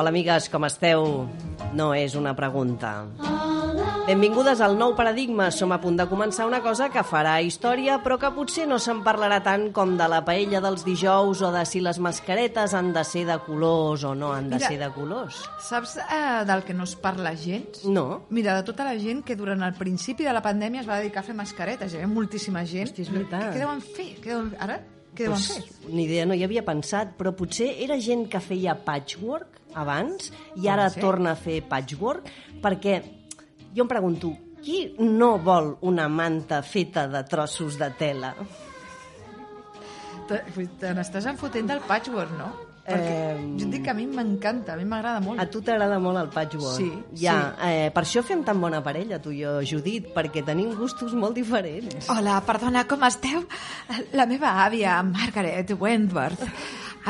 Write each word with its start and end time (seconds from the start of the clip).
Hola, 0.00 0.08
amigues, 0.08 0.46
com 0.48 0.64
esteu? 0.64 1.04
No 1.76 1.90
és 1.92 2.16
una 2.16 2.32
pregunta. 2.34 3.29
Benvingudes 4.10 4.58
al 4.58 4.72
nou 4.74 4.90
paradigma. 4.98 5.52
Som 5.54 5.70
a 5.70 5.76
punt 5.78 5.94
de 5.94 6.02
començar 6.10 6.42
una 6.48 6.58
cosa 6.64 6.88
que 6.90 7.04
farà 7.06 7.36
història, 7.46 8.00
però 8.02 8.16
que 8.18 8.30
potser 8.34 8.64
no 8.66 8.80
se'n 8.82 9.04
parlarà 9.06 9.36
tant 9.44 9.68
com 9.76 9.92
de 10.00 10.08
la 10.10 10.18
paella 10.26 10.58
dels 10.64 10.82
dijous 10.82 11.38
o 11.46 11.50
de 11.54 11.60
si 11.68 11.78
les 11.78 12.00
mascaretes 12.02 12.74
han 12.74 12.88
de 12.96 13.04
ser 13.06 13.22
de 13.28 13.36
colors 13.46 14.02
o 14.08 14.16
no 14.18 14.32
han 14.34 14.48
de 14.50 14.56
Mira. 14.58 14.66
ser 14.72 14.80
de 14.80 14.88
colors. 14.96 15.38
Saps 15.62 15.92
eh, 16.02 16.40
del 16.48 16.64
que 16.66 16.74
no 16.74 16.88
es 16.90 16.96
parla 16.98 17.36
gens? 17.38 17.84
No. 17.86 18.24
Mira, 18.34 18.56
de 18.58 18.64
tota 18.66 18.88
la 18.88 18.96
gent 18.98 19.22
que 19.22 19.36
durant 19.38 19.62
el 19.62 19.76
principi 19.78 20.26
de 20.26 20.34
la 20.34 20.42
pandèmia 20.42 20.82
es 20.82 20.90
va 20.90 20.98
dedicar 20.98 21.22
a 21.22 21.28
fer 21.30 21.38
mascaretes. 21.38 21.94
Hi 21.94 22.00
havia 22.02 22.10
moltíssima 22.10 22.64
gent. 22.66 22.90
Hosti, 22.90 23.06
és 23.06 23.14
veritat. 23.14 23.52
Què 23.54 23.62
deuen 23.62 23.78
fer? 23.92 24.08
Què 24.18 24.32
deuen... 24.34 24.50
Ara? 24.58 24.80
Què 25.14 25.28
deuen 25.28 25.38
Pues, 25.38 25.54
fer? 25.54 25.86
ni 25.94 26.08
idea, 26.08 26.26
no 26.26 26.34
hi 26.34 26.42
havia 26.48 26.66
pensat, 26.66 27.14
però 27.14 27.30
potser 27.38 27.76
era 27.86 28.00
gent 28.02 28.26
que 28.26 28.42
feia 28.42 28.74
patchwork 28.74 29.62
abans 29.78 30.32
i 30.58 30.66
ara 30.66 30.90
torna 30.98 31.36
a 31.36 31.38
fer 31.38 31.60
patchwork, 31.70 32.26
perquè 32.62 32.98
jo 33.74 33.82
em 33.84 33.88
pregunto, 33.88 34.32
qui 34.62 34.94
no 34.98 35.38
vol 35.38 35.76
una 35.82 36.08
manta 36.08 36.62
feta 36.62 37.06
de 37.08 37.22
trossos 37.24 37.78
de 37.78 37.90
tela? 37.98 38.34
Te- 40.30 40.92
n'estàs 40.94 41.26
enfotent 41.26 41.66
del 41.72 41.80
patchwork, 41.88 42.30
no? 42.38 42.50
Perquè 42.90 43.16
Em, 43.36 43.50
jo 43.58 43.66
et 43.66 43.72
dic 43.74 43.82
que 43.84 43.90
a 43.90 43.94
mi 43.94 44.06
m'encanta, 44.08 44.72
a 44.72 44.76
mi 44.78 44.84
m'agrada 44.88 45.20
molt. 45.22 45.38
A 45.38 45.46
tu 45.50 45.60
t'agrada 45.62 45.98
molt 46.02 46.18
el 46.18 46.28
patchwork. 46.32 46.76
Sí, 46.78 46.88
ja, 47.22 47.54
Eh, 47.62 47.90
per 47.94 48.02
això 48.04 48.22
fem 48.22 48.42
tan 48.44 48.60
bona 48.60 48.80
parella, 48.82 49.20
tu 49.20 49.30
i 49.30 49.42
jo, 49.42 49.60
Judit, 49.62 50.08
perquè 50.14 50.42
tenim 50.44 50.72
gustos 50.74 51.12
molt 51.14 51.34
diferents. 51.34 52.08
Hola, 52.10 52.40
perdona, 52.46 52.86
com 52.88 53.02
esteu? 53.04 53.44
La 54.12 54.26
meva 54.26 54.64
àvia, 54.64 55.02
Margaret 55.02 55.70
Wentworth, 55.78 56.42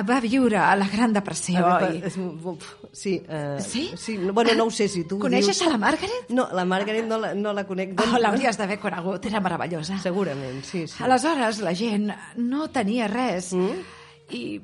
va 0.08 0.20
viure 0.20 0.56
a 0.56 0.76
la 0.76 0.86
Gran 0.88 1.12
Depressió 1.12 1.64
Ah, 1.66 1.88
i... 1.92 2.02
és- 2.06 2.16
uf, 2.16 2.64
Sí, 2.92 3.22
eh, 3.28 3.58
Sí? 3.60 3.90
sí 3.96 4.16
no, 4.18 4.32
bueno, 4.32 4.54
no 4.54 4.64
ho 4.66 4.70
sé 4.70 4.88
si 4.88 5.04
tu 5.04 5.18
Coneixes 5.18 5.58
dius. 5.58 5.68
a 5.68 5.70
la 5.72 5.78
Margaret? 5.78 6.28
No, 6.30 6.48
la 6.52 6.64
Margaret 6.64 7.06
no 7.06 7.18
la, 7.18 7.34
no 7.34 7.52
la 7.52 7.64
conec. 7.66 7.94
Oh, 8.00 8.18
L'hauries 8.18 8.56
d'haver 8.58 8.78
conegut, 8.80 9.24
era 9.26 9.40
meravellosa. 9.40 9.98
Segurament, 9.98 10.62
sí, 10.64 10.86
sí. 10.88 11.02
Aleshores, 11.02 11.60
la 11.60 11.74
gent 11.74 12.10
no 12.36 12.68
tenia 12.70 13.06
res 13.08 13.52
Mm? 13.52 13.84
i, 14.30 14.60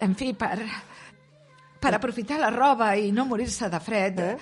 en 0.00 0.14
fi, 0.16 0.32
per, 0.34 0.58
per 1.80 1.94
aprofitar 1.94 2.38
la 2.40 2.50
roba 2.50 2.94
i 2.96 3.10
no 3.12 3.24
morir-se 3.26 3.68
de 3.68 3.80
fred, 3.80 4.18
Eh? 4.20 4.36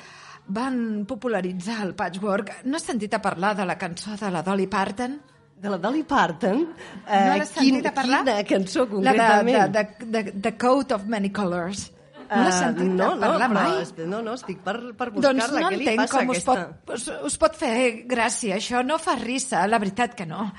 van 0.48 1.04
popularitzar 1.06 1.82
el 1.84 1.94
patchwork. 1.94 2.64
No 2.64 2.76
has 2.78 2.82
sentit 2.84 3.12
a 3.14 3.20
parlar 3.22 3.54
de 3.56 3.66
la 3.66 3.76
cançó 3.76 4.16
de 4.16 4.30
la 4.30 4.42
Dolly 4.42 4.66
Parton? 4.66 5.20
De 5.58 5.68
la 5.72 5.78
Dolly 5.82 6.04
Parton? 6.06 6.60
Eh, 7.06 7.20
No 7.26 7.36
l'has 7.36 7.50
parlar? 7.96 8.20
Quina 8.24 8.44
cançó, 8.46 8.84
La 8.84 8.90
concretament? 8.92 9.72
de, 9.74 9.84
de, 9.84 10.06
de, 10.06 10.22
de, 10.30 10.40
The 10.40 10.52
Coat 10.58 10.92
of 10.94 11.06
Many 11.10 11.32
Colors. 11.34 11.88
No 12.28 12.42
l'has 12.44 12.54
Eh, 12.54 12.58
sentit 12.60 12.90
no, 12.92 13.06
a 13.14 13.18
parlar 13.18 13.48
no, 13.48 13.54
mai? 13.56 13.86
no, 14.06 14.20
no, 14.22 14.34
estic 14.36 14.58
per, 14.62 14.74
per 14.94 15.08
Doncs 15.14 15.24
buscar-la. 15.24 15.60
no 15.64 15.70
Què 15.70 15.76
li 15.78 15.86
entenc 15.86 16.02
passa 16.02 16.18
com 16.18 16.28
us 16.34 16.36
aquesta? 16.42 16.66
pot, 16.84 16.94
us, 16.98 17.08
us 17.30 17.38
pot 17.40 17.56
fer 17.56 17.72
gràcia. 18.06 18.58
Això 18.60 18.82
no 18.84 18.98
fa 19.00 19.14
risa, 19.16 19.66
la 19.66 19.78
veritat 19.80 20.14
que 20.14 20.26
no. 20.28 20.50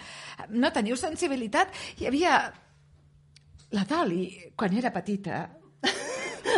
No 0.49 0.71
teniu 0.73 0.97
sensibilitat. 0.97 1.69
Hi 1.99 2.07
havia... 2.09 2.39
La 3.71 3.83
Dali, 3.85 4.23
quan 4.57 4.73
era 4.77 4.89
petita... 4.91 5.43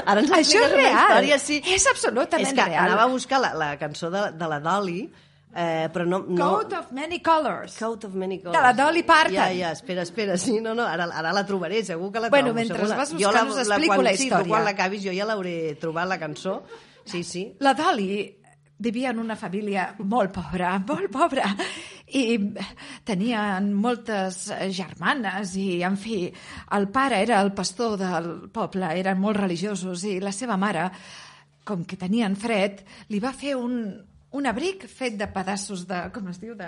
Ara 0.05 0.21
ens 0.23 0.31
Això 0.31 0.61
és 0.63 0.71
real. 0.71 0.95
Història, 0.95 1.37
sí. 1.43 1.57
És 1.75 1.85
absolutament 1.91 2.47
és 2.47 2.55
que 2.55 2.65
real. 2.69 2.85
anava 2.87 3.03
a 3.03 3.11
buscar 3.11 3.41
la, 3.43 3.49
la 3.53 3.73
cançó 3.77 4.09
de, 4.09 4.21
de 4.39 4.47
la 4.47 4.59
Dolly, 4.63 5.01
eh, 5.55 5.89
però 5.93 6.05
no... 6.05 6.19
no... 6.27 6.49
Coat 6.57 6.73
of 6.73 6.91
Many 6.91 7.19
Colors. 7.21 7.77
Coat 7.77 8.05
of 8.09 8.13
Many 8.15 8.39
Colors. 8.41 8.57
De 8.57 8.63
la 8.67 8.73
Dolly 8.73 9.03
Parton. 9.03 9.35
Ja, 9.35 9.49
ja, 9.53 9.71
espera, 9.71 10.01
espera, 10.03 10.37
sí, 10.37 10.59
no, 10.61 10.73
no, 10.75 10.83
ara, 10.87 11.09
ara 11.11 11.33
la 11.35 11.45
trobaré, 11.45 11.83
segur 11.83 12.11
que 12.11 12.19
la 12.23 12.29
Bueno, 12.29 12.53
trobo. 12.53 12.59
mentre 12.59 12.77
segur 12.85 12.97
vas 12.97 13.11
Jo 13.11 13.17
buscant, 13.31 13.49
us 13.51 13.57
explico 13.65 13.93
quan, 13.95 14.03
la 14.05 14.13
Sí, 14.15 14.23
història. 14.29 14.43
tu 14.43 14.49
quan 14.55 14.63
l'acabis 14.65 15.03
jo 15.03 15.13
ja 15.15 15.25
l'hauré 15.27 15.75
trobat, 15.81 16.07
la 16.07 16.19
cançó. 16.19 16.61
Sí, 17.05 17.23
sí. 17.23 17.47
La 17.59 17.73
Dali 17.73 18.37
vivia 18.81 19.11
en 19.11 19.19
una 19.19 19.35
família 19.35 19.91
molt 19.99 20.31
pobra, 20.33 20.71
molt 20.87 21.11
pobra, 21.13 21.51
i 22.07 22.39
tenien 23.05 23.67
moltes 23.77 24.47
germanes 24.73 25.55
i, 25.59 25.81
en 25.85 25.97
fi, 25.97 26.23
el 26.77 26.87
pare 26.89 27.19
era 27.21 27.41
el 27.45 27.51
pastor 27.53 27.97
del 27.99 28.31
poble, 28.53 28.89
eren 28.97 29.19
molt 29.21 29.37
religiosos, 29.37 30.03
i 30.09 30.15
la 30.19 30.31
seva 30.33 30.57
mare, 30.57 30.87
com 31.63 31.83
que 31.85 31.97
tenien 31.97 32.35
fred, 32.35 32.81
li 33.13 33.19
va 33.21 33.33
fer 33.37 33.53
un, 33.55 33.77
un 34.31 34.45
abric 34.47 34.85
fet 34.87 35.17
de 35.19 35.25
pedaços 35.27 35.81
de... 35.89 35.97
com 36.15 36.29
es 36.31 36.37
diu? 36.39 36.53
De, 36.55 36.67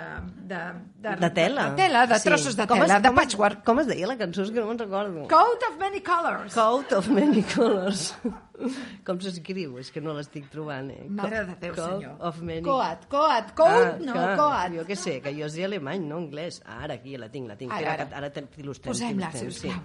de, 0.50 0.58
de, 1.00 1.14
De 1.22 1.30
tela. 1.32 1.70
De 1.70 1.76
tela, 1.82 2.02
de 2.10 2.18
trossos 2.20 2.56
de 2.58 2.66
Com 2.68 2.76
tela, 2.82 2.98
es- 2.98 3.02
de 3.02 3.08
com 3.08 3.16
es- 3.18 3.24
patchwork. 3.24 3.62
Com 3.64 3.80
es 3.80 3.86
deia 3.88 4.06
la 4.10 4.16
cançó? 4.20 4.42
És 4.44 4.50
que 4.52 4.60
no 4.60 4.66
me'n 4.68 4.78
recordo. 4.82 5.22
Coat 5.32 5.64
of 5.70 5.78
many 5.80 6.02
colors. 6.04 6.52
Coat 6.54 6.92
of 6.98 7.08
many 7.08 7.42
colors. 7.54 8.10
Com 9.08 9.18
s'escriu? 9.24 9.78
És 9.80 9.88
que 9.90 10.00
no 10.04 10.12
l'estic 10.14 10.44
trobant, 10.52 10.92
eh? 10.92 11.06
Mare 11.08 11.40
de 11.48 11.56
Déu, 11.64 11.72
Coat 11.74 11.96
senyor. 11.96 12.12
of 12.20 12.38
many... 12.46 12.62
Coat, 12.68 13.08
coat, 13.10 13.50
coat, 13.58 13.98
no, 14.04 14.12
que, 14.14 14.26
coat. 14.38 14.76
Jo 14.76 14.84
què 14.86 14.96
sé, 15.00 15.16
que 15.24 15.32
jo 15.34 15.48
sé 15.50 15.64
alemany, 15.66 16.04
no 16.06 16.20
anglès. 16.22 16.60
Ah, 16.64 16.82
ara 16.86 16.94
aquí 17.00 17.16
la 17.18 17.30
tinc, 17.32 17.48
la 17.50 17.56
tinc. 17.58 17.72
Ara, 17.74 17.96
ara. 17.96 18.08
ara 18.20 18.30
t'il·lustrem. 18.36 18.92
Posem-la, 18.92 19.32
sisplau. 19.34 19.80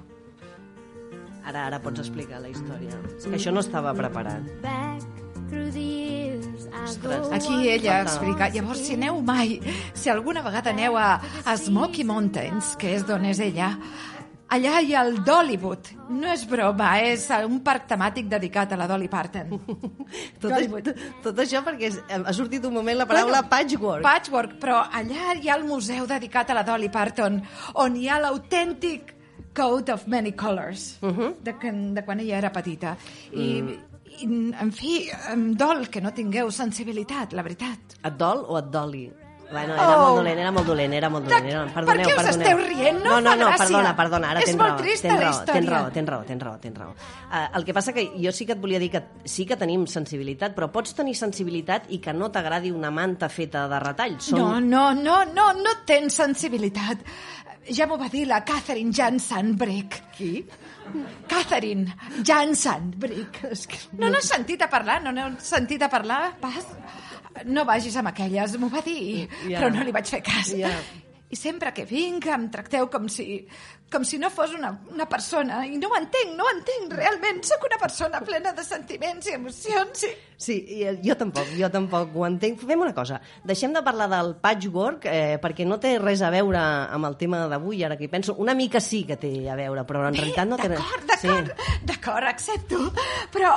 Ara, 1.50 1.63
ara 1.72 1.79
pots 1.81 2.03
explicar 2.03 2.44
la 2.44 2.51
història. 2.51 3.00
Que 3.23 3.34
això 3.40 3.50
no 3.56 3.63
estava 3.66 3.96
preparat. 3.97 4.46
back 4.61 5.19
through 5.50 5.72
the 5.72 5.82
years 5.82 6.68
I 6.68 6.84
Ostres. 6.86 7.28
go 7.28 7.34
Aquí 7.34 7.70
ella 7.70 8.02
explica, 8.02 8.50
llavors 8.50 8.86
si 8.86 8.94
aneu 8.94 9.22
mai, 9.22 9.60
si 9.94 10.10
alguna 10.10 10.42
vegada 10.42 10.70
aneu 10.70 10.98
a, 10.98 11.20
a 11.46 11.58
Smoky 11.58 12.04
Mountains, 12.04 12.76
que 12.80 12.94
és 12.96 13.06
d'on 13.08 13.26
és 13.26 13.42
ella, 13.44 13.74
allà 14.50 14.80
hi 14.82 14.94
ha 14.96 15.04
el 15.06 15.20
Dollywood. 15.26 15.92
No 16.09 16.30
és 16.34 16.46
broma, 16.50 16.92
és 17.06 17.28
un 17.46 17.59
parc 17.66 17.90
temàtic 17.92 18.30
dedicat 18.32 18.74
a 18.74 18.80
la 18.80 18.88
Dolly 18.90 19.09
Parton. 19.09 19.54
Tot, 20.42 20.52
Hollywood. 20.52 20.90
tot 21.24 21.38
això 21.44 21.62
perquè 21.66 21.92
és, 21.92 22.00
ha 22.09 22.34
sortit 22.34 22.66
un 22.66 22.74
moment 22.74 22.98
la 22.98 23.08
paraula 23.09 23.44
Bueno, 23.44 23.50
patchwork. 23.52 24.04
Patchwork, 24.06 24.58
però 24.62 24.82
allà 24.90 25.36
hi 25.38 25.50
ha 25.50 25.58
el 25.58 25.68
museu 25.68 26.08
dedicat 26.09 26.50
a 26.50 26.59
la 26.62 26.66
Dolly 26.68 26.90
Parton, 26.94 27.42
on 27.82 27.98
hi 27.98 28.09
ha 28.09 28.20
l'autèntic 28.24 29.16
coat 29.56 29.90
of 29.90 30.08
many 30.08 30.32
colors, 30.38 30.98
uh. 31.02 31.09
-huh. 31.09 31.36
de, 31.42 31.54
quan, 31.59 31.94
de 31.94 32.06
quan 32.06 32.20
ella 32.20 32.38
era 32.38 32.52
petita. 32.52 32.98
I, 33.32 33.62
mm. 33.62 33.89
En 34.25 34.72
fi, 34.75 35.02
em 35.31 35.50
dol 35.59 35.88
que 35.91 36.02
no 36.03 36.12
tingueu 36.16 36.52
sensibilitat, 36.52 37.34
la 37.34 37.46
veritat. 37.46 38.00
Et 38.03 38.16
dol 38.19 38.46
o 38.47 38.59
et 38.59 38.72
doli? 38.74 39.07
Bueno, 39.52 39.74
era 39.74 39.86
Oh. 39.90 40.02
molt 40.04 40.18
dolent, 40.20 40.40
era 40.40 40.52
molt 40.52 40.68
dolent, 40.68 40.94
era 40.94 41.10
molt 41.10 41.26
dolent. 41.26 41.46
Era... 41.50 41.62
per 41.66 41.74
Perdoneu, 41.74 42.06
què 42.06 42.14
us 42.14 42.20
perdoneu. 42.24 42.48
esteu 42.48 42.60
rient? 42.68 43.00
No 43.04 43.16
no, 43.20 43.36
no, 43.36 43.50
no 43.50 43.58
perdona, 43.58 43.96
perdona, 43.98 44.30
ara 44.36 44.40
És 44.44 44.46
tens 44.52 44.58
molt 44.60 44.70
raó. 44.70 44.82
trista 44.84 45.08
tens 45.08 45.20
la 45.20 45.24
raó, 45.26 45.34
història. 45.40 45.54
Tens 45.54 45.70
raó, 45.70 45.90
tens 45.96 46.10
raó, 46.10 46.24
tens 46.28 46.44
raó, 46.44 46.58
tens 46.60 46.78
raó. 46.78 46.92
Uh, 46.92 47.58
el 47.58 47.66
que 47.66 47.74
passa 47.74 47.94
que 47.94 48.04
jo 48.14 48.32
sí 48.32 48.46
que 48.46 48.54
et 48.54 48.62
volia 48.62 48.78
dir 48.80 48.92
que 48.94 49.02
sí 49.26 49.46
que 49.50 49.58
tenim 49.58 49.88
sensibilitat, 49.88 50.54
però 50.56 50.70
pots 50.72 50.94
tenir 50.94 51.16
sensibilitat 51.18 51.90
i 51.90 51.98
que 52.00 52.14
no 52.14 52.30
t'agradi 52.30 52.70
una 52.72 52.92
manta 52.92 53.28
feta 53.30 53.68
de 53.68 53.80
retall. 53.80 54.20
Són... 54.22 54.38
No, 54.40 54.59
no, 54.62 54.94
no, 54.94 55.24
no, 55.34 55.52
no 55.54 55.76
tens 55.86 56.14
sensibilitat. 56.22 57.02
Ja 57.70 57.86
m'ho 57.86 57.98
va 57.98 58.08
dir 58.09 58.28
la 58.28 58.44
Catherine 58.46 58.94
Jansen 58.94 59.56
Brick. 59.58 60.04
Qui? 60.16 60.46
Catherine 61.28 61.96
Jansen 62.26 62.92
Brick. 62.98 63.42
No 63.98 64.09
n'has 64.09 64.26
sentit 64.30 64.62
a 64.66 64.70
parlar? 64.70 65.02
No 65.04 65.12
n'heu 65.14 65.36
sentit 65.40 65.82
a 65.86 65.90
parlar? 65.90 66.36
Pas? 66.42 66.66
No 67.46 67.66
vagis 67.66 67.96
amb 67.98 68.08
aquelles, 68.12 68.58
m'ho 68.58 68.70
va 68.70 68.82
dir, 68.86 69.28
Ja. 69.48 69.60
però 69.60 69.70
no 69.74 69.84
li 69.84 69.92
vaig 69.92 70.06
fer 70.08 70.22
cas. 70.24 70.54
Ja. 70.58 70.70
I 71.30 71.36
sempre 71.36 71.72
que 71.74 71.86
vinc 71.86 72.26
em 72.28 72.50
tracteu 72.50 72.88
com 72.90 73.08
si, 73.08 73.46
com 73.92 74.04
si 74.06 74.20
no 74.22 74.30
fos 74.30 74.54
una, 74.54 74.72
una 74.94 75.08
persona. 75.10 75.64
I 75.66 75.78
no 75.82 75.90
ho 75.90 75.98
entenc, 75.98 76.36
no 76.38 76.46
ho 76.46 76.52
entenc, 76.54 76.94
realment. 76.94 77.41
Sóc 77.47 77.64
una 77.68 77.78
persona 77.82 78.22
plena 78.26 78.53
de 78.53 78.64
sentiments 78.66 79.30
i 79.32 79.38
emocions. 79.38 80.03
I... 80.06 80.12
Sí, 80.40 80.53
i, 80.72 80.84
eh, 80.88 80.94
jo 81.03 81.18
tampoc, 81.20 81.50
jo 81.59 81.68
tampoc 81.74 82.14
ho 82.16 82.24
entenc. 82.28 82.62
Fem 82.64 82.80
una 82.80 82.94
cosa, 82.96 83.18
deixem 83.44 83.74
de 83.76 83.82
parlar 83.84 84.06
del 84.14 84.30
patchwork 84.40 85.03
eh, 85.12 85.36
perquè 85.41 85.66
no 85.68 85.76
té 85.84 85.97
res 86.00 86.22
a 86.24 86.30
veure 86.32 86.62
amb 86.62 87.09
el 87.09 87.18
tema 87.20 87.41
d'avui, 87.52 87.82
ara 87.84 87.97
que 88.00 88.06
hi 88.08 88.12
penso. 88.14 88.38
Una 88.40 88.56
mica 88.56 88.80
sí 88.80 89.02
que 89.09 89.18
té 89.20 89.34
a 89.52 89.58
veure, 89.59 89.84
però 89.90 90.06
en 90.08 90.16
Bé, 90.16 90.22
realitat 90.22 90.47
no 90.47 90.59
té 90.62 90.70
res. 90.72 90.80
D'acord, 90.80 91.09
d'acord, 91.12 91.66
d'acord, 91.90 92.30
accepto. 92.30 92.80
Però 93.34 93.52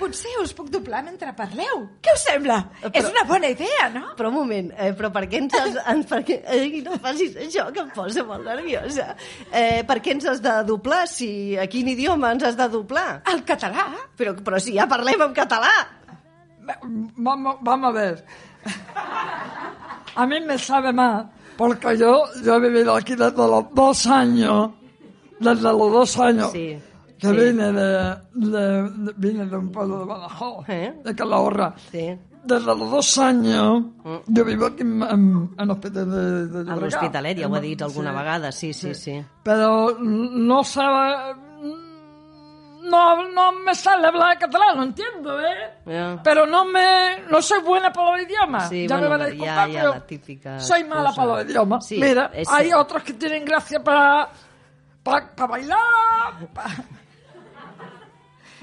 potser 0.00 0.32
us 0.42 0.56
puc 0.58 0.72
doblar 0.74 1.04
mentre 1.06 1.30
parleu. 1.38 1.84
Què 2.02 2.16
us 2.16 2.26
sembla? 2.26 2.58
Però- 2.82 2.92
És 2.98 3.06
una 3.12 3.22
bona 3.28 3.52
idea, 3.54 3.86
no? 3.94 4.16
Però 4.18 4.32
un 4.32 4.38
moment, 4.40 4.72
eh, 4.74 4.90
però 4.98 5.12
per 5.14 5.26
què 5.30 5.38
ens 5.44 5.54
has... 5.60 5.78
En, 5.92 6.02
per 6.10 6.24
què, 6.26 6.40
eh, 6.50 6.82
no 6.82 6.98
facis 7.04 7.38
això, 7.46 7.68
que 7.70 7.84
em 7.84 7.94
posa 7.94 8.26
molt 8.26 8.42
nerviosa. 8.48 9.12
Eh, 9.52 9.73
per 9.82 9.98
què 10.04 10.12
ens 10.14 10.26
has 10.30 10.40
de 10.44 10.52
doblar? 10.68 11.08
Si, 11.10 11.56
a 11.58 11.66
quin 11.66 11.88
idioma 11.90 12.30
ens 12.36 12.44
has 12.46 12.56
de 12.56 12.68
doblar? 12.70 13.22
El 13.32 13.42
català? 13.48 13.88
Però, 14.16 14.34
però 14.46 14.60
si 14.62 14.76
ja 14.78 14.86
parlem 14.86 15.20
en 15.26 15.34
català! 15.34 15.72
Vamos, 17.16 17.56
vamos 17.60 17.88
a 17.90 17.92
ver. 17.92 18.24
A 20.16 20.26
mí 20.26 20.40
me 20.40 20.56
sabe 20.58 20.92
mal, 20.92 21.28
porque 21.56 21.96
yo, 21.98 22.24
yo 22.44 22.54
he 22.56 22.60
vivido 22.60 22.94
aquí 22.94 23.14
desde 23.16 23.36
los 23.36 23.64
dos 23.74 24.06
años. 24.06 24.70
desde 25.40 25.62
los 25.62 25.92
dos 25.92 26.18
años 26.20 26.52
Sí, 26.52 26.78
que 27.18 27.26
sí. 27.28 27.32
vine 27.36 27.72
de, 27.72 28.16
de- 28.32 28.82
de- 28.90 29.12
vine 29.16 29.44
de 29.46 29.56
un 29.56 29.70
pueblo 29.72 29.98
de 30.00 30.04
Badajoz, 30.06 30.68
¿Eh? 30.68 30.94
de 31.04 31.14
Calahorra. 31.14 31.74
Sí. 31.90 32.16
Desde 32.44 32.66
los 32.66 32.90
dos 32.90 33.18
años 33.18 33.84
yo 34.26 34.44
vivo 34.44 34.66
aquí 34.66 34.82
en, 34.82 35.02
en, 35.02 35.50
en 35.58 35.70
Hospital 35.70 36.10
de, 36.10 36.46
de 36.48 36.58
A 36.60 36.74
Llobregat. 36.74 36.80
l'Hospitalet, 36.82 37.38
ja 37.40 37.46
ho 37.48 37.54
ha 37.54 37.60
dit 37.60 37.78
Sí. 37.78 37.84
alguna 37.84 38.12
vegada, 38.12 38.52
sí, 38.52 38.72
sí, 38.74 38.94
sí. 38.94 39.24
Pero 39.42 39.96
no 40.00 40.62
sabe... 40.64 41.34
No, 42.82 43.26
no 43.30 43.52
me 43.64 43.74
sale 43.74 44.06
hablar 44.08 44.38
catalán, 44.38 44.76
lo 44.76 44.82
entiendo, 44.82 45.40
¿eh? 45.40 45.72
Ya. 45.86 46.20
Pero 46.22 46.44
no 46.46 46.66
me... 46.66 47.20
No 47.30 47.40
soy 47.40 47.62
buena 47.62 47.90
para 47.90 48.12
los 48.18 48.28
idiomas. 48.28 48.68
Sí, 48.68 48.86
ya 48.86 48.96
bueno, 48.98 49.10
me 49.10 49.16
van 49.16 49.20
a 49.22 49.24
ya- 49.24 49.30
disculpar, 49.30 49.70
ya 49.70 49.80
pero 49.80 49.94
la 49.94 50.06
típica 50.06 50.60
Soy 50.60 50.84
mala 50.84 51.12
para 51.14 51.28
los 51.36 51.44
idiomas. 51.46 51.86
Sí, 51.86 51.98
Mira, 51.98 52.30
hay 52.46 52.72
otros 52.74 53.02
que 53.02 53.14
tienen 53.14 53.44
gracia 53.44 53.82
para... 53.82 54.28
Para, 55.02 55.34
para 55.34 55.48
bailar... 55.50 55.78
Para, 56.52 56.74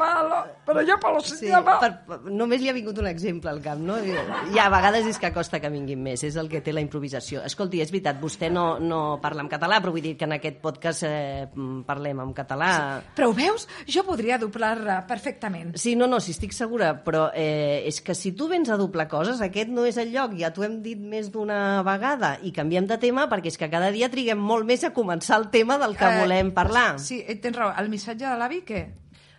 para 0.01 0.24
lo- 0.27 0.48
pero 0.65 0.81
yo 0.81 0.98
para 1.00 1.13
los 1.15 1.30
Sí, 1.30 1.45
idiomas... 1.45 1.77
per, 1.80 1.92
per, 2.07 2.19
només 2.31 2.62
li 2.62 2.69
ha 2.69 2.74
vingut 2.74 2.98
un 3.00 3.07
exemple 3.07 3.50
al 3.51 3.62
cap, 3.62 3.77
no? 3.80 3.95
I 4.01 4.59
a 4.59 4.68
vegades 4.74 5.06
és 5.07 5.19
que 5.21 5.31
costa 5.36 5.59
que 5.62 5.69
vinguin 5.69 6.01
més, 6.03 6.24
és 6.27 6.36
el 6.42 6.50
que 6.50 6.62
té 6.65 6.74
la 6.74 6.81
improvisació. 6.83 7.42
Escolti, 7.48 7.80
és 7.83 7.92
veritat, 7.94 8.19
vostè 8.21 8.50
no, 8.51 8.80
no 8.81 9.19
parla 9.21 9.45
en 9.45 9.50
català, 9.51 9.80
però 9.83 9.94
vull 9.95 10.03
dir 10.03 10.15
que 10.18 10.25
en 10.27 10.33
aquest 10.38 10.59
podcast 10.63 11.03
eh, 11.07 11.48
parlem 11.88 12.19
en 12.25 12.33
català. 12.38 12.71
Però 13.15 13.30
ho 13.31 13.36
veus? 13.38 13.68
Jo 13.88 14.03
podria 14.07 14.38
doblar 14.42 15.06
perfectament. 15.07 15.75
Sí, 15.77 15.95
no, 15.95 16.07
no, 16.07 16.19
sí, 16.19 16.31
estic 16.36 16.53
segura, 16.57 16.94
però 17.06 17.27
eh, 17.33 17.83
és 17.89 18.01
que 18.01 18.15
si 18.18 18.31
tu 18.38 18.48
vens 18.51 18.69
a 18.74 18.77
doblar 18.81 19.07
coses, 19.12 19.42
aquest 19.45 19.69
no 19.69 19.86
és 19.86 19.98
el 20.01 20.12
lloc, 20.15 20.33
ja 20.39 20.51
t'ho 20.56 20.63
hem 20.68 20.80
dit 20.86 21.00
més 21.00 21.30
d'una 21.31 21.81
vegada, 21.88 22.36
i 22.42 22.51
canviem 22.56 22.88
de 22.89 22.98
tema 23.01 23.27
perquè 23.31 23.51
és 23.53 23.57
que 23.62 23.69
cada 23.71 23.92
dia 23.94 24.09
triguem 24.12 24.39
molt 24.42 24.65
més 24.65 24.83
a 24.88 24.94
començar 24.95 25.38
el 25.42 25.50
tema 25.53 25.77
del 25.81 25.95
que 25.98 26.07
Eh, 26.12 26.19
volem 26.24 26.50
parlar. 26.51 26.98
Sí, 27.00 27.21
eh, 27.27 27.36
tens 27.39 27.56
raó. 27.56 27.71
El 27.80 27.88
missatge 27.89 28.25
de 28.27 28.38
l'avi, 28.38 28.63
què? 28.68 28.81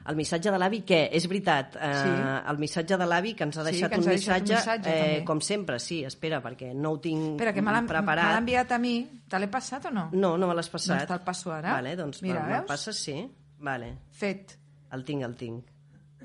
El 0.07 0.17
missatge 0.17 0.51
de 0.51 0.59
l'avi, 0.59 0.81
què? 0.83 1.09
És 1.13 1.29
veritat, 1.29 1.77
eh, 1.77 1.93
Sí. 1.95 2.09
el 2.51 2.59
missatge 2.59 2.97
de 2.99 3.07
l'avi 3.07 3.35
que 3.35 3.45
ens 3.45 3.57
ha 3.59 3.65
Sí, 3.65 3.71
deixat 3.71 3.91
que 3.91 3.97
ens 3.97 4.07
un 4.07 4.11
ha 4.11 4.15
deixat 4.17 4.37
un 4.37 4.43
missatge, 4.43 4.55
missatge, 4.57 4.91
eh, 4.91 5.13
també. 5.15 5.25
com 5.25 5.41
sempre, 5.41 5.79
sí, 5.79 6.03
espera, 6.05 6.43
perquè 6.43 6.75
no 6.75 6.91
ho 6.93 7.01
tinc 7.01 7.31
Espera, 7.37 7.53
que 7.53 7.63
me 7.63 7.71
me 7.73 7.87
preparat. 7.89 8.33
l'ha 8.33 8.39
enviat 8.39 8.73
a 8.73 8.79
mi. 8.79 9.09
Te 9.29 9.39
l'he 9.39 9.49
passat 9.49 9.87
o 9.87 9.91
no? 9.91 10.09
No, 10.13 10.37
no 10.37 10.49
me 10.49 10.55
l'has 10.55 10.69
passat. 10.69 10.99
Doncs 10.99 11.09
te'l 11.09 11.21
passo 11.25 11.53
ara. 11.53 11.73
Vale, 11.75 11.95
doncs 11.97 12.21
Mira, 12.23 12.43
me'l 12.47 12.65
passes, 12.65 12.97
sí. 12.97 13.31
Vale, 13.59 13.99
Fet. 14.11 14.59
el 14.93 15.05
tinc, 15.05 15.23
el 15.23 15.37
tinc. 15.37 15.65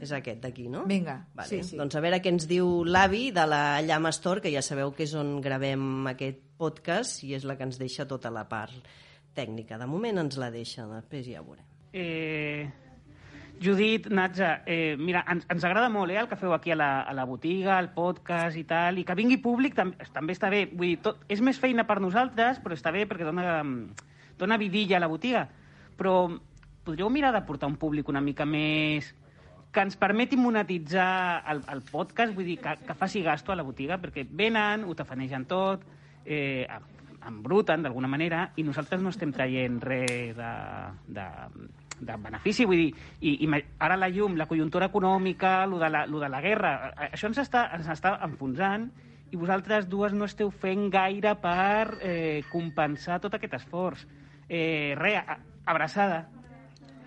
És 0.01 0.11
aquest 0.11 0.39
d'aquí, 0.41 0.67
no? 0.69 0.83
Vinga, 0.85 1.27
vale. 1.33 1.49
sí, 1.49 1.63
sí. 1.63 1.75
Doncs 1.77 1.95
a 1.95 1.99
veure 1.99 2.21
què 2.21 2.27
ens 2.29 2.47
diu 2.47 2.83
l'avi 2.85 3.31
de 3.31 3.45
la 3.47 3.81
Llama 3.81 4.09
Store, 4.09 4.41
que 4.41 4.51
ja 4.51 4.61
sabeu 4.61 4.91
que 4.93 5.03
és 5.03 5.13
on 5.15 5.39
gravem 5.41 6.05
aquest 6.07 6.37
podcast 6.57 7.23
i 7.23 7.33
és 7.33 7.43
la 7.43 7.55
que 7.57 7.63
ens 7.63 7.77
deixa 7.79 8.05
tota 8.07 8.29
la 8.29 8.47
part 8.47 8.73
tècnica. 9.33 9.77
De 9.79 9.85
moment 9.87 10.17
ens 10.19 10.37
la 10.37 10.51
deixa, 10.51 10.85
després 10.87 11.25
ja 11.27 11.41
ho 11.41 11.45
veurem. 11.45 11.65
Eh, 11.93 12.71
Judit, 13.61 14.07
Natja, 14.09 14.63
eh, 14.65 14.95
mira, 14.99 15.23
ens, 15.31 15.45
ens 15.49 15.63
agrada 15.65 15.89
molt 15.89 16.13
eh, 16.13 16.17
el 16.21 16.27
que 16.29 16.37
feu 16.39 16.53
aquí 16.53 16.71
a 16.71 16.77
la, 16.77 16.89
a 17.01 17.13
la 17.13 17.25
botiga, 17.25 17.77
el 17.79 17.89
podcast 17.95 18.57
i 18.57 18.63
tal, 18.69 18.99
i 19.01 19.05
que 19.05 19.15
vingui 19.17 19.39
públic 19.43 19.75
tam 19.77 19.93
també 20.13 20.35
està 20.37 20.51
bé. 20.53 20.65
Vull 20.71 20.93
dir, 20.93 20.99
tot, 21.05 21.23
és 21.31 21.41
més 21.41 21.59
feina 21.59 21.87
per 21.89 21.99
nosaltres, 22.03 22.61
però 22.63 22.77
està 22.77 22.93
bé 22.93 23.05
perquè 23.09 23.27
dona, 23.27 23.61
dona 24.37 24.57
vidilla 24.61 24.97
a 24.97 25.03
la 25.03 25.09
botiga. 25.11 25.47
Però 25.97 26.17
podríeu 26.87 27.09
mirar 27.11 27.33
de 27.35 27.43
portar 27.47 27.67
un 27.67 27.79
públic 27.81 28.07
una 28.07 28.21
mica 28.23 28.45
més 28.45 29.13
que 29.73 29.83
ens 29.83 29.97
permeti 29.99 30.37
monetitzar 30.39 31.43
el, 31.51 31.63
el 31.73 31.81
podcast, 31.85 32.33
vull 32.33 32.47
dir, 32.47 32.59
que, 32.63 32.77
que 32.87 32.95
faci 32.97 33.21
gasto 33.25 33.51
a 33.51 33.57
la 33.59 33.65
botiga, 33.67 33.99
perquè 34.01 34.23
venen, 34.29 34.85
ho 34.87 34.95
tafanegen 34.95 35.45
tot, 35.49 35.83
eh, 36.25 36.65
embruten 37.27 37.83
d'alguna 37.83 38.07
manera, 38.07 38.47
i 38.55 38.63
nosaltres 38.63 39.03
no 39.03 39.11
estem 39.13 39.33
traient 39.35 39.81
res 39.83 40.37
de, 40.37 40.53
de, 41.19 41.27
de 41.99 42.15
benefici, 42.21 42.65
vull 42.65 42.81
dir, 42.81 42.91
i, 43.21 43.33
i 43.45 43.49
ara 43.79 43.97
la 43.97 44.09
llum, 44.13 44.37
la 44.37 44.47
conjuntura 44.49 44.89
econòmica, 44.91 45.65
lo 45.65 45.79
de 45.81 45.89
la, 45.89 46.05
lo 46.05 46.21
de 46.21 46.29
la 46.29 46.41
guerra, 46.41 46.93
això 47.09 47.31
ens 47.31 47.41
està, 47.41 47.67
ens 47.77 47.89
està 47.89 48.17
enfonsant 48.25 48.89
i 49.31 49.35
vosaltres 49.35 49.89
dues 49.89 50.13
no 50.15 50.27
esteu 50.27 50.51
fent 50.51 50.87
gaire 50.93 51.33
per 51.41 51.97
eh, 51.99 52.43
compensar 52.51 53.19
tot 53.23 53.35
aquest 53.35 53.57
esforç. 53.59 54.05
Eh, 54.47 54.95
re, 54.95 55.17
abraçada. 55.65 56.27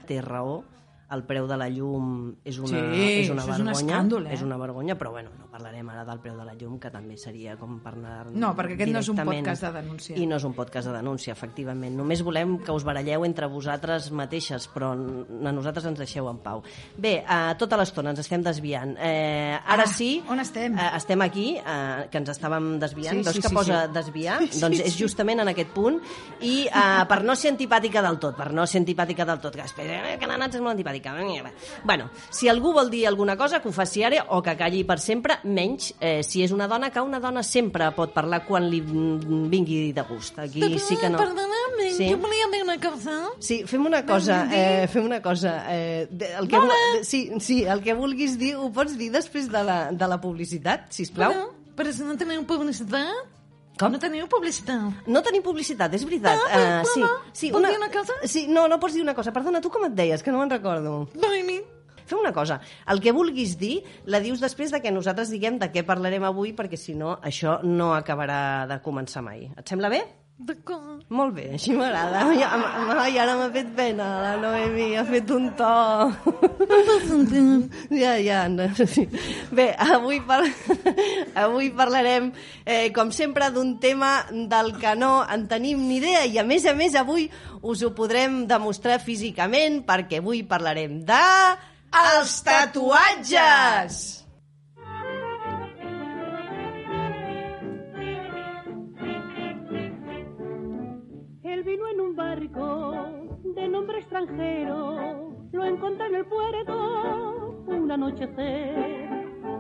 té 0.07 0.21
raó, 0.21 0.65
el 1.11 1.25
preu 1.27 1.47
de 1.51 1.57
la 1.59 1.67
llum 1.73 2.31
és 2.47 2.59
una, 2.63 2.69
Sí, 2.71 3.07
és 3.25 3.31
una 3.33 3.43
això 3.43 3.55
és 3.57 3.61
un 3.61 3.67
vergonya, 3.67 3.95
escàndol, 3.97 4.27
eh? 4.29 4.35
és 4.37 4.43
una 4.47 4.57
vergonya, 4.61 4.97
però 4.99 5.11
bueno, 5.15 5.33
no 5.39 5.49
parlarem 5.51 5.89
ara 5.91 6.05
del 6.07 6.21
preu 6.23 6.37
de 6.39 6.45
la 6.47 6.55
llum, 6.55 6.79
que 6.79 6.91
també 6.93 7.17
seria 7.19 7.57
com 7.59 7.81
per 7.83 7.95
anar 7.97 8.31
No, 8.31 8.53
perquè 8.57 8.77
aquest 8.77 8.93
no 8.95 9.03
és 9.03 9.11
un 9.11 9.19
podcast 9.19 9.67
de 9.67 9.73
denúncia. 9.75 10.17
I 10.17 10.27
no 10.31 10.39
és 10.39 10.47
un 10.47 10.55
podcast 10.55 10.91
de 10.91 10.95
denúncia, 10.95 11.35
efectivament. 11.35 11.97
Només 11.99 12.23
volem 12.27 12.59
que 12.63 12.75
us 12.75 12.87
baralleu 12.87 13.25
entre 13.27 13.49
vosaltres 13.51 14.11
mateixes, 14.15 14.69
però 14.71 14.93
a 14.95 15.53
nosaltres 15.53 15.89
ens 15.91 15.99
deixeu 15.99 16.29
en 16.31 16.39
pau. 16.45 16.63
Bé, 16.97 17.17
eh, 17.25 17.41
tota 17.59 17.79
l'estona 17.81 18.15
ens 18.15 18.23
estem 18.23 18.45
desviant. 18.47 18.95
Eh, 18.99 19.59
ara 19.59 19.89
Ah, 19.89 19.91
sí... 19.91 20.23
on 20.31 20.41
estem? 20.41 20.79
Eh, 20.79 20.91
estem 20.97 21.27
aquí, 21.27 21.49
eh, 21.59 22.07
que 22.11 22.23
ens 22.23 22.31
estàvem 22.31 22.77
desviant. 22.79 23.19
Sí, 23.19 23.27
Veus 23.27 23.37
sí, 23.37 23.43
que 23.43 23.51
sí, 23.51 23.55
posa 23.55 23.83
sí. 23.87 23.93
desviar? 23.99 24.39
doncs 24.63 24.85
és 24.87 24.99
justament 24.99 25.43
en 25.43 25.51
aquest 25.51 25.75
punt. 25.75 25.99
I 26.47 26.69
eh, 26.69 27.05
per 27.11 27.23
no 27.27 27.35
ser 27.35 27.51
antipàtica 27.57 28.05
del 28.07 28.21
tot, 28.23 28.39
per 28.39 28.53
no 28.55 28.67
ser 28.71 28.85
antipàtica 28.85 29.27
del 29.27 29.43
tot, 29.43 29.59
que 29.59 29.67
espera, 29.67 30.03
eh, 30.13 30.19
que 30.21 30.31
la 30.31 30.39
és 30.47 30.61
molt 30.61 30.77
antipàtica. 30.77 31.00
Bueno, 31.85 32.11
si 32.31 32.49
algú 32.49 32.73
vol 32.73 32.91
dir 32.91 33.07
alguna 33.09 33.37
cosa, 33.37 33.61
que 33.61 33.69
ho 33.69 33.73
faci 33.73 34.03
ara 34.05 34.27
o 34.31 34.43
que 34.43 34.57
calli 34.57 34.85
per 34.85 34.99
sempre, 35.01 35.39
menys 35.45 35.95
eh, 36.01 36.23
si 36.23 36.43
és 36.45 36.53
una 36.53 36.69
dona, 36.69 36.91
que 36.91 37.01
una 37.01 37.21
dona 37.21 37.43
sempre 37.43 37.91
pot 37.97 38.13
parlar 38.15 38.45
quan 38.47 38.69
li 38.71 38.81
vingui 38.85 39.93
de 39.93 40.03
gust. 40.09 40.39
Aquí 40.39 40.63
sí 40.79 40.97
que 40.97 41.09
no. 41.11 41.19
Perdona'm, 41.19 41.81
Sí. 41.97 42.11
jo 42.11 42.19
volia 42.19 42.47
dir 42.53 42.63
una 42.63 42.79
cosa. 42.79 43.17
Sí, 43.39 43.65
fem 43.67 43.85
una 43.87 44.05
cosa, 44.07 44.49
eh, 44.53 44.87
fem 44.89 45.05
una 45.05 45.21
cosa. 45.23 45.65
Eh, 45.75 46.09
el 46.39 46.49
que, 46.49 46.57
Hola. 46.57 46.75
sí, 47.03 47.31
sí, 47.41 47.65
el 47.65 47.83
que 47.83 47.95
vulguis 47.95 48.39
dir 48.39 48.55
ho 48.57 48.71
pots 48.73 48.97
dir 48.99 49.11
després 49.13 49.51
de 49.51 49.63
la, 49.65 49.91
de 49.93 50.07
la 50.09 50.21
publicitat, 50.21 50.91
si 50.93 51.07
plau. 51.07 51.33
Però 51.77 51.93
si 51.93 52.03
no 52.05 52.17
teniu 52.21 52.45
publicitat... 52.45 53.40
Com? 53.81 53.95
No 53.97 53.99
teniu 54.03 54.29
publicitat. 54.29 55.09
No 55.09 55.23
tenim 55.25 55.43
publicitat, 55.43 55.95
és 55.97 56.05
veritat. 56.05 56.37
Ah, 56.37 56.49
però, 56.53 56.63
Eh, 56.81 56.85
sí, 56.93 57.01
però, 57.01 57.13
sí, 57.33 57.51
puc 57.55 57.65
dir 57.67 57.77
una 57.81 57.91
cosa? 57.91 58.13
Sí, 58.29 58.47
no, 58.53 58.69
no 58.69 58.79
pots 58.79 58.95
dir 58.95 59.03
una 59.03 59.15
cosa. 59.17 59.33
Perdona, 59.33 59.63
tu 59.65 59.71
com 59.73 59.87
et 59.89 59.95
deies? 59.97 60.23
Que 60.23 60.31
no 60.35 60.39
me'n 60.43 60.51
recordo. 60.53 61.09
Noemi, 61.15 61.61
Fem 62.11 62.19
una 62.19 62.33
cosa, 62.35 62.57
el 62.91 62.99
que 63.01 63.13
vulguis 63.15 63.53
dir 63.57 63.85
la 64.11 64.19
dius 64.19 64.41
després 64.43 64.73
de 64.75 64.81
que 64.83 64.91
nosaltres 64.91 65.31
diguem 65.31 65.61
de 65.61 65.69
què 65.71 65.85
parlarem 65.87 66.25
avui, 66.27 66.51
perquè 66.59 66.75
si 66.77 66.97
no 66.99 67.13
això 67.23 67.61
no 67.63 67.93
acabarà 67.95 68.67
de 68.67 68.81
començar 68.83 69.23
mai. 69.23 69.45
Et 69.57 69.69
sembla 69.71 69.89
bé? 69.93 70.01
D'acord. 70.47 71.05
Molt 71.13 71.35
bé, 71.37 71.47
així 71.57 71.75
m'agrada. 71.77 72.23
Am- 72.55 72.93
ai, 72.99 73.19
ara 73.21 73.37
m'ha 73.39 73.49
fet 73.55 73.71
pena, 73.77 74.09
la 74.25 74.33
Noemi, 74.41 74.89
ha 74.99 75.05
fet 75.09 75.31
un 75.35 75.49
to. 75.59 75.71
ja, 78.03 78.15
ja. 78.21 78.45
No, 78.53 78.69
sí. 78.79 79.07
Bé, 79.55 79.71
avui, 79.87 80.21
par... 80.27 80.43
avui 81.45 81.71
parlarem, 81.77 82.31
eh, 82.65 82.89
com 82.97 83.13
sempre, 83.15 83.51
d'un 83.55 83.77
tema 83.83 84.13
del 84.31 84.73
que 84.81 84.95
no 84.99 85.21
en 85.27 85.49
tenim 85.51 85.83
ni 85.89 85.99
idea 86.01 86.25
i, 86.27 86.39
a 86.41 86.47
més 86.47 86.67
a 86.67 86.77
més, 86.77 86.97
avui 86.99 87.29
us 87.61 87.83
ho 87.85 87.93
podrem 87.97 88.45
demostrar 88.51 89.01
físicament 89.03 89.83
perquè 89.89 90.23
avui 90.25 90.45
parlarem 90.49 91.03
de... 91.07 91.27
Els 91.91 92.37
tatuatges! 92.47 94.21
Un 102.11 102.17
barco 102.17 102.93
de 103.45 103.69
nombre 103.69 103.99
extranjero, 103.99 105.33
lo 105.53 105.65
encontré 105.65 106.07
en 106.07 106.15
el 106.17 106.27
puerto 106.27 107.63
un 107.67 107.91
anochecer, 107.91 109.09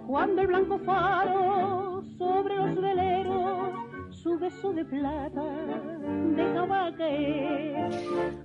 cuando 0.06 0.42
el 0.42 0.48
blanco 0.48 0.78
faro 0.78 2.02
sobre 2.18 2.56
los 2.56 2.74
veleros 2.74 3.70
su 4.10 4.38
beso 4.38 4.72
de 4.72 4.84
plata. 4.84 5.99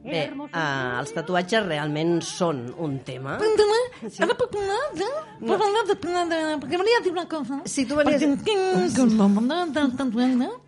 Bé, 0.05 0.22
eh, 0.29 1.00
els 1.00 1.12
tatuatges 1.15 1.65
realment 1.65 2.19
són 2.24 2.60
un 2.81 3.00
tema. 3.07 3.36
Perdona, 3.41 3.79
ara 4.24 4.36
puc 4.38 4.51
parlar? 4.53 4.77
Ja? 5.00 5.10
Puc 5.41 5.50
parlar 5.60 5.84
de, 5.89 5.95
perquè 6.62 6.79
volia 6.79 7.01
dir 7.03 7.12
una 7.12 7.25
cosa. 7.31 7.60
Si 7.65 7.86
tu 7.89 7.98
no 7.98 8.03
tatuatge. 8.05 8.27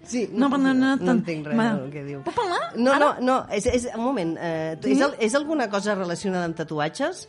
Sí, 0.03 0.27
no, 0.33 0.47
no, 0.47 0.51
parlar 0.55 0.75
de 0.97 1.05
no 1.05 1.15
entenc 1.19 1.47
res 1.51 1.57
del 1.79 1.89
que 1.93 2.03
diu. 2.09 2.21
Puc 2.25 2.33
parlar? 2.35 2.61
No, 2.75 2.91
Ara? 2.93 3.05
no, 3.05 3.25
no, 3.29 3.39
és, 3.53 3.65
és, 3.67 3.89
un 3.95 4.03
moment, 4.03 4.35
eh, 4.41 4.75
és, 4.83 5.01
és 5.29 5.35
alguna 5.35 5.69
cosa 5.69 5.95
relacionada 5.95 6.45
amb 6.49 6.55
tatuatges? 6.57 7.27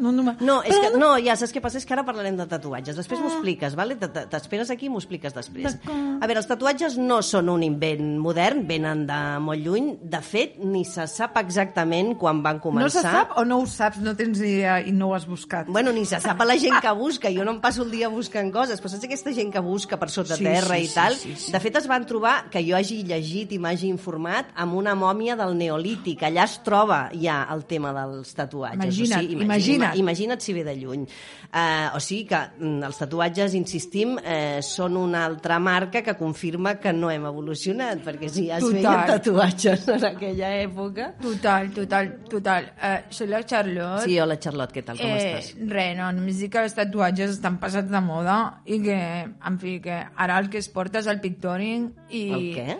No, 0.00 0.10
no, 0.12 0.22
no. 0.24 0.36
No, 0.40 0.62
és 0.64 0.72
que, 0.72 0.96
no, 0.96 1.18
ja 1.20 1.34
saps 1.36 1.52
què 1.52 1.60
passa? 1.60 1.76
És 1.76 1.84
que 1.84 1.92
ara 1.92 2.00
parlarem 2.06 2.36
de 2.38 2.46
tatuatges. 2.48 2.96
Després 2.96 3.20
m'ho 3.20 3.28
expliques, 3.28 3.74
vale? 3.76 3.96
Te- 4.00 4.08
te- 4.08 4.22
T'esperes 4.32 4.70
aquí 4.72 4.86
i 4.86 4.88
m'ho 4.88 4.96
expliques 5.02 5.34
després. 5.36 5.76
A 5.84 6.26
veure, 6.26 6.38
els 6.40 6.48
tatuatges 6.48 6.96
no 6.96 7.18
són 7.20 7.48
un 7.52 7.62
invent 7.62 8.14
modern, 8.18 8.51
venen 8.68 9.06
de 9.08 9.16
molt 9.40 9.64
lluny. 9.64 9.86
De 10.02 10.20
fet, 10.22 10.58
ni 10.60 10.84
se 10.84 11.06
sap 11.10 11.36
exactament 11.40 12.12
quan 12.20 12.42
van 12.44 12.56
No 12.60 12.62
començar. 12.62 12.90
se 12.90 13.02
sap 13.02 13.32
o 13.40 13.44
no 13.48 13.60
ho 13.62 13.66
saps, 13.66 13.98
no 14.04 14.12
tens 14.18 14.38
idea 14.40 14.80
i 14.84 14.92
no 14.92 15.08
ho 15.08 15.14
has 15.16 15.26
buscat? 15.26 15.66
Bueno, 15.72 15.92
ni 15.92 16.04
se 16.04 16.20
sap 16.20 16.40
a 16.40 16.44
la 16.44 16.58
gent 16.58 16.76
que 16.84 16.92
busca. 16.92 17.30
Jo 17.32 17.44
no 17.44 17.52
em 17.56 17.60
passo 17.60 17.82
el 17.82 17.90
dia 17.90 18.08
buscant 18.12 18.52
coses, 18.52 18.80
però 18.82 18.88
saps 18.92 19.04
aquesta 19.08 19.32
gent 19.32 19.50
que 19.52 19.60
busca 19.64 19.96
per 19.98 20.10
sota 20.10 20.36
Sí, 20.36 20.44
terra 20.44 20.76
sí, 20.76 20.82
i 20.84 20.86
sí, 20.86 20.94
tal? 20.94 21.16
sí, 21.16 21.34
sí. 21.36 21.52
De 21.52 21.60
fet, 21.60 21.76
es 21.80 21.86
van 21.88 22.04
trobar, 22.06 22.50
que 22.50 22.62
jo 22.66 22.76
hagi 22.76 23.02
llegit 23.08 23.52
i 23.52 23.58
m'hagi 23.58 23.88
informat, 23.88 24.52
amb 24.54 24.74
una 24.74 24.94
mòmia 24.94 25.36
del 25.36 25.56
Neolític. 25.56 26.22
Allà 26.28 26.44
es 26.44 26.58
troba 26.62 27.08
ja 27.14 27.46
el 27.52 27.64
tema 27.64 27.92
dels 27.96 28.34
tatuatges. 28.34 28.76
Imagina't, 28.82 29.18
o 29.18 29.28
sigui, 29.28 29.42
imagina't. 29.42 29.96
Imagina't 29.96 30.40
si 30.42 30.52
ve 30.52 30.64
de 30.64 30.76
lluny. 30.76 31.06
Uh, 31.52 31.96
o 31.96 32.00
sigui 32.00 32.24
que 32.30 32.38
mm, 32.58 32.82
els 32.88 32.96
tatuatges, 32.98 33.54
insistim, 33.54 34.16
eh, 34.24 34.60
són 34.64 34.96
una 34.96 35.24
altra 35.26 35.58
marca 35.58 36.02
que 36.02 36.14
confirma 36.16 36.76
que 36.80 36.92
no 36.92 37.10
hem 37.10 37.26
evolucionat, 37.28 38.00
perquè 38.04 38.28
si 38.32 38.41
ja 38.46 38.56
es 38.58 38.64
Total. 38.64 38.82
feien 38.82 39.06
tatuatges 39.12 39.88
en 39.88 40.04
aquella 40.08 40.50
època... 40.62 41.08
Total, 41.22 41.70
total, 41.76 42.10
total. 42.30 42.68
Uh, 42.76 42.96
soy 43.10 43.26
la 43.30 43.42
Charlotte. 43.44 44.04
Sí, 44.04 44.18
hola 44.20 44.38
Charlotte, 44.38 44.72
què 44.76 44.84
tal, 44.86 44.98
com 45.00 45.06
eh, 45.10 45.18
estàs? 45.40 45.52
Res, 45.70 45.96
no, 45.98 46.10
només 46.16 46.38
dic 46.42 46.52
que 46.52 46.62
els 46.66 46.74
tatuatges 46.78 47.36
estan 47.38 47.58
passats 47.62 47.90
de 47.90 48.00
moda 48.04 48.38
i 48.66 48.80
que, 48.84 48.98
en 49.32 49.58
fi, 49.62 49.78
que 49.84 50.00
ara 50.16 50.38
el 50.42 50.48
que 50.52 50.58
es 50.62 50.68
porta 50.72 51.00
és 51.02 51.06
el 51.12 51.20
pictoring 51.24 51.90
i... 52.10 52.24
El 52.32 52.48
què? 52.56 52.78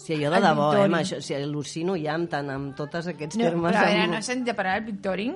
Si 0.00 0.14
allò 0.16 0.30
de 0.32 0.38
El 0.40 0.44
debò, 0.48 0.66
eh, 0.72 0.76
Victoria. 0.76 0.86
amb 0.88 0.98
això, 1.02 1.18
si 1.20 1.34
al·lucino 1.36 1.94
ja 2.00 2.14
amb, 2.16 2.30
tant, 2.32 2.48
amb 2.48 2.70
tots 2.76 3.06
aquests 3.12 3.36
No, 3.36 3.44
termes. 3.50 3.74
però 3.74 3.82
a 3.82 3.88
veure, 3.90 4.04
amb... 4.06 4.12
no 4.14 4.20
has 4.22 4.30
sentit 4.32 4.48
a 4.54 4.56
parlar 4.56 4.78
del 4.80 4.86
pictoring? 4.94 5.34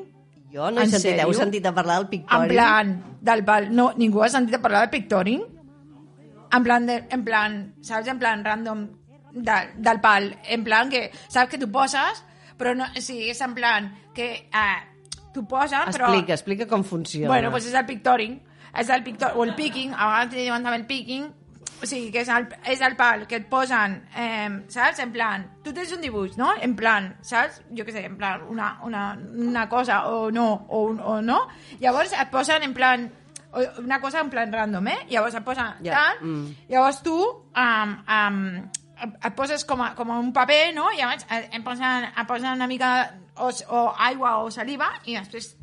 Jo 0.54 0.70
no 0.70 0.80
he 0.80 0.84
En 0.86 0.90
sentit, 0.94 1.18
heu 1.20 1.32
sentit 1.36 1.66
a 1.66 1.72
parlar 1.74 1.98
del 1.98 2.06
En 2.06 2.10
pictori? 2.14 2.48
plan, 2.54 2.94
del 3.20 3.42
pal... 3.44 3.68
No, 3.74 3.90
ningú 3.98 4.22
ha 4.24 4.28
sentit 4.32 4.54
a 4.56 4.62
parlar 4.62 4.86
del 4.86 4.90
pictoring? 4.94 5.42
En 6.54 6.62
plan, 6.62 6.84
de, 6.86 7.00
en 7.10 7.24
plan, 7.26 7.56
saps? 7.82 8.06
En 8.08 8.18
plan 8.20 8.44
random 8.46 8.84
de, 9.35 9.59
del 9.76 10.00
pal. 10.00 10.31
En 10.47 10.64
plan 10.64 10.91
que, 10.91 11.11
saps 11.29 11.50
que 11.50 11.61
tu 11.61 11.71
poses, 11.75 12.25
però 12.59 12.75
no, 12.79 12.88
sí, 13.03 13.25
és 13.31 13.41
en 13.45 13.55
plan 13.55 13.93
que 14.14 14.33
eh, 14.47 14.81
tu 15.35 15.45
poses, 15.50 15.91
però... 15.91 16.09
Explica, 16.09 16.35
explica 16.38 16.69
com 16.71 16.85
funciona. 16.87 17.29
Bueno, 17.29 17.50
pues 17.50 17.67
és 17.67 17.75
el 17.75 17.87
pictoring, 17.87 18.38
és 18.75 18.91
el 18.91 19.03
pictor, 19.07 19.35
o 19.35 19.45
el 19.45 19.57
picking, 19.59 19.95
a 19.95 20.12
vegades 20.12 20.37
li 20.38 20.47
diuen 20.47 20.62
també 20.67 20.79
el 20.83 20.87
picking, 20.87 21.33
o 21.75 21.88
sigui, 21.91 22.12
que 22.14 22.23
és 22.23 22.31
el, 22.33 22.47
és 22.71 22.81
el 22.87 22.95
pal 22.97 23.26
que 23.29 23.41
et 23.43 23.49
posen, 23.50 23.99
eh, 24.17 24.49
saps? 24.73 25.03
En 25.03 25.11
plan, 25.12 25.43
tu 25.64 25.75
tens 25.75 25.91
un 25.93 26.00
dibuix, 26.05 26.38
no? 26.41 26.53
En 26.62 26.76
plan, 26.79 27.11
saps? 27.26 27.61
Jo 27.75 27.85
què 27.85 27.93
sé, 27.93 28.07
en 28.07 28.17
plan, 28.21 28.47
una, 28.49 28.76
una, 28.87 29.03
una 29.49 29.67
cosa 29.69 30.05
o 30.09 30.31
no, 30.33 30.47
o, 30.69 30.87
o 30.95 31.19
no. 31.23 31.43
Llavors 31.83 32.14
et 32.14 32.31
posen 32.33 32.64
en 32.64 32.76
plan, 32.76 33.11
una 33.83 34.00
cosa 34.00 34.23
en 34.23 34.31
plan 34.31 34.53
random, 34.53 34.88
eh? 34.95 35.00
Llavors 35.11 35.37
et 35.38 35.45
posen 35.47 35.83
Ja, 35.85 35.99
tal, 35.99 36.23
mm. 36.23 36.64
llavors 36.71 37.03
tu 37.05 37.19
um, 37.19 37.99
um, 38.07 38.41
et 39.12 39.34
poses 39.37 39.64
com 39.68 39.82
a, 39.84 39.92
com 39.99 40.11
a 40.11 40.20
un 40.23 40.32
paper, 40.37 40.62
no? 40.76 40.88
I 40.92 41.02
llavors 41.02 41.26
et, 41.28 41.61
posen, 41.66 42.08
et 42.11 42.30
posen 42.30 42.54
una 42.54 42.70
mica 42.70 42.94
o, 43.37 43.50
o 43.50 43.84
aigua 44.08 44.38
o 44.44 44.50
saliva 44.54 44.92
i 45.04 45.18
després 45.18 45.54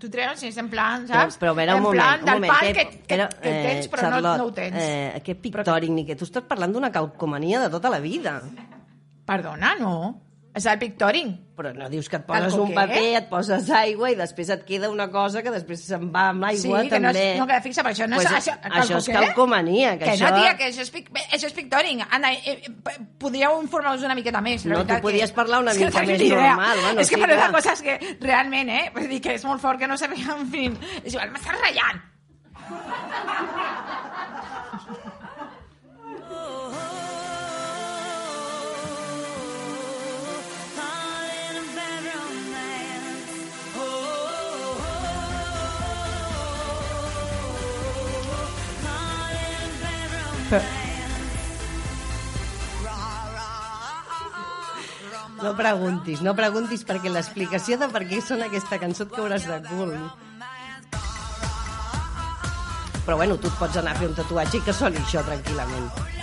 tu 0.00 0.10
treus 0.12 0.42
i 0.42 0.50
és 0.50 0.58
en 0.60 0.68
plan, 0.70 1.06
saps? 1.08 1.38
Però, 1.40 1.54
però 1.56 1.76
un 1.76 1.80
en 1.80 1.84
moment, 1.84 2.00
plan 2.02 2.24
un 2.24 2.28
del 2.28 2.42
moment. 2.44 2.64
que, 2.66 2.72
que, 2.74 2.98
que, 3.04 3.14
però, 3.14 3.28
que 3.32 3.52
tens 3.66 3.90
però 3.92 4.06
Charlotte, 4.06 4.26
no, 4.26 4.34
no 4.42 4.48
ho 4.48 4.56
tens. 4.56 4.80
Eh, 4.80 5.12
aquest 5.20 5.44
pictòric, 5.44 5.94
ni 5.94 6.04
que 6.08 6.16
tu 6.18 6.28
estàs 6.28 6.44
parlant 6.48 6.74
d'una 6.74 6.90
calcomania 6.94 7.62
de 7.64 7.70
tota 7.72 7.92
la 7.92 8.00
vida. 8.02 8.40
Perdona, 9.30 9.76
no. 9.80 9.94
És 10.52 10.64
el 10.66 10.80
pictoring. 10.80 11.28
Però 11.54 11.70
no 11.76 11.86
dius 11.92 12.08
que 12.10 12.16
et 12.18 12.24
poses 12.26 12.54
un 12.58 12.72
paper, 12.74 13.02
et 13.20 13.26
poses 13.30 13.68
aigua 13.70 14.08
i 14.10 14.16
després 14.18 14.48
et 14.50 14.64
queda 14.66 14.88
una 14.90 15.06
cosa 15.12 15.44
que 15.46 15.52
després 15.54 15.84
se'n 15.86 16.08
va 16.10 16.24
amb 16.32 16.42
Sí, 16.56 16.66
l'aigua 16.66 16.80
que 16.90 16.98
no, 16.98 17.12
també. 17.12 17.22
és, 17.34 17.38
no 17.38 17.46
queda 17.46 17.60
fixa, 17.62 17.84
però 17.86 17.92
això 17.94 18.08
no 18.10 18.16
Pues 18.18 18.26
és... 18.26 18.34
Això, 18.40 18.56
això 18.80 18.96
és 18.98 19.08
calcomania, 19.14 19.92
que 19.98 20.04
que 20.08 20.10
això- 20.16 20.32
no, 20.32 20.40
tia, 20.40 20.56
que 20.58 20.64
això 20.72 20.82
és, 20.82 20.90
pic, 20.90 21.10
això 21.20 21.46
és 21.46 21.54
pictoring. 21.54 22.02
Anna, 22.10 22.32
eh, 22.32 22.56
eh, 22.66 22.98
podríeu 23.22 23.60
informar-vos 23.62 24.02
una 24.08 24.16
miqueta 24.18 24.40
més. 24.42 24.66
No, 24.66 24.82
tu 24.84 24.98
podies 25.04 25.30
parlar 25.30 25.60
una 25.62 25.70
que 25.72 25.84
mica 25.86 26.02
no 26.02 26.06
més 26.08 26.28
normal, 26.30 26.78
bueno, 26.82 27.00
és 27.00 27.10
que 27.10 27.16
sí, 27.16 27.22
clar. 27.22 27.52
cosa 27.52 27.72
és 27.78 27.82
que 27.82 27.98
realment, 28.26 28.68
eh? 28.70 28.90
Vull 28.94 29.08
dir 29.08 29.20
que 29.22 29.34
és 29.38 29.44
molt 29.44 29.60
fort 29.62 29.78
que 29.78 29.86
no 29.86 29.96
sabia, 29.96 30.34
en 30.38 30.48
fi. 30.50 30.66
És 31.04 31.12
igual, 31.14 31.30
m'estàs 31.30 31.60
ratllant. 31.62 32.06
No 55.40 55.54
preguntis, 55.56 56.20
no 56.26 56.34
preguntis 56.36 56.82
perquè 56.84 57.12
l'explicació 57.12 57.78
de 57.80 57.88
per 57.92 58.02
què 58.10 58.18
sona 58.20 58.50
aquesta 58.50 58.80
cançó 58.82 59.06
et 59.06 59.14
cauràs 59.14 59.46
de 59.48 59.60
cul. 59.70 59.94
Però 63.06 63.16
bueno, 63.16 63.38
tu 63.40 63.48
et 63.48 63.60
pots 63.62 63.78
anar 63.80 63.94
a 63.94 64.00
fer 64.02 64.10
un 64.10 64.18
tatuatge 64.18 64.58
i 64.58 64.64
que 64.66 64.74
soni 64.76 65.00
això 65.00 65.22
tranquil·lament. 65.24 66.19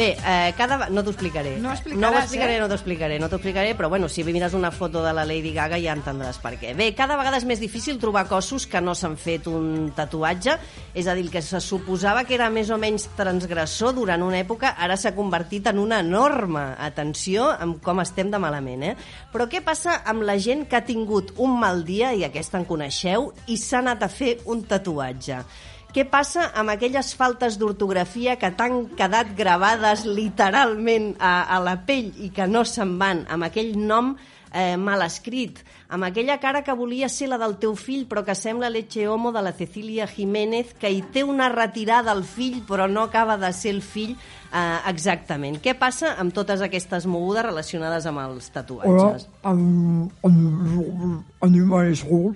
Bé, 0.00 0.16
eh, 0.24 0.54
cada... 0.56 0.88
no 0.88 1.02
t'ho 1.04 1.12
explicaré. 1.12 1.58
No 1.60 1.68
no 1.68 1.74
explicaràs, 1.74 2.14
ho 2.14 2.20
explicaré, 2.22 2.54
eh? 2.56 2.60
no 2.62 2.68
t'ho 2.70 2.76
explicaré, 2.78 3.16
no 3.20 3.28
t'ho 3.28 3.36
explicaré, 3.36 3.74
però 3.76 3.90
bueno, 3.92 4.08
si 4.08 4.24
mires 4.24 4.54
una 4.56 4.70
foto 4.72 5.02
de 5.04 5.12
la 5.12 5.26
Lady 5.28 5.52
Gaga 5.52 5.76
ja 5.76 5.92
entendràs 5.92 6.38
per 6.40 6.54
què. 6.56 6.70
Bé, 6.72 6.86
cada 6.96 7.18
vegada 7.20 7.36
és 7.36 7.44
més 7.44 7.60
difícil 7.60 7.98
trobar 8.00 8.22
cossos 8.30 8.64
que 8.64 8.80
no 8.80 8.94
s'han 8.96 9.18
fet 9.20 9.44
un 9.52 9.90
tatuatge, 9.92 10.54
és 10.96 11.04
a 11.04 11.12
dir, 11.18 11.26
el 11.26 11.28
que 11.34 11.42
se 11.44 11.60
suposava 11.60 12.24
que 12.24 12.32
era 12.38 12.48
més 12.48 12.72
o 12.72 12.78
menys 12.80 13.10
transgressor 13.18 13.92
durant 13.98 14.24
una 14.24 14.40
època, 14.40 14.72
ara 14.72 14.96
s'ha 14.96 15.12
convertit 15.12 15.68
en 15.68 15.82
una 15.82 16.00
norma. 16.00 16.70
Atenció 16.80 17.50
amb 17.52 17.82
com 17.84 18.00
estem 18.00 18.32
de 18.32 18.40
malament, 18.40 18.86
eh? 18.94 18.94
Però 19.34 19.50
què 19.52 19.60
passa 19.60 19.98
amb 20.08 20.24
la 20.24 20.38
gent 20.40 20.64
que 20.64 20.80
ha 20.80 20.86
tingut 20.88 21.34
un 21.36 21.60
mal 21.60 21.84
dia, 21.84 22.14
i 22.16 22.24
aquesta 22.24 22.56
en 22.56 22.64
coneixeu, 22.64 23.34
i 23.52 23.60
s'ha 23.60 23.84
anat 23.84 24.08
a 24.08 24.08
fer 24.08 24.38
un 24.48 24.64
tatuatge? 24.64 25.44
Què 25.90 26.04
passa 26.06 26.52
amb 26.54 26.70
aquelles 26.70 27.14
faltes 27.18 27.56
d'ortografia 27.58 28.36
que 28.38 28.52
t'han 28.54 28.84
quedat 28.98 29.32
gravades 29.38 30.04
literalment 30.06 31.16
a, 31.18 31.42
a 31.50 31.58
la 31.64 31.80
pell 31.86 32.12
i 32.22 32.28
que 32.34 32.46
no 32.46 32.62
se'n 32.62 32.92
van, 33.00 33.24
amb 33.26 33.48
aquell 33.48 33.72
nom 33.74 34.12
eh, 34.52 34.76
mal 34.78 35.02
escrit, 35.02 35.58
amb 35.90 36.06
aquella 36.06 36.38
cara 36.38 36.62
que 36.62 36.74
volia 36.78 37.08
ser 37.10 37.26
la 37.30 37.38
del 37.42 37.56
teu 37.58 37.74
fill 37.78 38.04
però 38.10 38.22
que 38.26 38.36
sembla 38.38 38.70
Leche 38.70 39.08
Homo 39.08 39.32
de 39.34 39.42
la 39.42 39.52
Cecília 39.52 40.06
Jiménez, 40.06 40.74
que 40.78 40.92
hi 40.94 41.00
té 41.10 41.24
una 41.26 41.48
retirada 41.50 42.12
al 42.14 42.22
fill 42.22 42.60
però 42.68 42.86
no 42.90 43.08
acaba 43.08 43.34
de 43.40 43.50
ser 43.52 43.74
el 43.74 43.82
fill 43.82 44.14
eh, 44.14 44.78
exactament. 44.90 45.58
Què 45.58 45.74
passa 45.78 46.14
amb 46.22 46.34
totes 46.34 46.62
aquestes 46.62 47.06
mogudes 47.10 47.48
relacionades 47.48 48.06
amb 48.06 48.22
els 48.28 48.46
Hola, 48.46 48.54
tatuatges? 48.60 49.26
en, 49.42 51.18
animal 51.42 51.90
és 51.90 52.04
gol. 52.06 52.30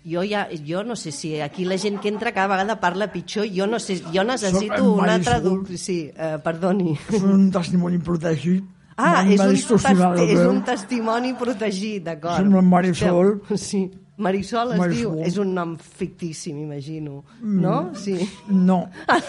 Jo, 0.00 0.22
ja, 0.24 0.46
jo 0.66 0.82
no 0.82 0.96
sé 0.96 1.12
si 1.12 1.34
aquí 1.44 1.66
la 1.68 1.76
gent 1.76 2.00
que 2.00 2.08
entra 2.08 2.32
cada 2.32 2.48
vegada 2.48 2.80
parla 2.80 3.10
pitjor, 3.12 3.46
jo 3.52 3.66
no 3.66 3.78
sé, 3.78 3.98
jo 4.14 4.24
necessito 4.24 4.76
Soc 4.76 4.78
en 4.78 4.86
una 5.04 5.18
traducció. 5.20 5.76
Sí, 5.76 5.98
eh, 6.16 6.38
perdoni. 6.42 6.94
És 7.12 7.22
un 7.22 7.50
testimoni 7.52 7.98
protegit. 7.98 8.64
Ah, 8.96 9.24
és 9.24 9.40
un, 9.40 9.54
testi 9.56 10.32
és 10.32 10.40
un 10.44 10.62
testimoni 10.64 11.34
protegit, 11.36 12.02
d'acord. 12.04 12.40
Sembla 12.40 12.62
Marisol. 12.62 13.40
Sí, 13.56 13.90
Marisol 14.20 14.74
es 14.74 14.80
Marisol. 14.80 15.16
diu. 15.16 15.26
És 15.28 15.36
un 15.40 15.54
nom 15.56 15.76
fictici, 15.76 16.52
m'imagino. 16.52 17.22
No? 17.40 17.90
Sí. 17.96 18.16
No, 18.48 18.82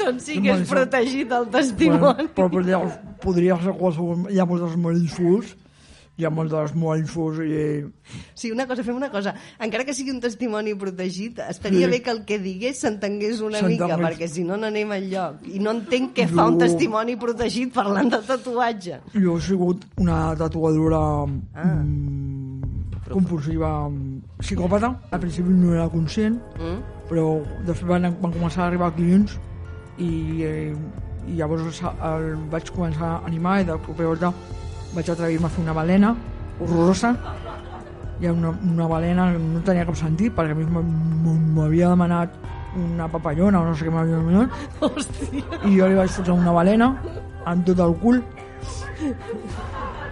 Doncs 0.00 0.24
sí 0.24 0.38
que 0.40 0.54
és 0.54 0.68
protegit 0.68 1.28
el 1.28 1.46
bueno, 1.46 1.52
testimoni. 1.54 2.28
però 2.36 2.48
podria, 2.52 2.78
podria 3.22 3.56
ser 3.60 3.74
qualsevol... 3.76 4.26
Hi 4.32 4.40
ha 4.40 4.46
moltes 4.48 4.76
Marisols, 4.80 5.52
hi 6.20 6.26
ha 6.28 6.30
moltes 6.30 6.74
Marisols 6.76 7.38
i... 7.40 7.84
Sí, 8.34 8.50
una 8.52 8.66
cosa, 8.68 8.84
fem 8.84 8.96
una 8.96 9.08
cosa. 9.10 9.32
Encara 9.58 9.84
que 9.88 9.94
sigui 9.96 10.12
un 10.12 10.20
testimoni 10.20 10.74
protegit, 10.78 11.38
estaria 11.48 11.86
Sí. 11.86 11.90
bé 11.94 12.02
que 12.02 12.10
el 12.12 12.24
que 12.28 12.38
digués 12.38 12.80
s'entengués 12.84 13.40
una 13.40 13.62
mica, 13.62 13.88
perquè 13.96 14.28
si 14.28 14.44
no, 14.44 14.56
no 14.60 14.68
anem 14.68 14.92
enlloc. 14.98 15.46
I 15.48 15.58
no 15.64 15.72
entenc 15.78 16.12
què 16.18 16.28
fa 16.28 16.46
un 16.50 16.58
Jo- 16.58 16.66
testimoni 16.66 17.16
protegit 17.16 17.72
parlant 17.72 18.10
de 18.12 18.20
tatuatge. 18.28 19.00
Jo 19.14 19.36
he 19.38 19.40
sigut 19.40 19.84
una 19.98 20.34
tatuadora 20.36 21.00
Ah. 21.54 21.64
mm, 21.82 23.10
compulsiva 23.10 23.88
psicòpata. 24.38 24.92
Al 25.10 25.20
principi 25.20 25.50
no 25.50 25.74
era 25.74 25.88
conscient, 25.88 26.38
Mm? 26.58 26.80
però 27.10 27.42
després 27.66 27.88
van, 27.88 28.02
van 28.20 28.32
començar 28.32 28.62
a 28.64 28.66
arribar 28.68 28.92
clients 28.94 29.38
i, 29.98 30.42
eh, 30.44 30.74
i 31.28 31.34
llavors 31.36 31.82
el 31.82 32.36
vaig 32.50 32.70
començar 32.70 33.08
a 33.16 33.26
animar 33.26 33.60
i 33.60 33.64
de 33.64 33.72
cop 33.86 33.98
i 34.00 34.04
volta 34.04 34.32
vaig 34.94 35.10
atrevir-me 35.10 35.46
a 35.46 35.50
fer 35.54 35.62
una 35.64 35.72
balena 35.76 36.14
horrorosa 36.60 37.14
i 38.20 38.26
una, 38.28 38.50
una 38.72 38.86
balena 38.90 39.30
no 39.32 39.60
tenia 39.64 39.86
cap 39.88 39.96
sentit 39.96 40.34
perquè 40.36 40.52
a 40.52 40.58
mi 40.58 40.66
m'havia 41.56 41.88
demanat 41.94 42.34
una 42.76 43.06
papallona 43.10 43.60
o 43.62 43.64
no 43.70 43.74
sé 43.74 43.86
què 43.88 43.92
m'havia 43.94 44.18
demanat 44.20 44.50
Hòstia. 44.80 45.44
i 45.66 45.76
jo 45.78 45.88
li 45.88 45.96
vaig 45.98 46.10
fotre 46.14 46.32
una 46.36 46.52
balena 46.52 46.90
amb 47.48 47.64
tot 47.66 47.80
el 47.80 47.94
cul 48.02 48.20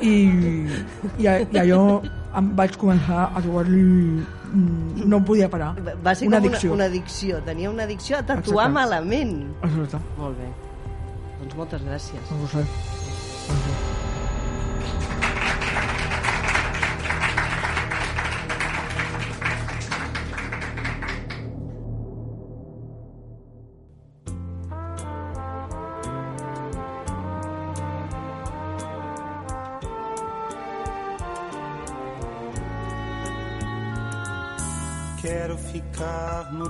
i, 0.00 0.14
i, 1.18 1.26
a- 1.26 1.40
i 1.42 1.58
allò 1.60 1.82
em 2.38 2.48
vaig 2.56 2.76
començar 2.80 3.28
a 3.34 3.40
trobar-li 3.42 3.82
mm, 3.82 5.04
no 5.10 5.20
podia 5.24 5.48
parar 5.52 5.74
Va 6.04 6.14
ser 6.14 6.28
una 6.30 6.38
com 6.40 6.46
addicció 6.48 6.72
una, 6.72 6.76
una 6.84 6.88
addicció. 6.92 7.40
Tenia 7.44 7.70
una 7.70 7.84
addicció 7.88 8.18
a 8.18 8.22
tatuar 8.22 8.68
Exacte. 8.68 8.74
malament. 8.78 9.34
Exacte. 9.64 10.00
Molt 10.18 10.38
bé. 10.38 10.48
Doncs 11.40 11.56
moltes 11.58 11.82
gràcies. 11.82 12.30
No 12.30 12.44
ho 12.44 12.48
sé. 12.52 12.64
Quero 13.48 14.17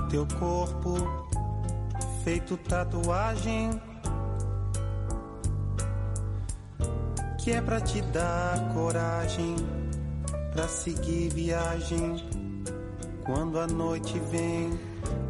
teu 0.09 0.25
corpo, 0.39 0.95
feito 2.23 2.57
tatuagem. 2.57 3.79
Que 7.37 7.51
é 7.51 7.61
pra 7.61 7.79
te 7.79 8.01
dar 8.01 8.73
coragem, 8.73 9.55
pra 10.51 10.67
seguir 10.67 11.29
viagem. 11.29 12.27
Quando 13.23 13.59
a 13.59 13.67
noite 13.67 14.19
vem. 14.31 14.71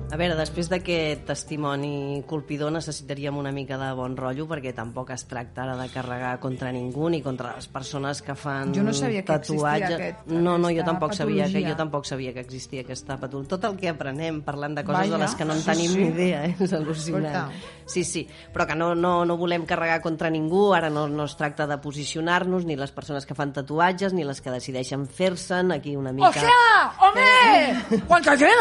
A 0.10 0.18
veure, 0.18 0.34
després 0.34 0.66
d'aquest 0.72 1.22
testimoni 1.28 2.24
colpidor 2.26 2.72
necessitaríem 2.74 3.36
una 3.38 3.52
mica 3.54 3.78
de 3.78 3.92
bon 3.94 4.16
rotllo 4.18 4.48
perquè 4.50 4.72
tampoc 4.74 5.12
es 5.14 5.22
tracta 5.30 5.62
ara 5.68 5.76
de 5.78 5.86
carregar 5.94 6.32
contra 6.42 6.72
ningú 6.74 7.12
ni 7.14 7.20
contra 7.22 7.52
les 7.56 7.68
persones 7.70 8.24
que 8.26 8.34
fan 8.34 8.74
Jo 8.74 8.82
no 8.82 8.92
sabia 8.92 9.22
que 9.24 9.36
existia 9.36 9.60
tatuatge. 9.78 9.94
aquest- 10.00 10.26
no, 10.34 10.58
no, 10.58 10.72
jo 10.74 10.84
tampoc 10.84 11.14
sabia 11.14 11.44
que 11.46 11.52
patologia. 11.52 11.70
jo 11.70 11.76
tampoc 11.78 12.06
sabia 12.06 12.34
que 12.34 12.40
existia 12.40 12.82
aquesta 12.82 13.18
patologia. 13.18 13.50
Tot 13.50 13.64
el 13.70 13.78
que 13.78 13.90
aprenem 13.90 14.42
parlant 14.42 14.74
de 14.80 14.84
coses 14.84 15.00
Vaja, 15.12 15.12
de 15.12 15.18
les 15.20 15.36
que 15.36 15.46
no 15.46 15.54
en 15.54 15.60
sí, 15.62 15.66
tenim 15.70 15.92
sí. 15.92 15.98
ni 16.00 16.08
idea, 16.08 16.46
eh? 16.46 16.56
és 16.60 16.74
al·lucinant. 16.74 17.52
Sí, 17.86 18.04
sí, 18.04 18.28
però 18.54 18.66
que 18.66 18.76
no, 18.76 18.96
no, 18.96 19.26
no 19.26 19.38
volem 19.38 19.64
carregar 19.66 20.02
contra 20.02 20.30
ningú, 20.32 20.74
ara 20.74 20.90
no, 20.90 21.08
no 21.08 21.26
es 21.26 21.36
tracta 21.38 21.68
de 21.68 21.78
posicionar-nos, 21.78 22.66
ni 22.66 22.76
les 22.76 22.92
persones 22.92 23.26
que 23.28 23.36
fan 23.36 23.54
tatuatges, 23.54 24.14
ni 24.14 24.24
les 24.24 24.42
que 24.42 24.50
decideixen 24.50 25.06
fer-se'n, 25.08 25.72
aquí 25.72 25.96
una 25.96 26.12
mica... 26.12 26.30
O 26.30 26.34
sea, 26.34 26.94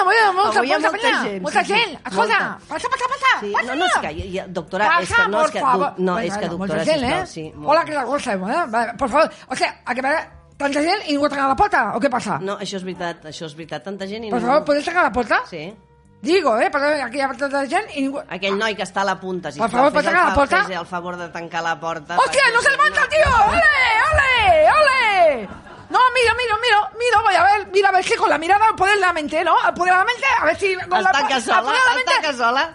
avui 0.01 0.15
hi 0.17 0.23
ha 0.23 0.33
molta, 0.33 0.59
Avui 0.59 0.69
hi 0.69 0.73
ha 0.73 0.79
molta, 0.79 0.91
molta 0.91 0.91
penya, 0.93 1.38
gent, 1.39 1.43
molta 1.47 1.65
sí, 1.65 1.73
sí, 1.73 1.79
gent. 1.79 1.95
Escolta, 2.07 2.39
molta. 2.39 2.69
passa, 2.69 2.89
passa, 2.93 3.09
passa, 3.15 3.33
Sí, 3.41 3.53
passa. 3.55 3.67
no, 3.67 3.75
no, 3.77 3.87
és 3.87 3.99
que, 4.03 4.31
ja, 4.35 4.47
doctora, 4.49 4.85
és 4.87 5.09
Pasa, 5.09 5.23
que 5.25 5.31
no, 5.31 5.45
és 5.45 5.51
que, 5.51 5.61
no, 5.61 5.93
Bueno, 5.97 6.19
és 6.21 6.37
que 6.37 6.49
doctora, 6.49 6.85
gent, 6.85 7.05
¿eh? 7.05 7.27
sí. 7.27 7.53
molt. 7.55 7.71
Hola, 7.71 7.85
que 7.85 7.95
la 7.95 8.05
cosa, 8.05 8.35
¿eh? 8.35 8.93
Por 8.99 9.09
favor. 9.09 9.31
O 9.49 9.57
sea, 9.57 9.81
¿a 9.85 9.95
que 9.95 10.03
me 10.03 10.15
tanta 10.59 10.81
gent 10.83 11.03
i 11.07 11.13
ningú 11.13 11.29
tanca 11.29 11.47
la 11.49 11.57
porta? 11.57 11.93
¿O 11.95 12.01
qué 12.01 12.11
pasa? 12.11 12.39
No, 12.43 12.59
això 12.59 12.77
és 12.77 12.85
veritat, 12.85 13.25
això 13.31 13.47
és 13.47 13.55
veritat. 13.55 13.85
Tanta 13.85 14.07
gent 14.07 14.25
i 14.25 14.31
Por 14.31 14.41
ningú... 14.41 14.51
favor, 14.51 14.65
¿puedes 14.65 14.85
tancar 14.85 15.05
la 15.05 15.13
porta? 15.13 15.43
Sí. 15.49 15.73
Digo, 16.21 16.59
¿eh? 16.59 16.69
Porque 16.69 17.01
aquí 17.01 17.19
hi 17.19 17.21
ha 17.21 17.29
tanta 17.33 17.65
gent 17.67 17.87
i 17.95 18.03
ningú... 18.03 18.19
Aquell 18.29 18.59
noi 18.59 18.75
que 18.75 18.83
està 18.83 19.03
a 19.03 19.05
la 19.05 19.21
punta, 19.21 19.53
si 19.53 19.61
Per 19.61 19.71
favor, 19.71 19.93
pot 19.93 20.03
tancar 20.05 20.27
la 20.29 20.35
porta? 20.35 20.65
Fes 20.67 20.77
el 20.77 20.87
favor 20.87 21.17
de 21.17 21.29
tancar 21.29 21.63
la 21.63 21.79
porta. 21.79 22.19
¡Hostia, 22.19 22.43
perquè 22.43 22.55
no 22.57 22.61
se 22.61 22.71
si 22.71 22.77
levanta, 22.77 23.09
tío! 23.09 23.31
¡Ole, 23.47 23.79
ole, 24.11 24.71
ole! 24.81 25.68
No, 25.91 25.99
mira, 26.13 26.35
mira, 26.37 26.55
mira, 26.61 26.91
mira, 26.99 27.23
voy 27.23 27.35
a 27.35 27.43
ver, 27.45 27.67
mira, 27.73 27.89
a 27.89 27.93
ver 27.93 28.05
si 28.05 28.15
con 28.15 28.29
la 28.29 28.37
mirada 28.37 28.67
al 28.67 28.75
poder 28.77 28.97
de 28.97 29.01
la 29.01 29.13
mente, 29.15 29.43
¿no? 29.43 29.57
Poder 29.75 29.93
de 29.95 29.99
la 29.99 30.05
mente, 30.05 30.25
a 30.39 30.45
ver 30.45 30.57
si... 30.59 30.75
Con 30.75 31.03
la, 31.03 31.09
al 31.11 31.43
sola, 31.43 31.63
la 31.63 31.95
mente- 31.95 32.05
tanca 32.13 32.33
sola. 32.35 32.75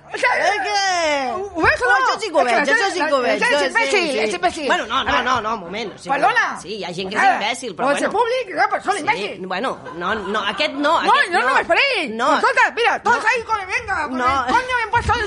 O? 1.36 1.52
Ho 1.54 1.62
veus 1.62 1.82
o 1.82 1.86
no? 1.86 1.94
Això 1.94 2.20
sí 2.20 2.30
que 2.32 2.36
ho 2.36 2.44
veig, 2.44 2.58
És 2.58 2.66
que 2.68 2.74
això 2.74 2.90
sí 2.92 3.00
que 3.06 3.14
ho 3.14 3.20
veig. 3.22 3.42
És 3.44 3.62
imbècil, 3.68 4.20
és 4.20 4.34
imbècil. 4.34 4.66
Bueno, 4.68 4.86
no, 4.88 5.04
no, 5.04 5.22
no, 5.22 5.42
no, 5.42 5.54
un 5.54 5.60
moment. 5.60 5.94
Sí, 6.00 6.10
Perdona. 6.10 6.58
Sí, 6.60 6.70
hi 6.80 6.84
ha 6.86 6.94
gent 6.94 7.10
que 7.14 7.18
és 7.18 7.24
imbècil, 7.36 7.76
però 7.78 7.92
pot 7.92 8.00
ser 8.02 8.10
bueno. 8.10 8.18
públic, 8.20 8.56
no, 8.58 8.64
però 8.74 8.82
són 8.82 8.96
Sí, 8.98 9.04
imbècils. 9.06 9.48
bueno, 9.48 9.78
no, 9.96 10.16
no, 10.16 10.40
aquest 10.48 10.74
no. 10.74 11.02
No, 11.04 11.14
aquest 11.14 11.32
no, 11.34 11.40
no, 11.42 11.54
me 11.54 11.62
esperéis. 11.62 12.10
No, 12.18 12.34
Escolta, 12.38 12.72
mira, 12.76 12.98
No. 13.06 13.12
ahí 13.14 13.44
con 13.46 13.60
el 13.62 13.68
venga. 13.68 14.08
con 14.10 14.18
No. 14.18 14.26
el 14.48 14.54
coño 14.54 14.76
bien 14.78 14.90
puesto. 14.90 15.14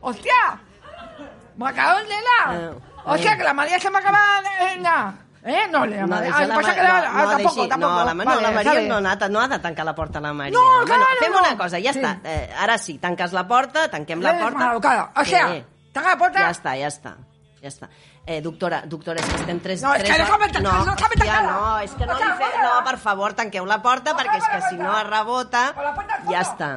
¡Hostia! 0.00 0.60
¡Me 1.58 1.70
en 1.70 1.76
la! 1.76 2.54
Eh, 2.54 2.70
Hostia, 3.04 3.32
eh. 3.32 3.36
que 3.36 3.44
la 3.44 3.52
María 3.54 3.78
se 3.78 3.90
me 3.90 3.98
acaba 3.98 4.18
de... 4.42 4.64
venga. 4.76 5.14
¿Eh? 5.44 5.66
No, 5.70 5.86
la 5.86 5.96
No, 6.02 6.06
María... 6.08 6.30
deixa 6.30 6.38
Ah, 6.38 6.46
la 6.46 6.54
passa 6.56 6.74
que 6.74 6.82
la... 6.82 6.88
no, 6.88 6.94
ah, 6.94 7.22
no, 7.24 7.30
tampoco, 7.30 7.54
deixi- 7.62 7.68
tampoco. 7.68 7.92
No, 7.92 8.04
la, 8.04 8.14
no, 8.14 8.24
Vale, 8.24 8.42
la 8.42 8.50
Maria 8.50 8.72
no, 8.82 8.96
ha 9.08 9.28
no 9.28 9.40
ha 9.40 9.48
de 9.48 9.58
tancar 9.58 9.84
la 9.86 9.94
porta 9.94 10.20
la 10.20 10.32
Maria. 10.32 10.52
No, 10.58 10.64
bueno, 10.64 10.86
claro, 10.86 11.04
fem 11.20 11.32
no. 11.32 11.38
una 11.38 11.56
cosa, 11.56 11.76
ja 11.80 11.92
Sí. 11.92 12.00
està. 12.00 12.20
Eh, 12.24 12.52
ara 12.58 12.76
sí, 12.78 12.98
tanques 12.98 13.32
la 13.32 13.46
porta, 13.48 13.88
tanquem 13.90 14.20
la 14.20 14.38
porta. 14.38 14.58
maleducada. 14.58 15.12
O 15.16 15.24
sea, 15.24 15.48
Sí. 15.48 15.64
tanca 15.92 16.08
la 16.10 16.18
porta. 16.18 16.38
Ja 16.40 16.50
està, 16.50 16.76
ja 16.78 16.88
està. 16.88 17.16
Ja 17.62 17.68
està. 17.68 17.88
Eh, 18.26 18.42
doctora, 18.42 18.82
doctora, 18.84 19.20
és 19.20 19.26
que 19.26 19.36
estem 19.40 19.58
tres... 19.60 19.80
No, 19.82 19.94
és 19.94 20.02
tres 20.02 20.10
que 20.16 20.22
hores- 20.22 20.26
déjame 20.28 20.52
tancar, 20.52 20.62
no, 20.62 20.84
déjame 20.84 21.14
hòstia, 21.14 21.24
tancar-la. 21.24 21.52
no, 21.52 21.78
és 21.80 21.90
que 21.94 22.06
no 22.06 22.14
li 22.18 22.22
fe... 22.36 22.50
No, 22.62 22.84
per 22.84 22.98
favor, 22.98 23.32
tanqueu 23.32 23.64
la 23.64 23.80
porta, 23.80 24.14
perquè 24.14 24.36
és 24.36 24.48
que 24.52 24.60
si 24.68 24.76
no 24.76 24.92
es 24.98 25.06
rebota... 25.08 25.72
Ja 26.28 26.40
està, 26.42 26.68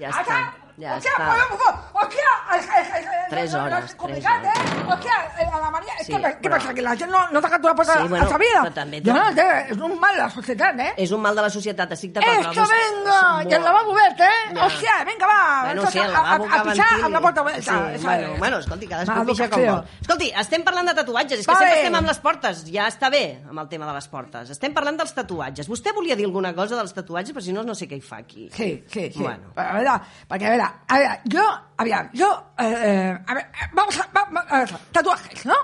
ja 0.00 0.08
està, 0.08 0.38
ja 0.78 0.96
hostia, 0.96 1.12
està. 1.12 1.26
favor, 1.48 1.74
hostia, 1.92 2.30
es- 2.56 2.64
es- 2.64 2.94
es- 2.98 3.08
Tres 3.30 3.52
no, 3.52 3.58
no, 3.58 3.64
horas, 3.64 3.84
es 3.84 3.94
complicado, 3.94 4.42
tres 4.42 4.64
¿eh? 4.74 4.84
Hostia, 4.86 5.12
eh, 5.40 5.48
a 5.52 5.58
la 5.58 5.70
María, 5.70 5.92
es 5.98 6.06
Sí, 6.06 6.12
que, 6.14 6.20
¿qué 6.22 6.48
però- 6.48 6.50
pasa? 6.58 6.74
Que 6.74 6.82
la 6.82 6.96
gent 6.96 7.10
no, 7.10 7.30
no 7.30 7.40
tanca 7.40 7.58
la 7.58 7.74
puerta 7.74 7.92
Sí, 8.02 8.08
bueno, 8.08 8.26
a 8.26 8.28
sabida. 8.28 8.62
però 8.62 8.72
també- 8.74 9.00
no, 9.04 9.34
té, 9.34 9.66
és 9.70 9.76
un 9.78 9.98
mal 9.98 10.16
la 10.16 10.30
societat, 10.30 10.78
eh? 10.78 10.92
És 10.96 11.10
un 11.10 11.20
mal 11.22 11.34
de 11.34 11.42
la 11.42 11.50
societat, 11.50 11.90
estic 11.92 12.12
d'acord. 12.12 12.40
Esto, 12.40 12.62
venga, 12.68 13.50
i 13.50 13.54
el 13.54 13.62
lavabo 13.64 13.90
obert, 13.92 14.20
eh? 14.20 14.30
Ja. 14.54 14.66
Hòstia, 14.66 15.04
vinga, 15.06 15.26
va. 15.26 15.62
Bueno, 15.64 15.90
sí, 15.90 15.98
el 15.98 16.04
a- 16.04 16.08
lavabo 16.08 16.44
a, 16.44 16.48
que 16.48 16.54
a 16.54 16.62
pixar 16.62 16.76
ventili. 16.86 17.02
amb 17.04 17.14
la 17.14 17.20
porta 17.20 17.42
oberta. 17.42 17.60
Sí, 17.96 18.04
bueno, 18.04 18.34
bueno, 18.38 18.58
escolti, 18.58 18.86
cadascú 18.88 19.26
pixa 19.26 19.48
com 19.50 19.64
vol. 19.64 19.84
Escolti, 20.00 20.32
estem 20.38 20.64
parlant 20.64 20.88
de 20.88 20.94
tatuatges, 20.94 21.40
és 21.40 21.46
que 21.46 21.54
sempre 21.54 21.76
estem 21.80 21.94
amb 21.94 22.06
les 22.08 22.18
portes, 22.18 22.64
ja 22.70 22.86
està 22.88 23.10
bé 23.10 23.42
amb 23.48 23.58
el 23.58 23.68
tema 23.68 23.86
de 23.86 23.94
les 23.94 24.08
portes. 24.08 24.50
Estem 24.50 24.72
parlant 24.74 24.96
dels 24.98 25.14
tatuatges. 25.14 25.68
Vostè 25.68 25.94
volia 25.94 26.14
dir 26.16 26.26
alguna 26.26 26.54
cosa 26.54 26.76
dels 26.76 26.92
tatuatges, 26.94 27.34
però 27.34 27.40
si 27.42 27.52
no, 27.52 27.62
no 27.64 27.74
sé 27.74 27.88
què 27.88 27.96
hi 27.96 28.00
fa 28.00 28.18
aquí. 28.18 28.48
Sí, 28.52 28.84
sí, 28.86 29.10
sí. 29.12 29.18
Bueno. 29.22 29.52
A 29.56 29.72
ver, 29.78 29.88
porque 30.28 30.46
a 30.46 30.50
ver, 30.64 30.80
a 30.88 30.98
ver, 30.98 31.20
yo, 31.24 31.42
a 31.76 31.84
ver, 31.84 32.10
yo, 32.12 32.52
eh, 32.58 32.74
eh, 32.84 33.18
a 33.26 33.34
ver, 33.34 33.44
eh, 33.44 33.70
vamos 33.72 33.98
a, 34.00 34.06
va- 34.16 34.28
va- 34.34 34.46
a 34.48 34.58
ver, 34.60 34.70
tatuajes, 34.92 35.46
¿no? 35.46 35.54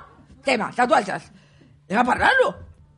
Tema, 0.45 0.71
tatuajes. 0.75 1.31
Anem 1.89 2.01
a 2.01 2.05
parlar-lo. 2.05 2.55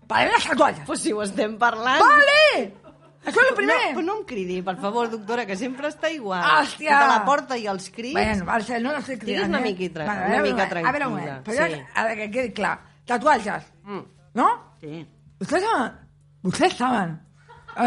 Parlem 0.06 0.32
de 0.38 0.48
tatuajes. 0.48 0.84
Pues 0.86 1.00
si 1.00 1.12
ho 1.12 1.22
estem 1.22 1.56
parlant... 1.58 2.00
Vale! 2.02 2.74
Això 3.22 3.38
és 3.38 3.48
el 3.50 3.54
primer. 3.54 3.76
No, 3.78 3.90
però 3.94 4.02
no 4.04 4.14
em 4.18 4.24
cridi, 4.26 4.56
per 4.66 4.74
favor, 4.82 5.08
doctora, 5.08 5.44
que 5.46 5.54
sempre 5.56 5.86
està 5.88 6.10
igual. 6.10 6.42
Hòstia! 6.42 6.96
De 6.98 7.06
la 7.12 7.20
porta 7.24 7.56
i 7.56 7.68
els 7.70 7.86
crits... 7.94 8.16
Bueno, 8.18 8.44
vale, 8.48 8.80
no, 8.82 8.92
estic 8.98 9.22
Digues 9.22 9.44
cridant, 9.44 9.52
una 9.54 9.60
eh? 9.60 9.66
miquita- 9.68 10.04
Vale, 10.04 10.24
a 10.24 10.26
una 10.26 10.42
veure, 10.42 10.52
mica 10.52 10.66
moment, 10.66 10.86
A 10.88 10.92
veure, 10.92 11.06
un 11.06 11.14
tranquil·la, 11.14 11.34
moment. 11.36 11.44
Però 11.46 11.66
sí. 11.70 11.82
a 11.94 12.04
ver, 12.08 12.16
que 12.18 12.30
quede 12.34 12.52
clar. 12.52 12.78
Tatuajes, 13.06 13.68
Mm, 13.84 14.00
¿no? 14.34 14.48
sí. 14.80 15.06
Ustedes 15.40 15.64
saben, 15.64 15.92
ustedes 16.42 16.74
saben. 16.76 17.20
Eh, 17.76 17.82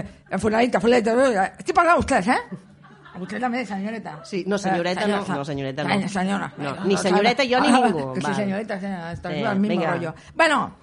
eh, 0.00 0.04
eh, 0.30 0.38
fulanita, 0.38 0.80
fulanita, 0.80 1.12
eh, 1.12 1.52
estoy 1.58 1.74
pagando 1.74 2.00
ustedes, 2.00 2.28
¿eh? 2.28 2.40
Usted 3.20 3.40
también, 3.40 3.66
señorita. 3.66 4.20
Sí, 4.24 4.44
no, 4.46 4.58
señoreta 4.58 5.02
Eh, 5.04 5.08
no, 5.08 5.24
no, 5.26 5.44
señorita 5.44 5.82
no. 5.84 5.88
Señora, 5.90 6.08
señora. 6.08 6.52
No, 6.56 6.84
ni 6.84 6.96
señoreta 6.96 7.44
yo 7.44 7.60
ni 7.60 7.68
Ah, 7.68 7.80
ningú, 7.86 8.12
Que 8.14 8.20
sí, 8.20 8.26
vale. 8.26 8.36
señorita, 8.36 8.80
señora, 8.80 9.12
está 9.12 9.32
Eh, 9.32 9.42
el 9.42 9.58
mismo 9.60 9.76
venga. 9.80 9.92
rollo. 9.94 10.14
Bueno, 10.34 10.76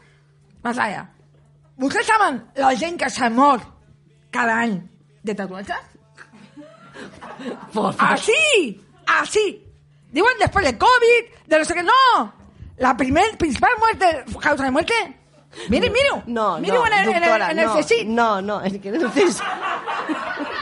más 0.64 0.78
allá. 0.78 1.10
¿Ustedes 1.78 2.06
saben 2.06 2.46
la 2.56 2.76
gent 2.76 3.00
que 3.02 3.10
se 3.10 3.30
mor 3.30 3.62
cada 4.32 4.62
any 4.62 4.82
de 5.24 5.36
tatuatges? 5.36 5.76
¡Así! 8.00 8.82
¡Así! 9.08 9.62
Digo 10.12 10.28
después 10.40 10.66
del 10.66 10.78
COVID, 10.78 11.48
de 11.48 11.60
no 11.60 11.66
sé 11.66 11.74
qué. 11.74 11.84
¡No! 11.84 12.34
La 12.78 12.96
primer, 12.96 13.38
principal 13.38 13.72
muerte, 13.80 14.24
causa 14.40 14.64
de 14.64 14.72
muerte. 14.72 14.94
Mire, 15.70 15.90
mire. 15.90 16.10
No, 16.28 16.60
mire 16.60 16.74
no, 16.74 16.86
en 16.88 16.94
el, 16.94 17.06
doctora, 17.06 17.52
en 17.52 17.60
el, 17.60 17.66
en 17.66 17.66
no, 17.66 17.78
el 17.80 18.16
no, 18.16 18.42
no, 18.42 18.62
és 18.62 18.78
que 18.80 18.92
no. 18.92 19.10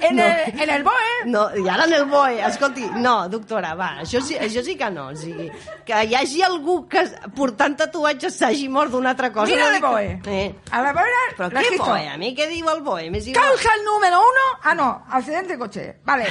en, 0.00 0.16
no. 0.16 0.24
el, 0.24 0.60
en 0.60 0.70
el 0.70 0.84
BOE. 0.84 1.14
No, 1.26 1.44
i 1.56 1.68
ara 1.68 1.84
en 1.84 1.94
el 1.96 2.04
BOE, 2.10 2.40
escolti, 2.46 2.84
no, 3.02 3.14
doctora, 3.32 3.74
va, 3.78 3.90
això 4.04 4.20
sí, 4.24 4.36
això 4.38 4.62
sí 4.66 4.76
que 4.78 4.90
no, 4.90 5.08
o 5.12 5.16
sigui, 5.16 5.48
que 5.86 6.02
hi 6.06 6.14
hagi 6.18 6.42
algú 6.46 6.78
que 6.90 7.04
portant 7.36 7.76
tatuatges 7.80 8.38
s'hagi 8.40 8.68
mort 8.68 8.92
d'una 8.94 9.14
altra 9.14 9.32
cosa... 9.32 9.50
Mira 9.52 9.70
no 9.70 9.76
el 9.76 9.82
BOE. 9.86 10.36
Eh. 10.36 10.46
A 10.70 10.84
la 10.84 10.92
BOE, 10.96 11.24
Però 11.36 11.50
què 11.50 11.62
registro. 11.62 11.90
BOE? 11.92 12.06
A 12.12 12.16
mi 12.20 12.32
què 12.36 12.48
diu 12.52 12.70
el 12.72 12.84
BOE? 12.86 13.10
M'és 13.10 13.26
igual. 13.32 13.50
Causa 13.50 13.74
número 13.84 14.20
uno. 14.20 14.46
Ah, 14.62 14.74
no, 14.74 14.90
accidente 15.10 15.54
de 15.54 15.58
coche. 15.58 15.88
Vale. 16.04 16.30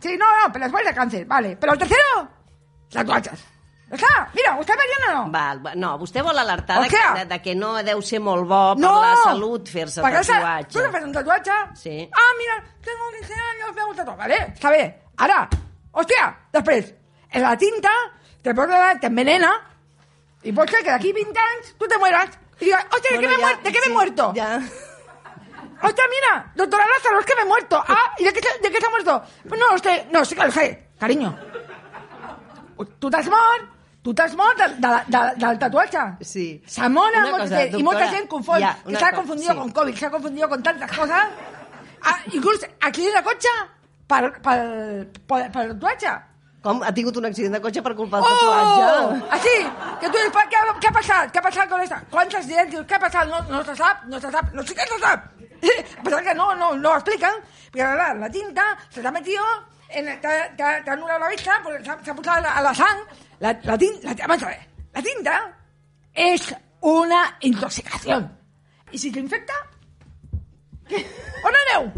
Sí, 0.00 0.16
no, 0.16 0.26
no, 0.40 0.52
pero 0.52 0.64
después 0.66 0.84
de 0.84 0.94
cáncer. 0.94 1.26
Vale. 1.26 1.56
Pero 1.56 1.72
el 1.72 1.78
tercero, 1.78 2.28
tatuatges. 2.90 3.55
Està? 3.86 4.08
Mira, 4.34 4.56
¿usted 4.58 4.74
veient 4.74 5.04
o 5.08 5.12
no? 5.14 5.30
Val, 5.30 5.60
va- 5.64 5.74
no, 5.78 5.92
vostè 6.00 6.22
vol 6.26 6.36
alertar 6.38 6.80
de, 6.82 6.88
de, 6.90 7.24
de 7.30 7.36
que 7.42 7.54
no 7.54 7.68
deu 7.86 8.00
ser 8.02 8.18
molt 8.18 8.42
bo 8.50 8.62
per 8.74 8.82
no. 8.82 8.94
la 9.00 9.12
salut 9.22 9.68
fer-se 9.70 10.02
tatuatge. 10.02 10.72
Tú 10.72 10.80
te 10.80 10.86
haces 10.88 11.04
un 11.04 11.12
tatuaje. 11.12 11.58
Sí. 11.78 11.94
Ah, 12.12 12.32
mira, 12.38 12.56
tengo 12.82 13.10
15 13.20 13.32
años, 13.34 13.74
me 13.76 13.84
gusta 13.84 14.04
todo. 14.04 14.16
Vale, 14.16 14.34
está 14.54 14.70
bien. 14.72 14.96
Ahora, 15.18 15.48
hostia, 15.92 16.36
després, 16.52 16.94
en 17.30 17.42
la 17.42 17.56
tinta 17.56 17.90
te 18.42 18.54
pones, 18.54 19.00
te 19.00 19.06
envenena 19.06 19.52
y 20.42 20.50
puede 20.52 20.68
ser 20.68 20.80
que 20.82 20.90
de 20.90 20.96
aquí 20.96 21.12
20 21.12 21.38
años 21.38 21.74
tú 21.78 21.86
te 21.86 21.96
mueras. 21.98 22.28
Y 22.58 22.64
digas, 22.66 22.86
hostia, 22.92 23.10
¿de, 23.12 23.26
Bueno, 23.26 23.46
me 23.46 23.52
he 23.52 23.56
¿de 23.56 23.72
qué 23.72 23.78
me 23.78 23.86
he 23.86 23.88
sí, 23.88 23.92
muerto? 23.92 24.32
Ja. 24.34 24.60
Hostia, 25.82 26.04
mira, 26.10 26.52
doctora 26.56 26.84
Lázaro, 26.86 27.20
es 27.20 27.26
que 27.26 27.34
me 27.36 27.42
he 27.42 27.44
muerto. 27.44 27.84
Ah, 27.86 28.14
¿y 28.18 28.24
de 28.24 28.32
qué, 28.32 28.40
de 28.62 28.70
qué 28.72 28.80
se 28.80 28.86
ha 28.86 28.90
muerto? 28.90 29.22
No, 29.44 29.74
usted, 29.76 30.06
no, 30.10 30.24
sí 30.24 30.34
que 30.34 30.44
lo 30.44 30.50
sé, 30.50 30.88
cariño. 30.98 31.38
Tu 32.98 33.10
t'has 33.10 33.26
mort, 33.28 33.75
tu 34.06 34.12
t'has 34.14 34.34
mort 34.38 34.56
del, 34.56 34.74
de, 34.80 34.88
de, 35.14 35.20
del 35.46 35.58
tatuatge. 35.58 35.98
Sí. 36.20 36.62
Se 36.64 36.88
mora 36.88 37.18
Una 37.26 37.30
molta 37.30 37.44
cosa, 37.44 37.56
gent, 38.14 38.28
confon, 38.28 38.60
ya, 38.60 38.74
que 38.84 38.88
una 38.90 38.98
se 39.00 39.04
ha 39.04 39.10
co- 39.10 39.16
confundido 39.16 39.52
sí. 39.52 39.58
con 39.58 39.70
COVID, 39.72 39.94
se 39.96 40.06
ha 40.06 40.10
confundido 40.10 40.48
con 40.48 40.62
tantas 40.62 40.90
cosas. 40.96 41.24
Ah, 42.02 42.18
aquí 42.86 43.06
en 43.08 43.12
la 43.14 43.22
cocha, 43.24 43.48
per, 44.06 44.30
per, 44.40 45.10
per, 45.26 45.50
per 45.50 45.62
el 45.66 45.72
tatuatge. 45.74 46.12
Com? 46.62 46.82
Ha 46.82 46.92
tingut 46.94 47.16
un 47.18 47.26
accident 47.26 47.54
de 47.58 47.60
cotxe 47.60 47.82
per 47.82 47.94
culpa 47.96 48.20
del 48.22 48.26
¡Oh! 48.30 49.10
tatuatge? 49.10 49.24
Así, 49.30 49.56
que 50.00 50.06
tú 50.06 50.16
dices, 50.18 50.32
¿qué, 50.50 50.56
¿qué 50.80 50.86
ha 50.88 50.92
pasado? 50.92 51.32
¿Qué 51.32 51.38
ha 51.38 51.42
pasado 51.42 51.68
con 51.70 51.80
esta? 51.80 52.00
¿Cuántos 52.10 52.34
accidentes? 52.40 52.86
¿Qué 52.86 52.94
ha 52.94 52.98
pasado? 53.00 53.26
No, 53.30 53.42
no 53.58 53.64
se 53.64 53.74
sabe, 53.74 54.00
no 54.06 54.20
se 54.20 54.30
sabe, 54.30 54.48
no 54.52 54.62
sé 54.62 54.74
qué 54.74 54.82
se 54.86 54.98
sabe. 55.00 55.22
Pero 56.04 56.18
es 56.18 56.22
que 56.28 56.34
no, 56.34 56.54
no, 56.54 56.74
no 56.76 56.90
lo 56.90 56.94
explican, 56.94 57.34
porque 57.72 57.82
la, 57.82 58.14
la 58.14 58.30
tinta 58.30 58.76
se 58.88 59.00
te 59.02 59.08
ha 59.08 59.10
metido, 59.10 59.42
en 59.88 60.08
el- 60.08 60.20
te, 60.20 60.26
ha- 60.28 60.54
te, 60.56 60.62
ha- 60.62 60.84
te 60.84 60.90
ha 60.90 60.92
anulado 60.92 61.18
la 61.18 61.28
vista, 61.28 61.52
porque 61.64 61.82
se 61.84 61.90
ha, 61.90 61.98
se 62.04 62.10
ha 62.10 62.14
puesto 62.14 62.30
a 62.30 62.40
la, 62.40 62.52
a 62.54 62.62
la 62.62 62.72
sang. 62.74 62.98
La, 63.40 63.58
la, 63.62 63.76
tinta, 63.78 64.14
la, 64.14 64.26
vamos 64.26 64.42
a 64.42 64.48
ver, 64.48 64.60
la 64.94 65.02
tinta 65.02 65.58
es 66.14 66.54
una 66.80 67.36
intoxicación. 67.40 68.38
¿Y 68.92 68.98
si 68.98 69.10
te 69.10 69.20
infecta? 69.20 69.52
On 71.44 71.52
aneu? 71.66 71.92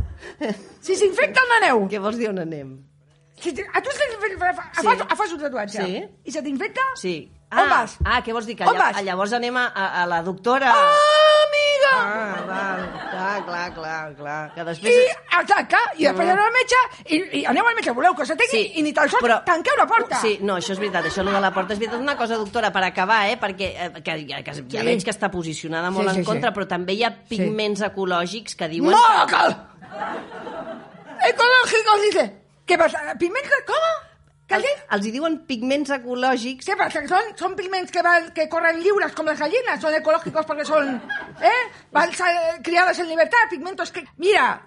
Si 0.81 0.96
s'infecta, 0.96 1.40
on 1.44 1.53
aneu? 1.62 1.83
Què 1.90 2.01
vols 2.01 2.16
dir 2.18 2.31
on 2.31 2.38
anem? 2.42 2.70
Si 3.38 3.51
a 3.53 3.83
tu 3.83 3.90
se 3.94 4.07
t'infecta, 4.11 4.53
Sí. 4.81 4.87
fas, 4.87 5.18
fas 5.18 5.33
un 5.33 5.40
tatuatge. 5.44 5.85
Sí. 5.85 6.05
I 6.24 6.33
se 6.33 6.42
t'infecta? 6.42 6.81
Sí. 6.96 7.31
On 7.51 7.59
Ah, 7.65 7.65
vas? 7.71 7.97
ah, 8.05 8.19
què 8.21 8.33
vols 8.37 8.45
dir? 8.45 8.55
Que 8.59 8.65
On 8.69 8.77
vas? 8.77 8.99
llavors 9.03 9.33
anem 9.33 9.57
a, 9.57 9.67
a, 9.73 9.85
a 10.03 10.07
la 10.07 10.19
doctora... 10.23 10.69
Ah, 10.69 11.45
amiga! 11.47 11.93
Ah, 11.95 12.43
val. 12.45 12.83
Clar, 13.09 13.45
clar, 13.47 13.69
clar, 13.75 14.11
clar. 14.19 14.41
Que 14.53 14.65
després... 14.69 14.93
I, 14.93 15.07
exacte, 15.41 15.81
i 15.97 16.05
després 16.05 16.29
aneu 16.29 16.45
al 16.45 16.53
metge, 16.53 16.81
i, 17.09 17.21
i 17.41 17.45
aneu 17.49 17.65
al 17.71 17.79
metge, 17.79 17.95
voleu 17.97 18.13
que 18.19 18.27
s'atengui, 18.29 18.61
i 18.77 18.85
ni 18.85 18.93
tan 18.93 19.09
sols 19.09 19.25
però- 19.25 19.39
tanqueu 19.47 19.79
la 19.81 19.87
porta. 19.89 20.21
Sí, 20.21 20.35
no, 20.45 20.59
això 20.61 20.75
és 20.77 20.83
veritat, 20.83 21.09
això 21.09 21.25
lo 21.25 21.33
de 21.33 21.41
la 21.41 21.51
porta 21.57 21.73
és 21.73 21.81
veritat. 21.81 22.03
Una 22.05 22.19
cosa, 22.21 22.37
doctora, 22.37 22.69
per 22.75 22.83
acabar, 22.85 23.23
eh, 23.33 23.39
perquè 23.41 23.71
eh, 23.73 23.89
que, 24.03 24.03
que, 24.27 24.43
que 24.45 24.53
ja 24.59 24.83
Sí. 24.83 24.85
veig 24.91 25.05
que 25.09 25.15
està 25.17 25.31
posicionada 25.33 25.89
molt 25.91 26.11
Sí, 26.11 26.19
sí, 26.19 26.21
en 26.21 26.29
contra, 26.29 26.51
sí. 26.53 26.59
però 26.59 26.69
també 26.69 26.99
hi 26.99 27.05
ha 27.09 27.15
pigments 27.33 27.81
ecològics 27.89 28.59
que 28.61 28.69
diuen... 28.69 28.93
¡Moca! 28.93 29.47
Ecológicos, 31.25 32.03
dice. 32.11 32.43
¿Qué 32.67 32.77
pasa? 32.77 33.01
¿Pigmentos? 33.19 33.53
¿Cómo? 33.67 34.08
¿Qué 34.49 34.55
has 34.57 34.65
Els, 34.65 34.83
els 34.97 35.07
hi 35.07 35.11
diuen 35.13 35.35
pigments 35.45 35.91
ecològics 35.93 36.65
¿Qué 36.67 36.75
pasa? 36.77 37.03
¿Que 37.03 37.09
son, 37.09 37.27
son 37.37 37.55
pigmentos 37.55 37.93
que, 37.93 38.01
van, 38.03 38.31
que 38.33 38.49
corren 38.49 38.79
libres 38.83 39.13
como 39.13 39.29
las 39.31 39.39
gallinas? 39.39 39.79
¿Son 39.81 39.93
ecológicos 39.95 40.47
porque 40.47 40.65
son 40.65 40.97
¿eh? 41.43 41.63
van 41.93 42.13
sa- 42.15 42.57
criados 42.63 42.99
en 42.99 43.09
libertad? 43.11 43.45
Pigmentos 43.51 43.93
que... 43.93 44.07
Mira, 44.17 44.63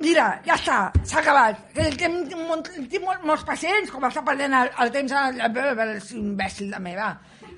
mira, 0.00 0.40
ja 0.44 0.56
està, 0.58 0.78
s'ha 1.06 1.20
acabat. 1.22 1.60
Tinc 1.76 2.34
mol- 3.04 3.22
molts 3.22 3.44
pacients, 3.46 3.90
com 3.94 4.02
està 4.08 4.24
perdent 4.26 4.56
el, 4.64 4.70
el 4.82 4.90
temps 4.94 5.12
el, 5.22 5.38
el, 5.46 5.58
el, 5.62 5.82
el 5.84 6.00
imbècil 6.18 6.70
de 6.74 6.80
meva. 6.82 7.10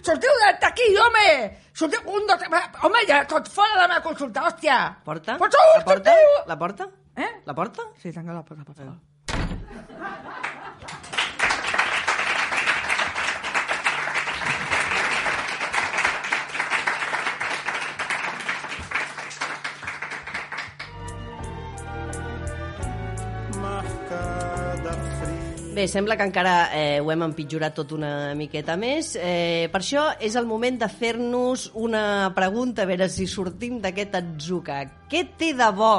Sortiu 0.03 0.35
d'aquí, 0.61 0.89
home! 0.99 1.29
Sortiu, 1.73 2.03
un, 2.11 2.27
dos, 2.29 2.43
home, 2.83 3.05
ja 3.09 3.23
tot 3.31 3.49
fora 3.49 3.77
de 3.77 3.81
la 3.85 3.89
meva 3.95 4.03
consulta, 4.05 4.43
hòstia! 4.51 4.81
Porta? 5.07 5.39
Pot 5.41 5.55
sort, 5.57 5.79
La 5.79 5.85
porta? 5.89 6.17
sortiu! 6.19 6.45
La 6.53 6.59
porta? 6.67 6.89
Eh? 7.17 7.31
La 7.47 7.55
porta? 7.55 7.89
Sí, 8.03 8.13
tanca 8.13 8.35
la 8.37 8.43
porta, 8.45 8.65
per 8.67 8.75
favor. 8.75 8.99
marcada 10.03 10.61
Bé, 25.73 25.87
sembla 25.89 26.19
que 26.21 26.25
encara 26.29 26.69
eh, 26.77 26.99
ho 27.01 27.09
hem 27.09 27.23
empitjorat 27.25 27.73
tot 27.73 27.95
una 27.97 28.35
miqueta 28.37 28.75
més. 28.77 29.15
Eh, 29.17 29.71
per 29.73 29.81
això 29.81 30.03
és 30.21 30.35
el 30.37 30.45
moment 30.45 30.77
de 30.83 30.89
fer-nos 30.93 31.71
una 31.81 32.29
pregunta, 32.37 32.85
a 32.85 32.91
veure 32.91 33.09
si 33.09 33.25
sortim 33.25 33.79
d'aquest 33.81 34.19
atzuca. 34.21 34.83
Què 35.09 35.23
té 35.41 35.55
de 35.57 35.71
bo, 35.73 35.95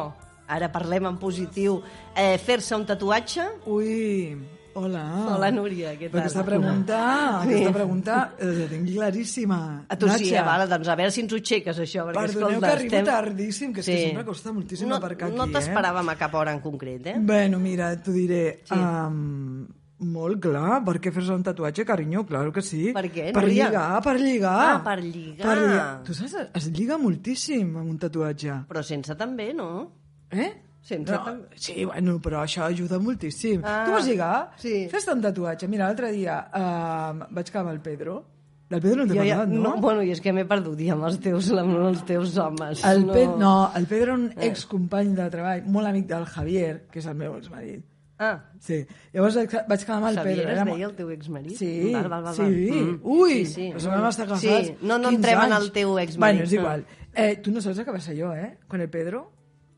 ara 0.46 0.70
parlem 0.70 1.10
en 1.10 1.18
positiu, 1.18 1.80
eh, 2.14 2.38
fer-se 2.38 2.78
un 2.78 2.86
tatuatge? 2.86 3.48
Ui, 3.66 4.38
hola. 4.76 5.04
Hola, 5.36 5.50
Núria, 5.54 5.92
què 5.98 6.08
tal? 6.08 6.14
Però 6.16 6.22
aquesta 6.24 6.44
pregunta, 6.48 6.98
aquesta 7.44 7.74
pregunta 7.76 8.18
eh, 8.40 8.50
la 8.60 8.68
tinc 8.72 8.90
claríssima. 8.94 9.60
A 9.88 9.98
tu 10.00 10.08
sí, 10.10 10.14
Natxa. 10.32 10.40
eh, 10.40 10.46
vale, 10.48 10.68
doncs 10.72 10.88
a 10.90 10.96
veure 11.00 11.12
si 11.14 11.22
ens 11.24 11.34
ho 11.34 11.40
aixeques, 11.42 11.80
això. 11.86 12.08
Perquè, 12.10 12.20
Perdoneu 12.20 12.50
escolta, 12.50 12.68
que 12.68 12.74
arribo 12.80 13.06
tardíssim, 13.12 13.74
que 13.74 13.84
és 13.84 13.88
que 13.92 13.98
sempre 14.08 14.26
costa 14.26 14.52
moltíssim 14.56 14.90
no, 14.90 14.98
aparcar 14.98 15.30
aquí, 15.30 15.38
No 15.38 15.46
eh? 15.50 15.54
t'esperàvem 15.56 16.10
a 16.10 16.18
cap 16.20 16.36
hora 16.42 16.52
en 16.56 16.60
concret, 16.64 17.08
eh? 17.14 17.16
Bueno, 17.20 17.60
mira, 17.60 17.94
t'ho 18.02 18.12
diré. 18.16 18.44
Sí. 18.66 18.76
Um, 18.76 19.66
molt 20.04 20.42
clar, 20.44 20.82
per 20.84 20.98
què 21.00 21.14
fer-se 21.16 21.32
un 21.32 21.44
tatuatge, 21.46 21.86
carinyo? 21.88 22.26
Claro 22.28 22.52
que 22.52 22.62
sí. 22.62 22.90
Per 22.92 23.06
què, 23.08 23.30
Per 23.32 23.44
Núria? 23.46 23.70
lligar, 23.70 24.02
per 24.04 24.18
lligar. 24.20 24.58
Ah, 24.74 24.84
per 24.84 24.98
lligar. 25.00 26.04
Tu 26.04 26.14
saps, 26.18 26.36
es 26.60 26.68
lliga 26.74 26.98
moltíssim 27.00 27.78
amb 27.78 27.90
un 27.94 27.98
tatuatge. 28.02 28.64
Però 28.68 28.84
sense 28.84 29.16
també, 29.16 29.54
no? 29.54 29.70
Eh? 30.34 30.52
Sense 30.84 31.14
no, 31.16 31.24
tam- 31.24 31.46
sí, 31.56 31.86
bueno, 31.88 32.18
però 32.20 32.42
això 32.44 32.66
ajuda 32.68 32.98
moltíssim. 33.00 33.62
Ah, 33.64 33.86
tu 33.88 33.94
vols 33.96 34.06
lligar? 34.10 34.52
sí. 34.60 34.90
Fes-te 34.92 35.14
un 35.16 35.22
tatuatge. 35.24 35.68
Mira, 35.72 35.86
l'altre 35.88 36.12
dia 36.12 36.42
uh, 36.52 37.24
vaig 37.32 37.48
quedar 37.48 37.62
amb 37.64 37.72
el 37.72 37.80
Pedro. 37.80 38.18
Del 38.70 38.82
Pedro 38.82 39.04
no 39.04 39.08
t'he 39.08 39.20
Jo 39.20 39.24
ja, 39.24 39.38
parlat, 39.38 39.54
no? 39.54 39.62
no? 39.64 39.72
Bueno, 39.84 40.02
i 40.04 40.12
és 40.12 40.20
que 40.24 40.34
m'he 40.34 40.44
perdut 40.50 40.80
ja 40.82 40.94
amb 40.98 41.06
els 41.08 41.20
teus, 41.24 41.52
amb 41.56 41.78
els 41.88 42.04
teus 42.08 42.36
homes. 42.42 42.84
El 42.90 43.06
no. 43.06 43.14
Pe 43.14 43.26
no, 43.40 43.54
el 43.80 43.86
Pedro, 43.88 44.16
un 44.20 44.30
excompany 44.42 45.14
de 45.16 45.30
treball, 45.30 45.64
molt 45.72 45.88
amic 45.88 46.08
del 46.10 46.26
Javier, 46.26 46.74
que 46.92 47.00
és 47.00 47.08
el 47.08 47.16
meu 47.16 47.36
exmarit. 47.38 47.84
Ah, 48.20 48.38
Sí. 48.64 48.78
Llavors 49.14 49.36
vaig 49.36 49.50
quedar 49.84 49.98
amb 49.98 50.08
el 50.08 50.16
Javier 50.18 50.36
Pedro. 50.38 50.50
es 50.52 50.58
Era 50.58 50.66
deia 50.66 50.86
el 50.88 50.96
teu 50.96 51.10
exmarit? 51.12 51.56
Sí, 51.60 51.92
val, 51.94 52.08
val, 52.10 52.24
val, 52.24 52.36
sí. 52.36 52.42
val. 52.42 52.82
Mm. 52.84 53.00
Ui, 53.04 53.46
sí, 53.46 53.54
sí. 53.54 53.70
però 53.76 53.92
vam 53.98 54.10
estar 54.10 54.28
casats 54.28 54.68
Sí, 54.68 54.76
no, 54.82 54.98
no 54.98 55.10
15 55.10 55.16
entrem 55.16 55.42
en 55.48 55.54
el 55.62 55.72
teu 55.72 55.98
exmarit. 56.00 56.20
Bueno, 56.40 56.44
és 56.48 56.54
igual. 56.54 56.86
Eh, 57.14 57.36
tu 57.44 57.52
no 57.52 57.62
saps 57.62 57.80
el 57.80 57.86
que 57.86 57.92
va 57.92 58.00
ser 58.00 58.18
jo, 58.20 58.34
eh? 58.34 58.58
Con 58.68 58.82
el 58.82 58.90
Pedro. 58.90 59.33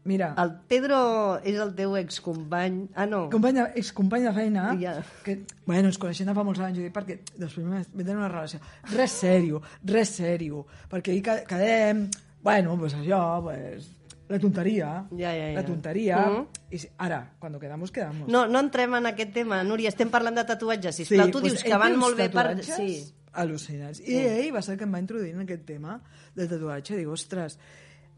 Mira, 0.06 0.36
El 0.38 0.52
Pedro 0.70 1.39
és 1.44 1.56
el 1.58 1.72
teu 1.74 1.96
excompany... 1.98 2.84
Ah, 2.94 3.08
no. 3.10 3.24
company 3.34 3.58
de, 3.58 3.63
excompany 3.82 4.24
de 4.28 4.34
feina, 4.36 4.68
Ja. 4.80 4.94
que, 5.26 5.39
bueno, 5.65 5.89
ens 5.89 5.98
coneixem 5.98 6.28
de 6.30 6.36
fa 6.38 6.44
molts 6.46 6.62
anys, 6.62 6.78
jo 6.78 6.84
dic, 6.86 6.94
perquè 6.94 7.20
després 7.41 7.65
vam 7.65 7.82
tenir 8.04 8.15
una 8.20 8.30
relació. 8.30 8.60
Res 8.94 9.12
sèrio, 9.24 9.63
res 9.84 10.13
sèrio, 10.20 10.63
perquè 10.91 11.18
ca- 11.26 11.41
quedem, 11.50 12.06
bueno, 12.46 12.78
pues 12.78 12.94
això, 12.94 13.41
pues, 13.44 13.89
la 14.30 14.39
tonteria, 14.39 14.91
Ja, 15.10 15.34
ja, 15.34 15.50
ja. 15.50 15.54
la 15.58 15.65
tonteria, 15.65 16.18
Mhm. 16.28 16.46
i 16.70 16.78
si, 16.80 16.88
ara, 16.98 17.34
cuando 17.39 17.60
quedamos, 17.60 17.91
quedamos. 17.91 18.28
No, 18.30 18.48
no 18.48 18.60
entrem 18.60 18.94
en 18.96 19.08
aquest 19.08 19.34
tema, 19.34 19.63
Núria, 19.63 19.89
estem 19.89 20.10
parlant 20.10 20.36
de 20.38 20.46
tatuatges, 20.46 20.96
sisplau. 20.96 21.32
tu 21.32 21.39
pues 21.41 21.54
dius 21.54 21.63
que 21.63 21.76
van 21.78 21.98
molt 21.98 22.15
bé 22.18 22.30
per... 22.30 22.62
Sí. 22.63 23.12
Al·lucinants. 23.36 24.00
I 24.00 24.15
ell 24.15 24.54
va 24.56 24.62
ser 24.62 24.74
el 24.74 24.78
que 24.80 24.86
em 24.86 24.94
va 24.94 25.00
introduir 25.02 25.34
en 25.34 25.41
aquest 25.41 25.65
tema 25.65 25.98
del 26.36 26.48
tatuatge. 26.48 26.96
Dic, 26.96 27.08
ostres, 27.12 27.58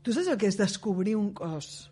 tu 0.07 0.15
saps 0.15 0.29
el 0.31 0.37
que 0.39 0.47
és 0.47 0.55
descobrir 0.55 1.17
un 1.19 1.33
cos? 1.35 1.89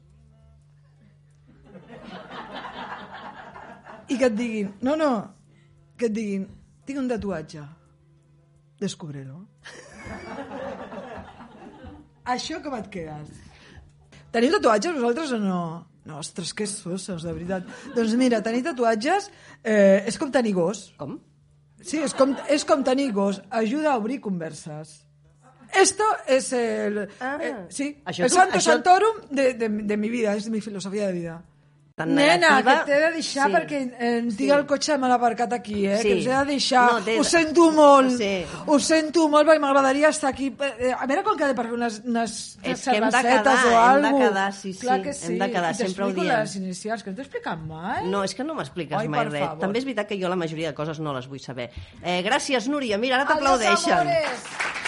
I 4.08 4.15
que 4.15 4.30
et 4.30 4.38
diguin, 4.38 4.69
no, 4.86 4.93
no, 4.95 5.10
que 5.99 6.08
et 6.08 6.15
diguin, 6.15 6.45
tinc 6.88 7.01
un 7.01 7.10
tatuatge. 7.12 7.65
Descubre-lo. 8.80 9.41
Això 12.36 12.62
com 12.63 12.78
et 12.78 12.88
quedes? 12.93 13.36
Teniu 14.32 14.56
tatuatges 14.56 14.95
vosaltres 14.95 15.36
o 15.36 15.41
no? 15.41 15.62
No, 16.06 16.19
ostres, 16.21 16.54
que 16.54 16.67
sossos, 16.69 17.23
de 17.25 17.34
veritat. 17.34 17.67
Doncs 17.95 18.15
mira, 18.19 18.39
tenir 18.45 18.63
tatuatges 18.63 19.28
eh, 19.63 20.06
és 20.06 20.19
com 20.21 20.32
tenir 20.32 20.54
gos. 20.56 20.88
Com? 20.99 21.17
Sí, 21.82 21.99
és 22.06 22.15
com, 22.15 22.32
és 22.47 22.63
com 22.67 22.84
tenir 22.86 23.10
gos. 23.15 23.41
Ajuda 23.49 23.91
a 23.91 23.99
obrir 23.99 24.21
converses. 24.23 25.01
Esto 25.75 26.03
es 26.27 26.53
el... 26.53 27.07
Ah. 27.19 27.38
eh, 27.41 27.55
sí, 27.69 28.01
Això 28.05 28.23
el 28.25 28.29
tu- 28.29 28.35
santo 28.35 28.57
això- 28.57 28.71
santorum 28.71 29.15
de, 29.29 29.53
de, 29.55 29.69
de 29.69 29.97
mi 29.97 30.09
vida, 30.09 30.35
és 30.35 30.45
de 30.45 30.51
mi 30.51 30.61
filosofia 30.61 31.07
de 31.07 31.13
vida. 31.13 31.41
Tan 31.95 32.13
Nena, 32.13 32.59
negativa. 32.59 32.83
que 32.83 32.91
t'he 32.91 32.99
de 32.99 33.11
deixar 33.13 33.45
Sí. 33.47 33.53
perquè 33.55 33.77
eh, 33.97 34.17
em 34.17 34.25
tinc 34.35 34.51
el 34.51 34.65
cotxe 34.67 34.97
mal 34.99 35.13
aparcat 35.15 35.53
aquí, 35.53 35.85
eh? 35.88 35.95
Sí. 36.01 36.09
Que 36.09 36.15
us 36.19 36.25
he 36.27 36.33
de 36.39 36.45
deixar. 36.49 36.91
No, 36.91 36.99
té- 37.05 37.13
Ho 37.17 37.23
sento 37.23 37.71
molt. 37.71 38.17
Sí. 38.17 38.45
Ho 38.65 38.79
sento 38.83 39.29
molt 39.31 39.47
perquè 39.47 39.61
m'agradaria 39.63 40.09
estar 40.09 40.29
aquí. 40.33 40.49
Eh, 40.59 40.91
A 40.91 41.05
veure 41.07 41.23
quan 41.23 41.38
quedé 41.39 41.55
per 41.55 41.63
fer 41.69 41.73
unes, 41.73 42.01
unes, 42.03 42.57
unes 42.59 42.73
És 42.73 42.83
que 42.83 42.97
hem 42.97 43.05
de 43.05 43.11
cervesetes 43.11 43.61
quedar, 43.63 43.65
o 43.65 43.95
hem 43.95 44.01
de 44.01 44.07
algo. 44.09 44.19
quedar, 44.19 44.51
sí, 44.53 44.73
sí, 44.73 44.79
Clar 44.81 45.01
que 45.03 45.09
hem 45.11 45.15
sí. 45.15 45.38
de 45.39 45.51
quedar, 45.51 45.71
I 45.71 45.75
sempre 45.75 46.03
ho 46.03 46.07
t'explico 46.07 46.21
diem. 46.27 46.39
les 46.41 46.55
inicials, 46.57 47.03
que 47.03 47.09
no 47.11 47.15
t'he 47.15 47.21
explicat 47.21 47.59
mai. 47.59 48.05
No, 48.09 48.23
és 48.25 48.35
que 48.35 48.43
no 48.43 48.55
m'expliques 48.55 48.99
Ai, 48.99 49.07
mai 49.07 49.23
res. 49.29 49.39
favor. 49.45 49.59
També 49.59 49.79
és 49.79 49.85
veritat 49.85 50.07
que 50.09 50.19
jo 50.21 50.27
la 50.27 50.35
majoria 50.35 50.67
de 50.67 50.75
coses 50.75 50.99
no 50.99 51.13
les 51.13 51.27
vull 51.29 51.39
saber. 51.39 51.71
Eh, 52.03 52.21
gràcies, 52.27 52.67
Núria. 52.67 52.97
Mira, 52.97 53.21
ara 53.21 53.23
Adiós, 53.23 53.39
t'aplaudeixen. 53.39 53.93
amores. 53.93 54.85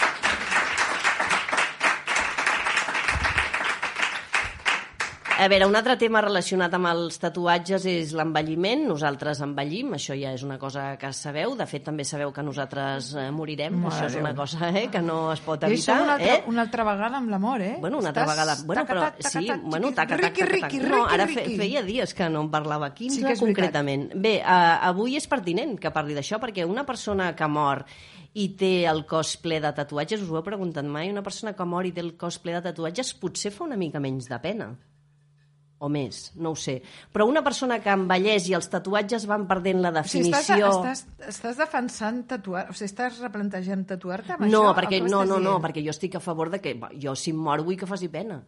A 5.38 5.46
veure, 5.46 5.68
un 5.70 5.76
altre 5.78 5.94
tema 5.94 6.18
relacionat 6.18 6.72
amb 6.74 6.88
els 6.90 7.20
tatuatges 7.22 7.84
és 7.86 8.10
l'envelliment. 8.18 8.80
Nosaltres 8.88 9.38
envellim, 9.44 9.92
això 9.94 10.16
ja 10.18 10.32
és 10.34 10.42
una 10.42 10.56
cosa 10.58 10.88
que 10.98 11.12
sabeu. 11.14 11.52
De 11.54 11.66
fet, 11.70 11.84
també 11.86 12.02
sabeu 12.02 12.32
que 12.34 12.42
nosaltres 12.42 13.12
eh, 13.14 13.28
morirem. 13.30 13.76
Mare 13.84 13.92
això 13.92 14.08
és 14.08 14.16
una 14.18 14.32
cosa 14.34 14.72
eh, 14.72 14.88
que 14.90 14.98
no 14.98 15.20
es 15.30 15.44
pot 15.46 15.62
I 15.62 15.68
això 15.68 15.94
evitar. 15.94 16.00
una 16.02 16.16
altra, 16.16 16.32
eh? 16.32 16.42
una 16.50 16.64
altra 16.66 16.88
vegada 16.88 17.20
amb 17.22 17.30
l'amor, 17.30 17.62
eh? 17.62 17.76
Bueno, 17.78 18.00
una 18.02 18.10
altra 18.10 18.24
Estàs 18.24 18.34
vegada... 18.34 18.58
Bueno, 18.66 18.84
però 18.90 19.06
sí, 19.28 19.44
bueno, 19.62 19.92
taca, 19.94 20.18
taca, 20.18 20.34
taca, 20.34 20.58
taca. 20.66 20.82
No, 20.88 21.04
ara 21.06 21.30
fe, 21.30 21.46
feia 21.62 21.84
dies 21.86 22.16
que 22.18 22.28
no 22.34 22.42
en 22.42 22.50
parlava 22.50 22.90
15 22.98 23.20
Sí 23.20 23.22
que 23.28 23.38
concretament. 23.38 24.08
Bé, 24.18 24.40
uh, 24.42 24.90
avui 24.90 25.14
és 25.22 25.30
pertinent 25.30 25.78
que 25.78 25.94
parli 25.94 26.18
d'això 26.18 26.42
perquè 26.42 26.66
una 26.66 26.82
persona 26.82 27.30
que 27.38 27.46
mor 27.46 27.86
i 28.34 28.50
té 28.58 28.74
el 28.90 29.06
cos 29.06 29.36
ple 29.38 29.62
de 29.62 29.70
tatuatges, 29.70 30.26
us 30.26 30.34
ho 30.34 30.42
heu 30.42 30.46
preguntat 30.50 30.90
mai, 30.98 31.14
una 31.14 31.22
persona 31.22 31.54
que 31.54 31.70
mor 31.78 31.86
i 31.86 31.94
té 31.94 32.02
el 32.02 32.16
cos 32.18 32.42
ple 32.42 32.58
de 32.58 32.66
tatuatges 32.72 33.14
potser 33.22 33.54
fa 33.54 33.68
una 33.70 33.78
mica 33.78 34.02
menys 34.02 34.26
de 34.26 34.42
pena. 34.42 34.72
O 35.78 35.88
més, 35.88 36.32
no 36.36 36.50
ho 36.54 36.58
sé. 36.58 36.80
Però 37.14 37.26
una 37.30 37.42
persona 37.46 37.78
que 37.82 37.92
envelleix 37.94 38.48
i 38.50 38.54
els 38.58 38.68
tatuatges 38.72 39.26
van 39.30 39.46
perdent 39.50 39.80
la 39.84 39.92
O 39.94 40.02
sigui, 40.02 40.28
estàs, 40.30 40.48
definició... 40.50 40.70
estàs, 40.74 41.04
estàs 41.34 41.60
defensant 41.60 42.24
tatuar... 42.30 42.66
O 42.70 42.76
sigui, 42.76 42.90
estàs 42.90 43.20
replantejant 43.22 43.84
tatuar-te 43.92 44.34
amb 44.36 44.46
No, 44.48 44.64
això? 44.68 44.76
perquè, 44.80 45.02
no, 45.06 45.24
no, 45.28 45.38
no, 45.42 45.58
perquè 45.62 45.84
jo 45.84 45.94
estic 45.94 46.18
a 46.18 46.22
favor 46.24 46.50
de 46.50 46.60
que 46.64 46.74
jo 46.98 47.14
si 47.14 47.30
em 47.34 47.38
mor 47.48 47.62
vull 47.66 47.78
que 47.78 47.86
faci 47.86 48.10
pena. 48.10 48.42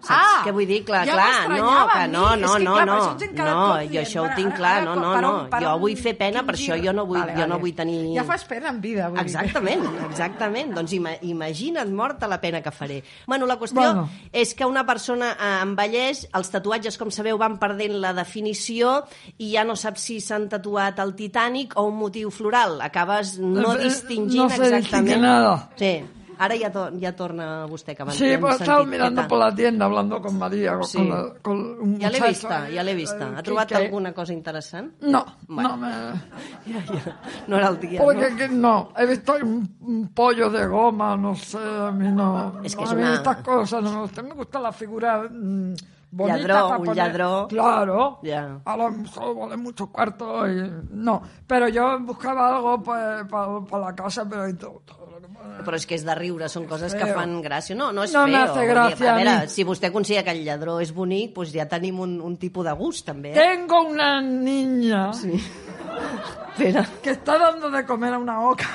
Saps 0.00 0.10
Ah! 0.10 0.42
què 0.44 0.52
vull 0.52 0.66
dir? 0.66 0.84
Clar, 0.84 1.04
Ja 1.06 1.14
clar, 1.14 1.48
no, 1.48 1.54
que 1.54 1.60
no, 1.60 1.66
no, 1.66 1.86
que, 1.86 2.64
no, 2.64 2.74
clar, 2.74 2.86
no, 2.86 2.94
no, 2.96 2.98
tots 3.06 3.92
jo 3.92 4.00
això 4.00 4.22
ho 4.24 4.30
tinc 4.36 4.54
clar, 4.56 4.84
no, 4.84 4.94
no, 4.94 5.20
no, 5.20 5.32
jo 5.60 5.78
vull 5.78 5.96
fer 5.96 6.16
pena, 6.18 6.42
per 6.46 6.54
això 6.54 6.76
jo 6.82 6.92
no 6.92 7.06
vull, 7.06 7.18
Vale, 7.20 7.34
jo 7.38 7.46
no 7.46 7.58
vull 7.58 7.74
tenir... 7.74 8.14
Ja 8.16 8.24
fas 8.24 8.44
pena 8.44 8.68
en 8.70 8.80
vida, 8.80 9.08
vull 9.08 9.18
dir. 9.18 9.24
Exactament, 9.26 9.84
exactament. 10.10 10.74
Doncs 10.76 10.92
ima 10.92 11.14
imagina't 11.22 11.90
morta 11.92 12.28
la 12.28 12.40
pena 12.40 12.60
que 12.62 12.70
faré. 12.70 13.02
Bueno, 13.26 13.46
la 13.46 13.56
qüestió 13.58 13.80
Bueno. 13.80 14.08
és 14.32 14.54
que 14.54 14.64
una 14.66 14.84
persona 14.86 15.32
eh, 15.38 15.62
envelleix, 15.62 16.26
els 16.32 16.50
tatuatges, 16.50 16.98
com 16.98 17.10
sabeu, 17.10 17.38
van 17.38 17.58
perdent 17.58 17.98
la 18.00 18.12
definició 18.12 19.02
i 19.38 19.52
ja 19.54 19.64
no 19.64 19.76
saps 19.76 20.00
si 20.02 20.20
s'han 20.20 20.48
tatuat 20.48 20.98
el 21.00 21.14
Titanic 21.14 21.72
o 21.76 21.86
un 21.88 21.96
motiu 21.96 22.30
floral. 22.30 22.80
Acabes 22.80 23.38
no 23.38 23.74
Eh, 23.74 23.84
distingint 23.84 24.44
no 24.44 24.48
distingue 24.48 24.78
exactament... 24.78 25.20
nada. 25.22 25.68
Sí. 25.76 26.04
Ara 26.38 26.54
ja, 26.58 26.70
to 26.70 26.90
ja 27.00 27.12
torna 27.16 27.66
vostè, 27.66 27.94
que 27.96 28.04
Sí, 28.12 28.36
pues 28.38 28.60
estaba 28.60 28.84
mirando 28.84 29.22
que 29.22 29.28
por 29.28 29.38
la 29.38 29.54
tienda 29.54 29.86
hablando 29.86 30.20
con 30.20 30.36
María, 30.38 30.74
con, 30.74 30.84
Sí. 30.84 30.98
con 30.98 31.08
la- 31.08 31.32
con 31.42 31.58
un 31.80 31.98
Ja 32.00 32.10
l'he 32.10 32.20
vista, 32.28 32.66
ja 32.70 32.82
l'he 32.82 32.94
vista. 32.94 33.24
eh, 33.28 33.34
Ha 33.38 33.42
trobat 33.42 33.68
Quique. 33.68 33.84
alguna 33.86 34.12
cosa 34.12 34.32
interessant? 34.32 34.92
No, 35.02 35.24
Bueno. 35.48 35.68
no 35.70 35.76
me... 35.78 35.88
Ja, 36.66 36.82
ja. 36.94 37.16
No 37.46 37.56
era 37.56 37.68
el 37.68 37.78
dia, 37.80 38.02
Porque 38.02 38.30
no? 38.30 38.36
que 38.36 38.48
no, 38.48 38.92
he 38.98 39.06
visto 39.06 39.34
un, 39.42 39.76
un 39.80 40.08
pollo 40.12 40.50
de 40.50 40.66
goma, 40.66 41.16
no 41.16 41.34
sé, 41.34 41.58
a 41.58 41.90
mí 41.90 42.10
no. 42.12 42.60
Es 42.62 42.76
que 42.76 42.82
no, 42.84 42.90
es 42.90 42.96
una- 42.96 43.14
estas 43.14 43.36
cosas 43.42 43.82
no 43.82 44.06
me. 44.06 44.22
Me 44.22 44.34
gusta 44.34 44.60
la 44.60 44.72
figura 44.72 45.22
mm, 45.30 45.74
bonita. 46.16 46.38
Lladró, 46.38 46.54
para 46.54 46.78
un 46.78 46.84
poner- 46.86 46.96
lladró. 46.96 47.48
Claro. 47.48 48.18
Ya. 48.22 48.60
A 48.64 48.76
lo 48.76 48.90
mejor 48.90 49.36
vale 49.36 49.56
mucho 49.56 49.86
cuarto 49.88 50.48
y 50.48 50.72
no. 50.90 51.22
Pero 51.46 51.68
yo 51.68 51.98
buscaba 52.00 52.56
algo 52.56 52.82
para 52.82 53.78
la 53.78 53.94
casa, 53.94 54.26
pero 54.28 54.48
y 54.48 54.54
todo, 54.54 54.82
todo 54.84 55.06
lo 55.10 55.20
que 55.20 55.28
pone- 55.28 55.36
Però 55.64 55.74
és 55.76 55.86
que 55.86 55.94
és 55.94 56.04
de 56.04 56.14
riure, 56.14 56.48
són 56.48 56.66
coses 56.66 56.94
que 56.94 57.04
Feo. 57.06 57.14
fan 57.14 57.42
gràcia. 57.42 57.74
No, 57.76 57.90
no 57.92 58.02
és 58.04 58.12
No 58.12 58.24
feo. 58.26 58.54
dir, 58.54 58.66
gracia 58.68 59.10
A 59.10 59.14
a 59.14 59.16
veure, 59.16 59.40
mí. 59.42 59.48
si 59.48 59.64
vostè 59.64 59.90
considera 59.92 60.22
que 60.24 60.30
el 60.36 60.44
lladró 60.44 60.80
és 60.80 60.92
bonic, 60.92 61.34
doncs 61.34 61.52
ja 61.52 61.66
tenim 61.68 61.98
un, 62.00 62.20
un 62.20 62.36
tipus 62.36 62.64
de 62.64 62.72
gust, 62.72 63.06
també. 63.06 63.30
Eh? 63.30 63.34
Tengo 63.34 63.82
una 63.82 64.20
niña 64.20 65.10
Espera, 65.10 66.86
que 67.02 67.10
está 67.10 67.38
dando 67.38 67.70
de 67.70 67.84
comer 67.84 68.14
a 68.14 68.18
una 68.18 68.40
oca. 68.48 68.66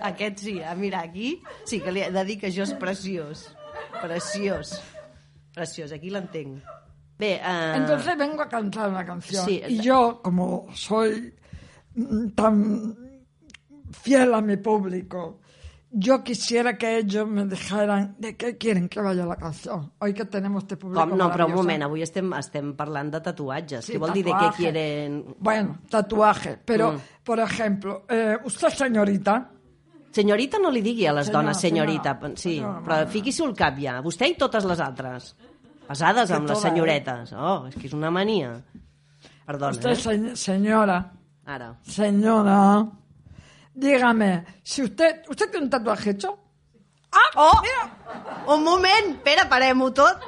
aquest 0.00 0.38
sí. 0.38 0.60
Ah, 0.62 0.74
mira, 0.74 1.00
aquí 1.00 1.42
sí 1.64 1.80
que 1.80 1.90
li 1.92 2.02
he 2.02 2.10
de 2.10 2.24
dir 2.24 2.38
que 2.40 2.48
això 2.48 2.62
és 2.62 2.74
preciós. 2.74 3.48
Preciós. 4.00 4.80
Preciós, 5.54 5.92
aquí 5.92 6.10
l'entenc. 6.10 6.62
Bé, 7.18 7.40
eh... 7.42 7.74
Entonces 7.76 8.16
vengo 8.16 8.42
a 8.42 8.48
cantar 8.48 8.88
una 8.90 9.04
canción. 9.04 9.44
Sí, 9.44 9.60
y 9.66 9.80
yo, 9.80 10.20
como 10.22 10.66
soy 10.74 11.34
tan 12.36 12.96
fiel 13.90 14.34
a 14.34 14.40
mi 14.40 14.56
público, 14.56 15.40
yo 15.90 16.22
quisiera 16.22 16.76
que 16.76 16.98
ellos 16.98 17.26
me 17.26 17.44
dijeran 17.46 18.14
de 18.18 18.36
qué 18.36 18.56
quieren 18.56 18.88
que 18.88 19.00
vaya 19.00 19.24
la 19.26 19.36
canción. 19.36 19.90
Hoy 19.98 20.12
que 20.14 20.26
tenemos 20.26 20.62
este 20.64 20.76
público 20.76 21.08
Com? 21.08 21.16
No, 21.18 21.30
però 21.32 21.46
un 21.46 21.54
moment, 21.56 21.82
avui 21.82 22.02
estem, 22.04 22.30
estem 22.38 22.74
parlant 22.76 23.10
de 23.10 23.20
tatuatges. 23.24 23.86
Sí, 23.88 23.94
Què 23.96 23.98
vol 23.98 24.12
dir 24.12 24.22
de 24.26 24.30
què 24.30 24.36
tatuaje. 24.38 24.62
quieren... 24.62 25.34
Bueno, 25.40 25.78
tatuaje. 25.90 26.58
Pero, 26.64 26.92
Mm. 26.92 27.00
por 27.24 27.40
ejemplo, 27.40 28.04
eh, 28.08 28.36
usted, 28.44 28.68
señorita, 28.68 29.50
Senyorita 30.10 30.58
no 30.58 30.70
li 30.70 30.80
digui 30.82 31.06
a 31.06 31.12
les 31.12 31.26
Senyora, 31.26 31.42
dones 31.44 31.60
senyorita. 31.60 32.14
senyora. 32.14 32.36
Sí, 32.36 32.54
Senyora, 32.56 32.80
però 32.84 33.06
fiqui-s'ho 33.12 33.44
al 33.46 33.54
cap 33.54 33.78
ja. 33.78 34.00
Vostè 34.02 34.28
i 34.30 34.34
totes 34.36 34.64
les 34.64 34.80
altres. 34.80 35.34
Pesades 35.88 36.30
amb 36.30 36.48
les 36.48 36.58
senyoretes. 36.60 37.32
Oh, 37.32 37.66
és 37.68 37.74
que 37.74 37.86
és 37.86 37.92
una 37.94 38.10
mania. 38.10 38.54
Perdona, 39.46 39.70
usted, 39.72 39.90
eh? 39.90 39.96
se- 39.96 40.36
señora, 40.36 41.12
Ara. 41.46 41.74
señora, 41.82 42.86
dígame, 43.74 44.44
si 44.62 44.82
usted, 44.82 45.22
¿usted 45.28 45.50
tiene 45.50 45.64
un 45.64 45.70
tatuaje 45.70 46.10
hecho? 46.10 46.38
¡Ah! 47.12 47.30
Oh! 47.36 47.60
Mira, 47.62 48.44
Un 48.46 48.64
moment, 48.64 49.16
espera, 49.16 49.48
parem-ho 49.48 49.90
tot. 49.92 50.18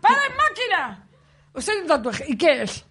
¡Para 0.00 0.14
en 0.26 0.36
máquina! 0.36 1.08
Usted 1.54 1.72
tiene 1.72 1.82
un 1.82 1.88
tatuaje. 1.88 2.24
¿Y 2.28 2.36
qué 2.36 2.62
es? 2.62 2.84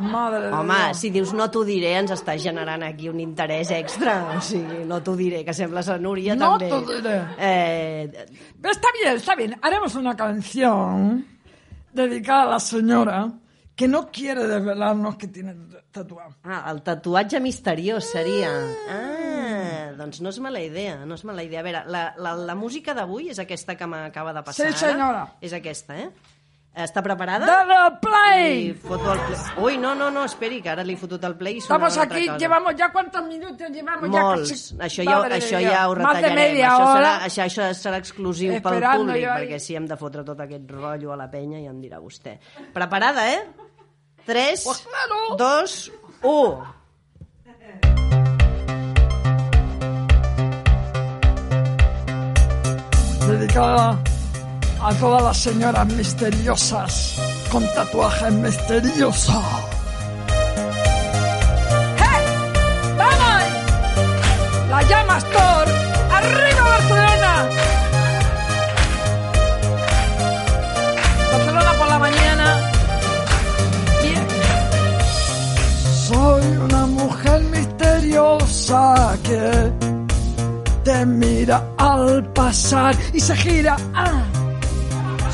Madre 0.00 0.46
de 0.48 0.52
Home, 0.52 0.74
Dios. 0.86 0.98
si 0.98 1.10
dius 1.10 1.32
no 1.34 1.50
t'ho 1.50 1.62
diré, 1.64 1.92
ens 1.98 2.10
està 2.10 2.36
generant 2.38 2.82
aquí 2.82 3.08
un 3.08 3.20
interès 3.20 3.70
extra. 3.70 4.34
O 4.36 4.40
sigui, 4.40 4.84
no 4.86 5.02
t'ho 5.02 5.14
diré, 5.16 5.44
que 5.44 5.52
sembles 5.54 5.88
a 5.88 5.98
Núria 5.98 6.34
No 6.34 6.56
també. 6.58 6.68
t'ho 6.70 6.80
diré. 6.96 7.16
Eh, 7.38 8.26
Está 8.62 8.88
bien, 9.00 9.16
está 9.16 9.34
bien. 9.36 9.56
Haremos 9.62 9.94
una 9.94 10.16
canción 10.16 11.26
dedicada 11.92 12.42
a 12.42 12.46
la 12.46 12.60
señora 12.60 13.28
que 13.74 13.88
no 13.88 14.10
quiere 14.10 14.46
desvelarnos 14.46 15.16
que 15.16 15.26
tiene 15.28 15.54
tatuado. 15.90 16.36
ah, 16.44 16.70
el 16.70 16.82
tatuatge 16.82 17.40
misteriós 17.40 18.04
seria. 18.04 18.50
Ah, 18.88 19.92
doncs 19.96 20.20
no 20.20 20.28
és 20.28 20.38
mala 20.40 20.60
idea, 20.60 20.98
no 21.06 21.14
és 21.14 21.24
mala 21.24 21.42
idea. 21.42 21.60
A 21.60 21.62
veure, 21.62 21.82
la, 21.86 22.02
la, 22.18 22.34
la 22.36 22.54
música 22.54 22.92
d'avui 22.94 23.30
és 23.32 23.38
aquesta 23.40 23.76
que 23.76 23.86
m'acaba 23.88 24.32
de 24.36 24.42
passar 24.42 24.70
Sí, 24.72 24.78
senyora. 24.84 25.08
ara. 25.08 25.24
És 25.40 25.52
aquesta, 25.56 25.96
eh? 25.98 26.10
Està 26.72 27.02
preparada? 27.02 27.44
¡Dale 27.46 27.74
al 27.74 27.98
play! 27.98 28.72
foto 28.74 29.12
el 29.12 29.18
play. 29.26 29.38
Ui, 29.58 29.76
no, 29.76 29.94
no, 29.98 30.08
no, 30.14 30.22
esperi, 30.24 30.60
que 30.62 30.70
ara 30.70 30.84
li 30.86 30.94
he 30.94 30.96
fotut 31.00 31.24
el 31.26 31.34
play 31.36 31.56
i 31.58 31.60
sona 31.60 31.74
Estamos 31.74 31.96
una 31.96 32.02
altra 32.04 32.16
aquí, 32.18 32.26
cosa. 32.28 32.38
llevamos 32.38 32.74
ya 32.78 32.92
cuántos 32.92 33.26
minutos 33.26 33.70
llevamos 33.74 34.08
Molts. 34.08 34.48
ya 34.48 34.54
casi... 34.54 34.76
Això, 34.86 35.04
ja, 35.04 35.16
Madre 35.18 35.40
això 35.40 35.60
ja 35.64 35.80
ho 35.90 35.96
Más 35.96 36.14
de 36.14 36.22
retallarem. 36.22 36.36
media 36.38 36.68
això, 36.70 36.84
serà, 36.86 36.94
hora. 36.94 37.26
això, 37.26 37.42
això 37.48 37.68
serà 37.74 37.98
exclusiu 37.98 38.50
pel 38.52 38.56
Esperando 38.62 39.06
públic, 39.12 39.26
ahí. 39.26 39.42
perquè 39.42 39.58
si 39.58 39.74
hem 39.74 39.86
de 39.90 39.96
fotre 39.98 40.24
tot 40.24 40.40
aquest 40.46 40.70
rotllo 40.70 41.12
a 41.12 41.16
la 41.16 41.28
penya 41.30 41.58
ja 41.58 41.70
em 41.74 41.80
dirà 41.82 41.98
vostè. 42.00 42.38
Preparada, 42.72 43.26
eh? 43.34 43.42
3, 44.26 44.62
Pues 44.64 44.86
claro. 44.86 45.36
2, 45.36 45.90
1. 46.22 46.74
dedicada 53.28 53.98
a 54.82 54.94
todas 54.94 55.22
las 55.22 55.36
señoras 55.36 55.86
misteriosas 55.88 57.16
con 57.50 57.66
tatuajes 57.74 58.32
misteriosos. 58.32 59.44
¡Hey! 61.98 62.24
¡Vamos! 62.96 63.42
La 64.70 64.82
llama 64.82 65.16
Astor. 65.16 65.68
¡Arriba 66.10 66.62
Barcelona! 66.62 67.48
Barcelona 71.32 71.72
por 71.78 71.88
la 71.88 71.98
mañana. 71.98 72.72
Bien. 74.02 74.26
Soy 76.08 76.42
una 76.56 76.86
mujer 76.86 77.42
misteriosa 77.42 79.18
que 79.22 79.72
te 80.84 81.06
mira 81.06 81.62
al 81.76 82.24
pasar 82.32 82.96
y 83.12 83.20
se 83.20 83.36
gira. 83.36 83.76
Ah. 83.94 84.39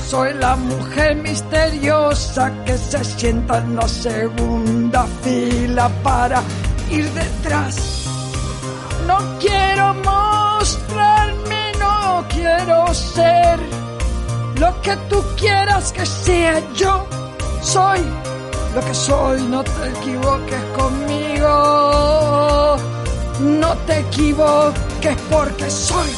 Soy 0.08 0.34
la 0.34 0.54
mujer 0.54 1.16
misteriosa 1.16 2.52
que 2.64 2.78
se 2.78 3.02
sienta 3.04 3.58
en 3.58 3.74
la 3.74 3.88
segunda 3.88 5.04
fila 5.22 5.88
para 6.04 6.40
ir 6.88 7.10
detrás. 7.10 8.04
No 9.04 9.18
quiero 9.40 9.94
mostrarme, 9.94 11.72
no 11.80 12.24
quiero 12.28 12.94
ser 12.94 13.58
lo 14.60 14.80
que 14.80 14.96
tú 15.08 15.24
quieras 15.36 15.90
que 15.90 16.06
sea 16.06 16.62
yo. 16.76 17.04
Soy 17.60 17.98
lo 18.76 18.80
que 18.82 18.94
soy, 18.94 19.42
no 19.42 19.64
te 19.64 19.88
equivoques 19.88 20.62
conmigo. 20.76 21.48
No 23.40 23.74
te 23.86 23.98
equivoques 23.98 25.16
porque 25.28 25.68
soy 25.68 26.10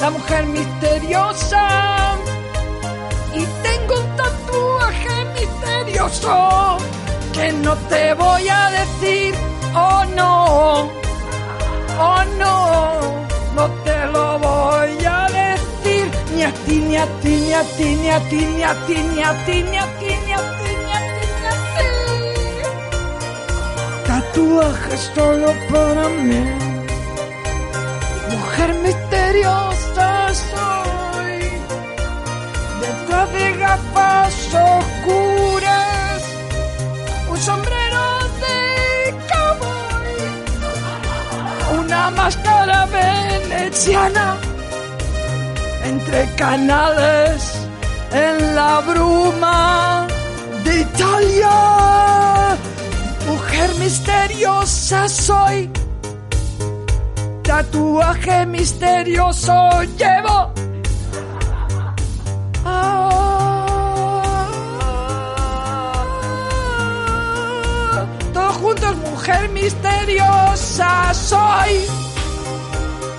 la 0.00 0.10
mujer 0.10 0.44
misteriosa. 0.46 2.11
Y 3.34 3.44
tengo 3.62 3.94
un 4.00 4.16
tatuaje 4.16 5.24
misterioso 5.34 6.76
que 7.32 7.52
no 7.52 7.74
te 7.88 8.14
voy 8.14 8.48
a 8.48 8.70
decir, 8.70 9.34
oh 9.74 10.04
no, 10.14 10.90
oh 11.98 12.24
no, 12.38 13.00
no 13.56 13.70
te 13.84 14.06
lo 14.06 14.38
voy 14.38 15.04
a 15.06 15.28
decir, 15.40 16.10
ni 16.34 16.42
a 16.42 16.52
ti, 16.66 16.80
ni 16.80 16.96
a 16.96 17.06
ti, 17.22 17.36
ni 17.36 17.54
a 17.54 17.62
ti, 17.62 17.96
ni 17.96 18.10
a 18.10 18.20
ti, 18.28 18.36
ni 18.36 18.62
a 18.62 18.74
ti, 18.86 18.96
ni 19.02 19.22
a 19.22 19.32
ti, 19.46 19.62
ni 19.62 19.78
a 19.78 19.86
ti, 19.98 20.10
ni 20.24 20.32
a 20.32 20.40
ti, 20.58 20.70
ni 20.84 20.92
a 20.92 21.00
ti, 21.14 21.26
ni 21.40 21.46
a 21.48 21.54
ti. 21.74 21.88
Tatuaje 24.06 24.96
solo 25.14 25.48
para 25.70 26.08
mí, 26.26 26.42
mujer 28.30 28.74
misteriosa 28.84 30.34
soy 30.34 30.91
de 33.26 33.56
gafas 33.56 34.34
oscuras, 34.52 36.22
un 37.30 37.36
sombrero 37.36 38.02
de 38.42 39.14
cowboy, 39.30 40.18
una 41.78 42.10
máscara 42.10 42.86
veneciana, 42.86 44.36
entre 45.84 46.26
canales 46.34 47.66
en 48.12 48.56
la 48.56 48.80
bruma 48.80 50.08
de 50.64 50.80
Italia. 50.80 52.56
Mujer 53.28 53.70
misteriosa 53.78 55.08
soy, 55.08 55.70
tatuaje 57.44 58.46
misterioso 58.46 59.82
llevo. 59.96 60.52
Mujer 69.22 69.48
misteriosa 69.50 71.14
soy. 71.14 71.86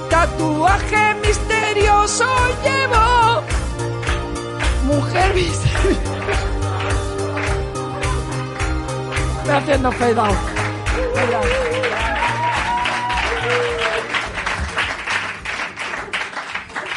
Tatuaje 0.09 1.15
misterioso 1.25 2.25
llevo. 2.61 3.41
Mujer 4.83 5.33
misteriosa. 5.33 6.01
Estoy 9.37 9.55
haciendo 9.55 9.91
fade. 9.93 10.21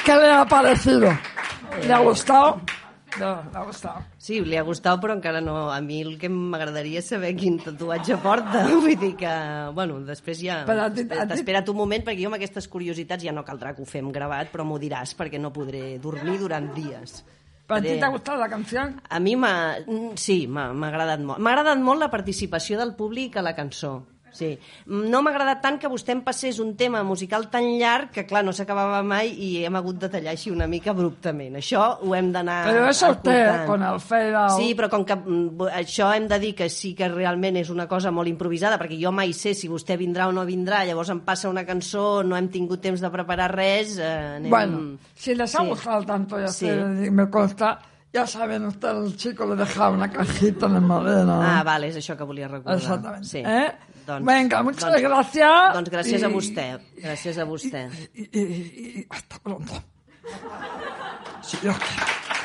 ¿Qué 0.05 0.14
le 0.16 0.33
ha 0.33 0.45
parecido? 0.45 1.19
¿Le 1.83 1.92
ha 1.92 1.99
gustado? 1.99 2.61
No, 3.20 3.31
le 3.52 3.59
ha 3.59 3.64
gustado. 3.64 4.02
Sí, 4.18 4.40
li 4.44 4.57
ha 4.57 4.62
gustat, 4.66 5.00
però 5.00 5.14
encara 5.16 5.40
no. 5.40 5.70
A 5.72 5.81
mi 5.81 6.00
el 6.02 6.18
que 6.18 6.29
m'agradaria 6.29 7.00
és 7.00 7.09
saber 7.09 7.35
quin 7.37 7.59
tatuatge 7.62 8.16
porta. 8.22 8.66
Vull 8.72 8.96
dir 9.00 9.14
que, 9.16 9.31
bueno, 9.74 10.00
després 10.09 10.40
ja... 10.42 10.61
Però 10.68 10.85
a 10.87 10.90
ti- 10.92 11.07
a 11.09 11.24
ti- 11.24 11.33
T'espera't 11.35 11.70
un 11.72 11.76
moment, 11.81 12.05
perquè 12.05 12.22
jo 12.24 12.29
amb 12.33 12.38
aquestes 12.40 12.68
curiositats 12.68 13.24
ja 13.24 13.33
no 13.33 13.44
caldrà 13.46 13.74
que 13.76 13.83
ho 13.83 13.88
fem 13.88 14.11
gravat, 14.12 14.50
però 14.52 14.64
m'ho 14.68 14.79
diràs, 14.83 15.14
perquè 15.16 15.40
no 15.40 15.52
podré 15.52 15.98
dormir 16.02 16.38
durant 16.42 16.72
dies. 16.76 17.22
¿Para 17.66 17.81
ti 17.83 17.88
Estaré- 17.88 17.98
te 17.98 18.05
ha 18.07 18.11
gustado 18.14 18.38
la 18.38 18.48
canción? 18.48 19.00
A 19.09 19.18
mi 19.18 19.35
m'ha... 19.35 19.79
mm, 19.87 20.12
Sí, 20.14 20.46
m'ha 20.46 20.68
agradat 20.87 21.18
molt. 21.20 21.40
M'ha 21.42 21.50
agradat 21.57 21.81
molt 21.83 21.98
la 22.05 22.11
participació 22.12 22.79
del 22.79 22.94
públic 22.94 23.37
a 23.37 23.42
la 23.42 23.57
cançó. 23.57 24.05
Sí. 24.37 24.59
No 24.87 25.22
m'ha 25.25 25.31
agradat 25.33 25.62
tant 25.64 25.79
que 25.81 25.88
vostè 25.88 26.12
em 26.14 26.20
passés 26.27 26.59
un 26.62 26.75
tema 26.77 27.03
musical 27.03 27.49
tan 27.51 27.64
llarg 27.81 28.11
que, 28.12 28.27
clar, 28.29 28.44
no 28.44 28.53
s'acabava 28.53 29.03
mai 29.03 29.31
i 29.33 29.64
hem 29.64 29.77
hagut 29.81 29.99
de 30.03 30.09
tallar 30.12 30.33
així 30.37 30.51
una 30.53 30.66
mica 30.68 30.90
abruptament. 30.92 31.57
Això 31.57 31.99
ho 32.03 32.14
hem 32.14 32.31
d'anar 32.35 32.61
eso 32.90 33.11
usted, 33.11 33.33
acotant. 33.49 33.66
con 33.66 33.83
el 33.83 34.35
out. 34.37 34.57
Sí, 34.59 34.75
però 34.79 34.90
com 34.92 35.05
que 35.09 35.16
mm, 35.16 35.70
això 35.81 36.12
hem 36.14 36.29
de 36.29 36.38
dir 36.38 36.55
que 36.55 36.68
sí 36.68 36.94
que 36.94 37.09
realment 37.09 37.57
és 37.57 37.70
una 37.70 37.88
cosa 37.88 38.11
molt 38.12 38.29
improvisada, 38.29 38.79
perquè 38.79 39.01
jo 39.01 39.12
mai 39.12 39.33
sé 39.33 39.55
si 39.55 39.68
vostè 39.68 39.96
vindrà 39.96 40.29
o 40.29 40.33
no 40.33 40.44
vindrà, 40.44 40.85
llavors 40.87 41.11
em 41.11 41.20
passa 41.25 41.49
una 41.49 41.64
cançó, 41.66 42.22
no 42.22 42.37
hem 42.37 42.49
tingut 42.53 42.81
temps 42.81 43.01
de 43.01 43.11
preparar 43.11 43.51
res... 43.55 43.96
Eh, 43.99 44.37
anem... 44.37 44.51
Bueno, 44.51 44.99
si 45.14 45.35
les 45.35 45.55
ha 45.55 45.62
Sí. 45.62 45.68
gustado 45.68 46.05
tanto, 46.05 46.38
ya 46.38 46.49
Sí. 46.49 46.66
sé, 46.66 47.11
me 47.11 47.29
consta, 47.31 47.79
ya 48.12 48.27
saben 48.27 48.64
ustedes, 48.66 49.12
el 49.12 49.16
chico 49.16 49.46
le 49.46 49.57
dejaba 49.57 49.90
una 49.90 50.11
cajita 50.11 50.68
de 50.68 50.81
madera. 50.81 51.59
Ah, 51.59 51.62
vale, 51.64 51.88
és 51.88 51.96
això 51.96 52.16
que 52.16 52.25
volia 52.25 52.49
recordar. 52.49 52.79
Exactamente. 52.79 53.27
Sí. 53.29 53.38
¿Eh? 53.44 53.72
Doncs, 54.07 54.25
Venga, 54.27 54.62
muchas 54.62 54.85
doncs, 54.92 55.03
gracias. 55.03 55.75
Doncs 55.75 55.90
gràcies 55.90 56.23
a 56.23 56.29
vostè. 56.31 56.66
Gràcies 57.03 57.38
a 57.38 57.45
vostè. 57.45 57.88
Y, 58.14 58.29
y- 58.33 59.01
y 59.01 59.07
hasta 59.11 59.38
pronto. 59.42 59.83
Si 61.42 61.57
Dios 61.59 61.77
quiere. 61.77 62.36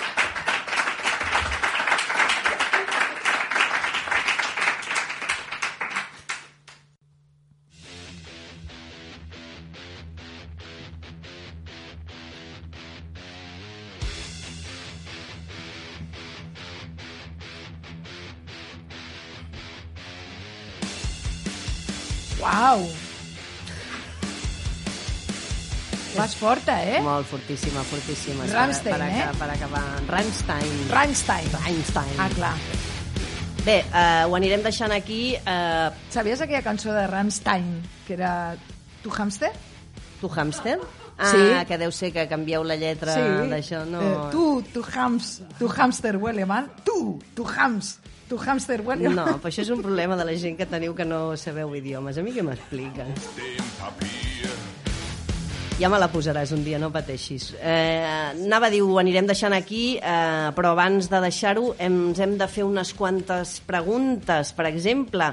Uau! 22.71 22.88
Vas 26.15 26.36
forta, 26.36 26.75
eh? 26.84 26.99
Molt 27.03 27.27
fortíssima, 27.27 27.84
fortíssima. 27.88 28.45
Rammstein, 28.51 28.95
per, 28.95 29.01
per, 29.03 29.10
eh? 29.12 29.38
per 29.39 29.49
acabar. 29.55 29.84
Rammstein. 30.07 30.71
Rammstein. 30.91 31.49
Rammstein. 31.55 32.13
Ah, 32.19 32.29
clar. 32.36 32.53
Bé, 33.65 33.77
eh, 33.84 34.23
ho 34.27 34.36
anirem 34.39 34.63
deixant 34.63 34.95
aquí. 34.95 35.36
Eh, 35.36 35.89
Sabies 36.12 36.41
aquella 36.43 36.63
cançó 36.63 36.95
de 36.95 37.05
Rammstein, 37.12 37.67
que 38.07 38.15
era 38.15 38.55
Tu 39.03 39.12
hamster? 39.12 39.51
tu 40.21 40.29
hamster? 40.29 40.79
Ah, 41.21 41.31
Sí. 41.31 41.65
que 41.67 41.77
deu 41.77 41.91
ser 41.93 42.12
que 42.12 42.27
canvieu 42.27 42.63
la 42.65 42.75
lletra 42.75 43.13
d'això. 43.47 43.84
No... 43.86 44.01
Eh, 44.01 44.15
tu, 44.31 44.63
tu, 44.73 44.81
hams, 44.95 45.41
tu 45.60 45.69
hamster 45.69 46.17
huele 46.17 46.45
mal. 46.49 46.67
Tu, 46.84 47.19
tu 47.36 47.45
hams, 47.45 47.99
tu 48.27 48.39
hamster 48.41 48.81
huele 48.81 49.10
mal. 49.10 49.15
No, 49.29 49.38
però 49.38 49.51
això 49.53 49.62
és 49.62 49.69
un 49.69 49.84
problema 49.86 50.17
de 50.17 50.25
la 50.25 50.34
gent 50.36 50.57
que 50.57 50.65
teniu 50.65 50.95
que 50.97 51.05
no 51.05 51.38
sabeu 51.38 51.75
idiomes. 51.77 52.17
A 52.17 52.23
mi 52.25 52.34
què 52.34 52.41
m'expliquen? 52.41 53.13
Ja 55.81 55.89
me 55.89 55.97
la 55.97 56.12
posaràs 56.13 56.51
un 56.53 56.62
dia, 56.62 56.77
no 56.77 56.91
pateixis. 56.93 57.55
Eh, 57.57 58.03
anava 58.36 58.67
a 58.67 58.69
dir, 58.73 58.84
ho 58.86 58.99
anirem 59.01 59.25
deixant 59.25 59.53
aquí, 59.57 59.95
eh, 59.97 60.51
però 60.53 60.75
abans 60.75 61.07
de 61.10 61.21
deixar-ho 61.23 61.71
ens 61.81 62.19
hem 62.21 62.36
de 62.38 62.47
fer 62.47 62.63
unes 62.67 62.91
quantes 62.93 63.55
preguntes. 63.65 64.51
Per 64.53 64.67
exemple, 64.69 65.31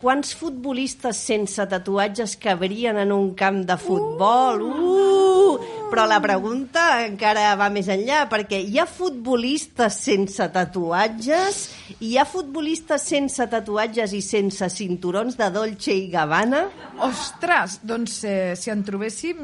quants 0.00 0.32
futbolistes 0.32 1.18
sense 1.28 1.64
tatuatges 1.68 2.32
cabrien 2.40 2.96
en 3.02 3.12
un 3.12 3.34
camp 3.36 3.60
de 3.68 3.76
futbol? 3.76 4.62
Uh! 4.64 5.58
Però 5.90 6.06
la 6.08 6.20
pregunta 6.24 7.02
encara 7.04 7.50
va 7.58 7.68
més 7.74 7.90
enllà, 7.92 8.22
perquè 8.30 8.62
hi 8.62 8.78
ha 8.80 8.86
futbolistes 8.88 9.98
sense 10.06 10.46
tatuatges, 10.54 11.64
hi 11.98 12.16
ha 12.18 12.24
futbolistes 12.24 13.02
sense 13.02 13.46
tatuatges 13.50 14.12
i 14.14 14.20
sense 14.22 14.68
cinturons 14.70 15.36
de 15.36 15.48
Dolce 15.50 15.92
i 15.94 16.08
Gabbana? 16.12 16.62
Ostres, 17.04 17.78
doncs 17.82 18.18
eh, 18.28 18.54
si 18.56 18.70
en 18.70 18.82
trobéssim 18.86 19.38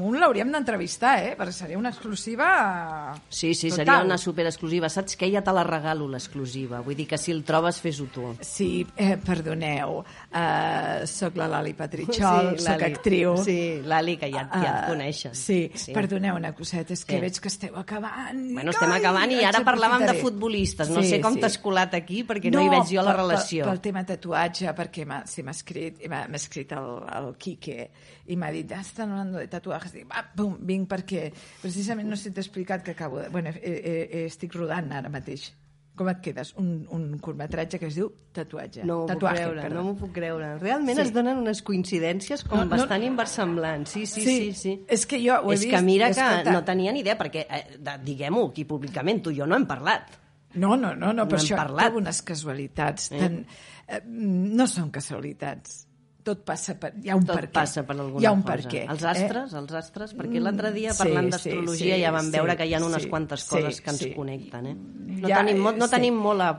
un 0.00 0.18
l'hauríem 0.20 0.50
d'entrevistar, 0.52 1.14
eh? 1.24 1.34
Perquè 1.38 1.54
seria 1.54 1.78
una 1.78 1.90
exclusiva... 1.94 3.14
Sí, 3.28 3.54
sí, 3.54 3.70
Total. 3.70 3.84
seria 3.86 4.04
una 4.04 4.18
superexclusiva. 4.18 4.88
Saps 4.90 5.16
què? 5.20 5.30
Ja 5.32 5.42
te 5.46 5.54
la 5.54 5.64
regalo, 5.64 6.08
l'exclusiva. 6.10 6.80
Vull 6.84 6.96
dir 6.98 7.06
que 7.10 7.18
si 7.18 7.32
el 7.32 7.44
trobes, 7.46 7.78
fes-ho 7.80 8.06
tu. 8.12 8.34
Sí, 8.44 8.86
eh, 8.96 9.16
perdoneu, 9.24 10.00
uh, 10.00 11.06
sóc 11.08 11.36
la 11.40 11.46
Lali 11.48 11.74
Patritxol, 11.78 12.56
Sí, 12.58 12.64
Lali. 12.66 12.84
actriu. 12.90 13.36
Sí, 13.44 13.58
l'Ali, 13.84 14.16
que 14.20 14.30
ja, 14.32 14.48
ja 14.52 14.60
et 14.60 14.68
Ah, 14.70 14.86
coneixen. 14.88 15.34
Sí, 15.34 15.70
Sí. 15.74 15.92
perdoneu 15.92 16.36
una 16.36 16.52
coseta, 16.54 16.92
és 16.92 17.04
que 17.04 17.14
Sí. 17.16 17.20
veig 17.20 17.38
que 17.40 17.48
esteu 17.48 17.76
acabant. 17.76 18.52
Bueno, 18.52 18.70
estem 18.70 18.92
acabant 18.92 19.30
i 19.32 19.44
ara 19.44 19.60
parlàvem 19.64 20.06
de 20.06 20.14
futbolistes. 20.20 20.90
No 20.90 21.02
Sí, 21.02 21.10
sé 21.10 21.20
com 21.20 21.34
sí. 21.34 21.40
t'has 21.40 21.56
colat 21.70 21.94
aquí 21.96 22.24
perquè 22.28 22.50
no, 22.52 22.60
hi 22.66 22.68
veig 22.74 22.90
jo 22.90 23.06
la 23.06 23.14
relació. 23.16 23.64
Pel, 23.64 23.78
pel 23.78 23.82
tema 23.86 24.02
tatuatge, 24.10 24.74
perquè 24.76 25.06
m'ha 25.08 25.22
sí, 25.30 25.46
escrit, 25.54 26.02
m'ha 26.10 26.24
m'ha 26.28 26.40
escrit 26.42 26.74
el, 26.76 26.90
el 27.22 27.30
Quique 27.40 27.88
i 28.30 28.36
m'ha 28.36 28.50
dit, 28.54 28.74
ah, 28.76 28.82
estan 28.84 29.14
hablando 29.14 29.38
de 29.38 29.46
tatuajes. 29.48 29.94
Dic, 29.96 30.10
va, 30.10 30.26
pum, 30.36 30.58
vinc 30.68 30.90
perquè 30.90 31.28
precisament 31.62 32.10
no 32.10 32.18
sé 32.18 32.28
si 32.28 32.34
t'he 32.36 32.42
explicat 32.44 32.82
que 32.84 32.92
acabo 32.98 33.22
de... 33.22 33.30
Bueno, 33.32 33.54
eh, 33.56 33.80
eh, 34.10 34.26
estic 34.26 34.54
rodant 34.58 34.90
ara 34.98 35.08
mateix. 35.08 35.52
Com 36.00 36.08
et 36.08 36.20
quedes? 36.24 36.54
Un, 36.56 36.86
un 36.96 37.18
curtmetratge 37.20 37.76
que 37.76 37.88
es 37.90 37.96
diu 37.98 38.06
Tatuatge. 38.32 38.86
No 38.88 39.02
m'ho 39.02 39.16
puc 39.18 39.34
creure, 39.34 39.60
perdó. 39.66 39.74
no 39.74 39.82
m'ho 39.84 39.96
puc 39.98 40.12
creure. 40.16 40.46
Realment 40.62 40.96
Sí. 40.96 41.02
es 41.02 41.10
donen 41.12 41.42
unes 41.42 41.60
coincidències 41.66 42.44
com 42.46 42.56
No, 42.62 42.64
no- 42.64 42.70
bastant 42.72 43.04
inversemblants. 43.04 43.90
Sí, 43.98 44.06
sí, 44.08 44.22
sí. 44.24 44.38
sí, 44.56 44.72
És 44.88 45.04
que 45.10 45.18
jo 45.20 45.36
ho 45.42 45.50
he 45.50 45.58
És 45.58 45.66
vist... 45.66 45.74
que 45.74 45.82
mira 45.84 46.06
que 46.08 46.16
escolta, 46.16 46.54
no 46.54 46.62
tenia 46.64 46.94
ni 46.94 47.02
idea, 47.04 47.18
perquè, 47.20 47.44
eh, 47.50 47.98
diguem-ho 48.06 48.46
aquí 48.48 48.64
públicament, 48.64 49.20
tu 49.26 49.34
i 49.34 49.36
jo 49.42 49.46
no 49.50 49.58
hem 49.58 49.66
parlat. 49.68 50.08
No, 50.54 50.76
no, 50.76 50.94
no, 50.96 51.12
no 51.12 51.28
per 51.28 51.38
hem 51.38 51.44
això 51.44 51.56
parlat. 51.56 51.94
unes 51.94 52.22
casualitats. 52.22 53.12
Eh? 53.12 53.18
Tan, 53.20 53.46
eh, 53.86 54.00
no 54.06 54.66
són 54.66 54.90
casualitats. 54.90 55.86
Tot 56.22 56.42
passa 56.44 56.74
per... 56.78 56.90
Hi 57.00 57.08
ha 57.08 57.16
un 57.16 57.24
Tot 57.24 57.36
per 57.38 57.46
què. 57.46 57.52
passa 57.54 57.82
per 57.86 57.94
alguna 57.96 58.20
Hi 58.20 58.26
ha 58.26 58.32
un 58.34 58.42
cosa. 58.42 58.52
per 58.56 58.66
què. 58.70 58.82
Els 58.92 59.02
eh? 59.02 59.08
astres, 59.08 59.54
els 59.56 59.72
astres, 59.72 60.12
perquè 60.18 60.40
l'altre 60.42 60.70
dia 60.74 60.90
Mm, 60.92 60.98
parlant 60.98 61.24
sí, 61.24 61.30
d'astrologia 61.32 61.94
sí, 61.96 62.02
ja 62.02 62.10
vam 62.12 62.26
sí, 62.28 62.34
veure 62.36 62.56
que 62.58 62.66
hi 62.68 62.74
ha 62.74 62.80
unes 62.84 63.02
sí, 63.02 63.08
quantes 63.08 63.40
sí, 63.46 63.48
coses 63.54 63.80
que 63.80 63.90
ens 63.90 64.02
sí. 64.04 64.10
connecten, 64.14 64.66
eh? 64.66 64.74
No, 65.20 65.28
Ja, 65.28 65.38
tenim, 65.40 65.62
molt, 65.64 65.78
no 65.80 65.86
sí. 65.88 65.94
tenim 65.96 66.14
molt 66.20 66.40
a, 66.44 66.50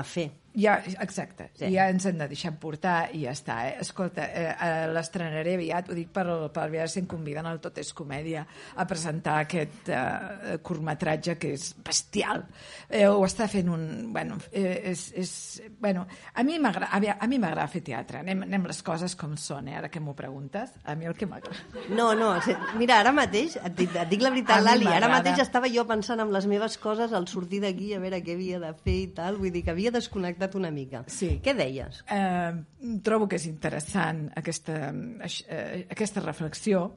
a 0.00 0.02
fer. 0.04 0.30
Ja, 0.54 0.82
exacte, 1.00 1.50
Sí. 1.54 1.70
ja 1.70 1.88
ens 1.90 2.04
hem 2.06 2.18
de 2.18 2.26
deixar 2.26 2.50
portar 2.58 3.10
i 3.14 3.22
ja 3.22 3.30
està. 3.30 3.68
Eh? 3.68 3.76
Escolta, 3.80 4.24
eh, 4.24 4.48
eh, 4.50 4.86
l'estrenaré 4.90 5.54
aviat, 5.54 5.88
ho 5.90 5.94
dic 5.94 6.08
per, 6.10 6.24
per 6.50 6.64
aviat 6.64 6.90
si 6.90 6.98
em 7.00 7.06
conviden 7.06 7.46
al 7.46 7.60
Tot 7.60 7.78
és 7.78 7.92
Comèdia 7.94 8.44
a 8.74 8.86
presentar 8.86 9.36
aquest 9.44 9.88
eh, 9.94 10.58
curtmetratge 10.62 11.36
que 11.38 11.52
és 11.54 11.68
bestial. 11.86 12.42
Eh, 12.88 13.06
ho 13.06 13.22
està 13.24 13.46
fent 13.46 13.70
un... 13.70 14.12
Bueno, 14.12 14.38
eh, 14.50 14.90
és, 14.90 15.12
és, 15.14 15.62
bueno 15.78 16.06
a 16.34 16.42
mi 16.42 16.58
m'agrada 16.58 17.68
fer 17.70 17.84
teatre, 17.86 18.24
anem, 18.24 18.42
anem 18.42 18.66
les 18.66 18.82
coses 18.82 19.14
com 19.14 19.36
són, 19.36 19.68
eh? 19.68 19.76
ara 19.78 19.88
que 19.88 20.00
m'ho 20.02 20.16
preguntes, 20.18 20.74
a 20.84 20.96
mi 20.98 21.06
el 21.06 21.14
que 21.14 21.26
m'agrada. 21.30 21.62
No, 21.94 22.10
no, 22.18 22.32
mira, 22.78 22.98
ara 23.04 23.12
mateix, 23.12 23.56
et 23.56 23.76
dic, 23.76 23.94
et 23.94 24.10
dic 24.10 24.22
la 24.22 24.34
veritat, 24.34 24.64
Lali, 24.64 24.88
ara 24.90 25.08
mateix 25.12 25.38
estava 25.44 25.70
jo 25.70 25.86
pensant 25.86 26.20
en 26.20 26.32
les 26.34 26.46
meves 26.50 26.76
coses 26.78 27.12
al 27.12 27.28
sortir 27.30 27.62
d'aquí, 27.62 27.94
a 27.94 28.02
veure 28.02 28.18
què 28.24 28.34
havia 28.34 28.58
de 28.58 28.74
fer 28.74 28.98
i 29.04 29.08
tal, 29.14 29.38
vull 29.38 29.54
dir 29.54 29.62
que 29.62 29.70
havia 29.70 29.94
desconnectat 29.94 30.39
una 30.56 30.70
mica. 30.70 31.04
Sí. 31.06 31.40
Què 31.42 31.54
deies? 31.54 32.04
Eh, 32.10 32.52
trobo 33.02 33.28
que 33.28 33.36
és 33.36 33.46
interessant 33.46 34.30
aquesta, 34.36 34.92
eh, 35.48 35.86
aquesta 35.90 36.20
reflexió 36.20 36.96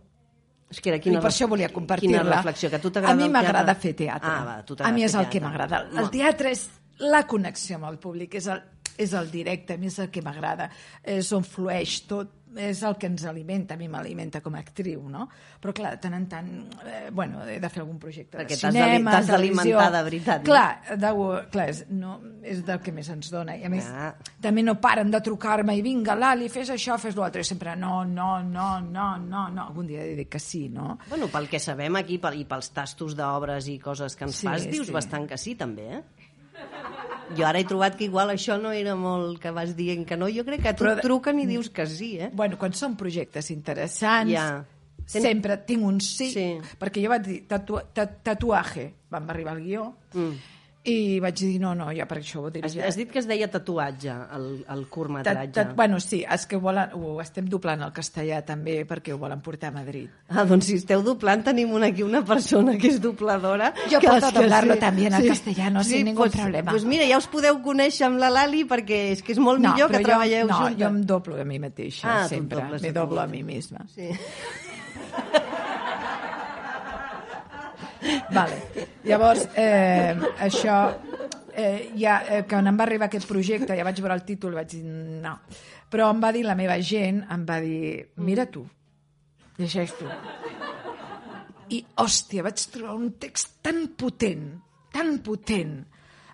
És 0.70 0.80
que 0.82 0.90
era 0.90 0.98
I 0.98 1.02
quina 1.02 1.20
per 1.20 1.28
ref- 1.30 1.36
això 1.36 1.48
volia 1.48 1.70
compartir-la. 1.70 2.22
Quina 2.24 2.36
reflexió, 2.38 2.70
que 2.70 2.76
a 2.78 2.82
tu 2.82 2.90
t'agrada 2.90 3.14
A 3.14 3.16
mi 3.16 3.30
m'agrada 3.30 3.76
fer 3.76 3.94
teatre. 3.94 4.30
Ah, 4.32 4.44
va, 4.46 4.56
a 4.58 4.66
tu 4.66 4.76
a 4.80 4.92
mi 4.92 5.04
és 5.04 5.14
el 5.14 5.28
que 5.30 5.40
m'agrada. 5.40 5.84
El 6.00 6.10
teatre 6.10 6.50
és 6.52 6.70
la 7.00 7.28
connexió 7.28 7.76
amb 7.76 7.86
el 7.92 8.00
públic, 8.00 8.34
és 8.36 8.48
el, 8.48 8.62
és 8.98 9.14
el 9.14 9.30
directe, 9.30 9.74
a 9.76 9.78
mi 9.78 9.88
és 9.88 10.00
el 10.00 10.10
que 10.10 10.22
m'agrada. 10.24 10.70
És 11.04 11.32
on 11.34 11.44
flueix 11.44 12.08
tot, 12.08 12.32
és 12.58 12.82
el 12.84 12.96
que 12.98 13.08
ens 13.08 13.24
alimenta, 13.26 13.74
a 13.76 13.78
mi 13.78 13.88
m'alimenta 13.88 14.42
com 14.42 14.56
a 14.56 14.60
actriu, 14.60 15.04
no? 15.10 15.28
Però 15.62 15.74
clar, 15.74 15.92
de 15.96 16.02
tant 16.04 16.14
en 16.18 16.28
tant, 16.30 16.50
eh, 16.86 17.10
bueno, 17.12 17.42
he 17.48 17.60
de 17.60 17.70
fer 17.70 17.82
algun 17.82 18.00
projecte 18.00 18.38
Perquè 18.38 18.58
de 18.58 18.72
cinema, 18.72 19.12
t'has 19.12 19.28
d'alimentar 19.28 19.92
de 19.92 20.04
veritat, 20.04 20.42
no? 20.44 20.52
Clar, 20.52 20.98
de, 20.98 21.12
clar 21.52 21.68
és, 21.70 21.84
no, 21.90 22.20
és 22.44 22.64
del 22.66 22.80
que 22.84 22.92
més 22.92 23.10
ens 23.10 23.32
dona. 23.32 23.56
I 23.58 23.64
a 23.66 23.70
més, 23.70 23.86
Ah. 23.94 24.14
també 24.42 24.64
no 24.64 24.76
paren 24.82 25.12
de 25.12 25.22
trucar-me 25.22 25.76
i 25.78 25.82
vinga, 25.82 26.16
Lali, 26.16 26.50
fes 26.50 26.70
això, 26.70 26.98
fes 27.00 27.16
l'altre. 27.16 27.42
I 27.42 27.44
sempre 27.46 27.76
no, 27.76 28.04
no, 28.06 28.42
no, 28.44 28.80
no, 28.82 29.18
no, 29.18 29.48
no. 29.50 29.68
Algun 29.68 29.88
dia 29.88 30.04
he 30.04 30.16
dit 30.16 30.30
que 30.30 30.40
sí, 30.40 30.68
no? 30.70 30.98
Bueno, 31.10 31.28
pel 31.28 31.48
que 31.50 31.60
sabem 31.60 31.96
aquí 31.96 32.18
pel, 32.18 32.40
i 32.42 32.46
pels 32.46 32.70
tastos 32.72 33.16
d'obres 33.16 33.68
i 33.68 33.80
coses 33.80 34.16
que 34.16 34.26
ens 34.26 34.36
Sí, 34.36 34.48
fas, 34.48 34.68
dius 34.70 34.88
sí. 34.88 34.94
bastant 34.94 35.28
que 35.28 35.38
sí, 35.38 35.56
també, 35.56 35.88
eh? 35.98 36.04
Jo 37.38 37.46
ara 37.48 37.60
he 37.60 37.66
trobat 37.66 37.96
que 37.98 38.06
igual 38.06 38.30
això 38.34 38.60
no 38.62 38.72
era 38.72 38.96
molt 38.96 39.40
que 39.42 39.52
vas 39.52 39.76
dient 39.76 40.06
que 40.06 40.18
no. 40.18 40.28
Jo 40.30 40.44
crec 40.46 40.62
que 40.62 40.74
tu 40.74 40.84
Però 40.86 41.00
truquen 41.02 41.40
i 41.40 41.46
dius 41.50 41.70
que 41.70 41.86
sí, 41.88 42.18
eh? 42.20 42.30
Bueno, 42.34 42.58
quan 42.58 42.74
són 42.74 42.96
projectes 43.00 43.50
interessants, 43.52 44.32
Ja. 44.32 44.66
sempre 45.06 45.58
tinc 45.66 45.84
un 45.84 46.00
sí, 46.02 46.30
Sí. 46.32 46.60
perquè 46.80 47.02
jo 47.04 47.10
vaig 47.10 47.24
dir 47.26 47.48
tatu 47.48 47.80
ta 47.94 48.06
tatuaje, 48.08 48.94
vam 49.10 49.30
arribar 49.30 49.54
al 49.54 49.62
guió, 49.64 49.96
Mm. 50.14 50.34
I 50.86 51.20
vaig 51.24 51.38
dir 51.40 51.62
no, 51.64 51.70
no, 51.80 51.86
ja 51.96 52.04
per 52.06 52.18
això 52.20 52.42
ho 52.42 52.48
Has, 52.50 52.54
dirigiré. 52.58 52.84
has 52.90 52.98
dit 53.00 53.10
que 53.12 53.20
es 53.22 53.28
deia 53.28 53.48
tatuatge, 53.48 54.12
el, 54.36 54.66
el 54.70 54.82
curtmetratge. 54.92 55.64
bueno, 55.78 56.00
sí, 56.04 56.26
és 56.30 56.46
que 56.46 56.58
volen, 56.60 56.92
ho 56.94 57.22
estem 57.24 57.46
doblant 57.48 57.82
al 57.86 57.94
castellà 57.96 58.42
també 58.44 58.82
perquè 58.86 59.14
ho 59.14 59.18
volen 59.18 59.40
portar 59.40 59.70
a 59.72 59.76
Madrid. 59.78 60.10
Ah, 60.28 60.44
doncs 60.44 60.66
si 60.68 60.76
esteu 60.82 61.02
doblant 61.02 61.44
tenim 61.46 61.72
una, 61.72 61.88
aquí 61.88 62.04
una 62.04 62.20
persona 62.26 62.76
que 62.78 62.90
és 62.92 63.00
dobladora. 63.00 63.72
Jo 63.90 64.02
que 64.02 64.08
puedo 64.10 64.28
és 64.28 64.34
que 64.34 64.40
doblarlo 64.42 64.76
también 64.78 65.14
al 65.14 65.26
castellano 65.28 65.84
sin 65.86 66.04
ningún 66.06 66.28
pues, 66.28 66.36
problema. 66.42 66.72
Pues 66.72 66.84
mira, 66.84 67.08
ja 67.08 67.18
us 67.18 67.28
podeu 67.32 67.62
conèixer 67.64 68.08
amb 68.10 68.20
la 68.20 68.30
Lali 68.30 68.66
perquè 68.68 69.14
és 69.14 69.24
que 69.24 69.32
és 69.32 69.40
molt 69.40 69.64
millor 69.64 69.88
que 69.90 70.02
però 70.02 70.18
treballeu 70.18 70.48
jo, 70.48 70.52
no, 70.52 70.60
juntes. 70.66 70.80
jo 70.84 70.92
em 70.92 71.02
doblo 71.06 71.40
a 71.40 71.46
mi 71.46 71.60
mateixa, 71.60 72.24
Ah, 72.24 72.28
sempre. 72.28 72.60
Me 72.82 72.92
doblo 72.92 73.22
a 73.22 73.28
mi 73.28 73.42
misma. 73.44 73.86
Sí. 73.96 74.10
Vale. 78.34 78.58
Llavors, 79.08 79.48
eh, 79.56 80.16
això, 80.40 80.78
eh, 81.54 81.92
ja, 81.96 82.22
eh, 82.28 82.44
quan 82.50 82.68
em 82.68 82.78
va 82.78 82.86
arribar 82.88 83.08
aquest 83.08 83.28
projecte, 83.30 83.76
ja 83.78 83.86
vaig 83.86 84.02
veure 84.02 84.18
el 84.20 84.26
títol 84.28 84.58
vaig 84.58 84.76
dir 84.76 84.84
no. 84.84 85.38
Però 85.90 86.10
em 86.12 86.22
va 86.24 86.32
dir 86.34 86.44
la 86.46 86.58
meva 86.58 86.80
gent, 86.82 87.24
em 87.32 87.46
va 87.46 87.60
dir, 87.62 88.10
mira 88.18 88.48
tu, 88.50 88.66
llegeix 89.58 89.94
tu. 90.00 90.10
I, 91.74 91.84
hòstia, 92.02 92.44
vaig 92.46 92.68
trobar 92.74 92.98
un 92.98 93.12
text 93.22 93.60
tan 93.66 93.86
potent, 93.98 94.48
tan 94.94 95.18
potent, 95.26 95.78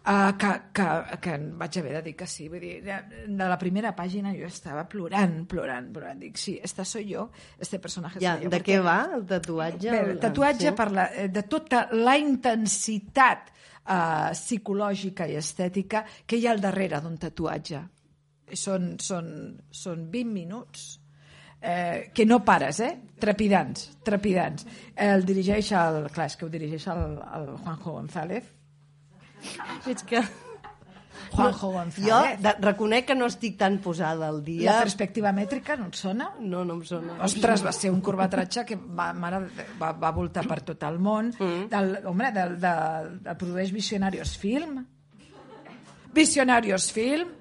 uh, 0.10 0.32
que, 0.42 0.50
que, 0.74 0.88
que 1.22 1.36
vaig 1.62 1.78
haver 1.80 1.94
de 2.00 2.02
dir 2.10 2.16
que 2.18 2.28
sí. 2.28 2.48
Vull 2.50 2.60
dir, 2.64 2.74
de 2.84 2.98
de 3.28 3.48
la 3.52 3.58
primera 3.62 3.94
pàgina 3.96 4.34
jo 4.36 4.48
estava 4.50 4.84
plorant, 4.90 5.46
plorant, 5.48 5.92
plorant. 5.94 6.20
Dic, 6.20 6.38
sí, 6.42 6.58
esta 6.64 6.84
soy 6.86 7.06
yo, 7.14 7.30
este 7.60 7.80
personaje 7.80 8.20
Ja, 8.20 8.36
soy 8.36 8.46
yo. 8.46 8.50
de 8.50 8.58
perquè- 8.58 8.80
què 8.80 8.84
va 8.84 8.98
el 9.16 9.26
tatuatge? 9.30 9.92
Bé, 9.92 10.02
el 10.16 10.20
tatuatge 10.20 10.70
Sí. 10.72 10.76
per 10.76 10.92
la, 10.92 11.06
eh, 11.14 11.28
de 11.30 11.44
tota 11.44 11.88
la 11.94 12.18
intensitat 12.18 13.52
eh, 13.90 14.32
psicològica 14.34 15.28
i 15.28 15.36
estètica 15.40 16.04
que 16.26 16.38
hi 16.38 16.46
ha 16.48 16.52
al 16.52 16.62
darrere 16.62 17.00
d'un 17.02 17.18
tatuatge. 17.18 17.80
Són, 18.54 18.96
són, 19.00 19.28
són 19.70 20.08
20 20.10 20.32
minuts 20.34 21.00
eh, 21.62 22.10
que 22.14 22.26
no 22.26 22.40
pares, 22.44 22.80
eh? 22.80 22.92
Trepidants, 23.20 23.98
trepidants. 24.04 24.66
El 24.96 25.26
dirigeix 25.28 25.72
el... 25.78 26.08
Clar, 26.14 26.26
és 26.32 26.36
que 26.40 26.46
ho 26.46 26.50
dirigeix 26.50 26.88
el, 26.88 27.18
el 27.36 27.50
Juanjo 27.58 27.92
González. 28.00 28.48
És 29.88 30.04
que... 30.04 30.24
Juanjo 31.30 31.60
Jo 31.60 31.72
González. 31.72 32.42
de, 32.42 32.54
reconec 32.60 33.06
que 33.06 33.16
no 33.16 33.28
estic 33.30 33.58
tan 33.58 33.78
posada 33.84 34.28
al 34.28 34.44
dia. 34.44 34.72
La 34.72 34.80
perspectiva 34.82 35.32
mètrica 35.36 35.76
no 35.78 35.90
et 35.92 35.98
sona? 36.00 36.32
No, 36.40 36.64
no 36.66 36.80
em 36.80 36.84
sona. 36.88 37.20
Ostres, 37.26 37.64
va 37.66 37.74
ser 37.76 37.92
un 37.94 38.02
curvatratge 38.02 38.66
que 38.66 38.78
va, 38.80 39.12
mare, 39.14 39.44
va, 39.82 39.92
va 39.94 40.12
voltar 40.16 40.46
per 40.50 40.62
tot 40.72 40.86
el 40.90 40.98
món. 41.00 41.34
Mm. 41.38 41.68
Del, 41.70 41.92
home, 42.10 42.32
del, 42.36 42.56
de, 42.62 42.74
de, 43.28 43.36
produeix 43.38 43.74
Visionarios 43.76 44.38
Film. 44.42 44.80
Visionarios 46.16 46.90
Film. 46.92 47.36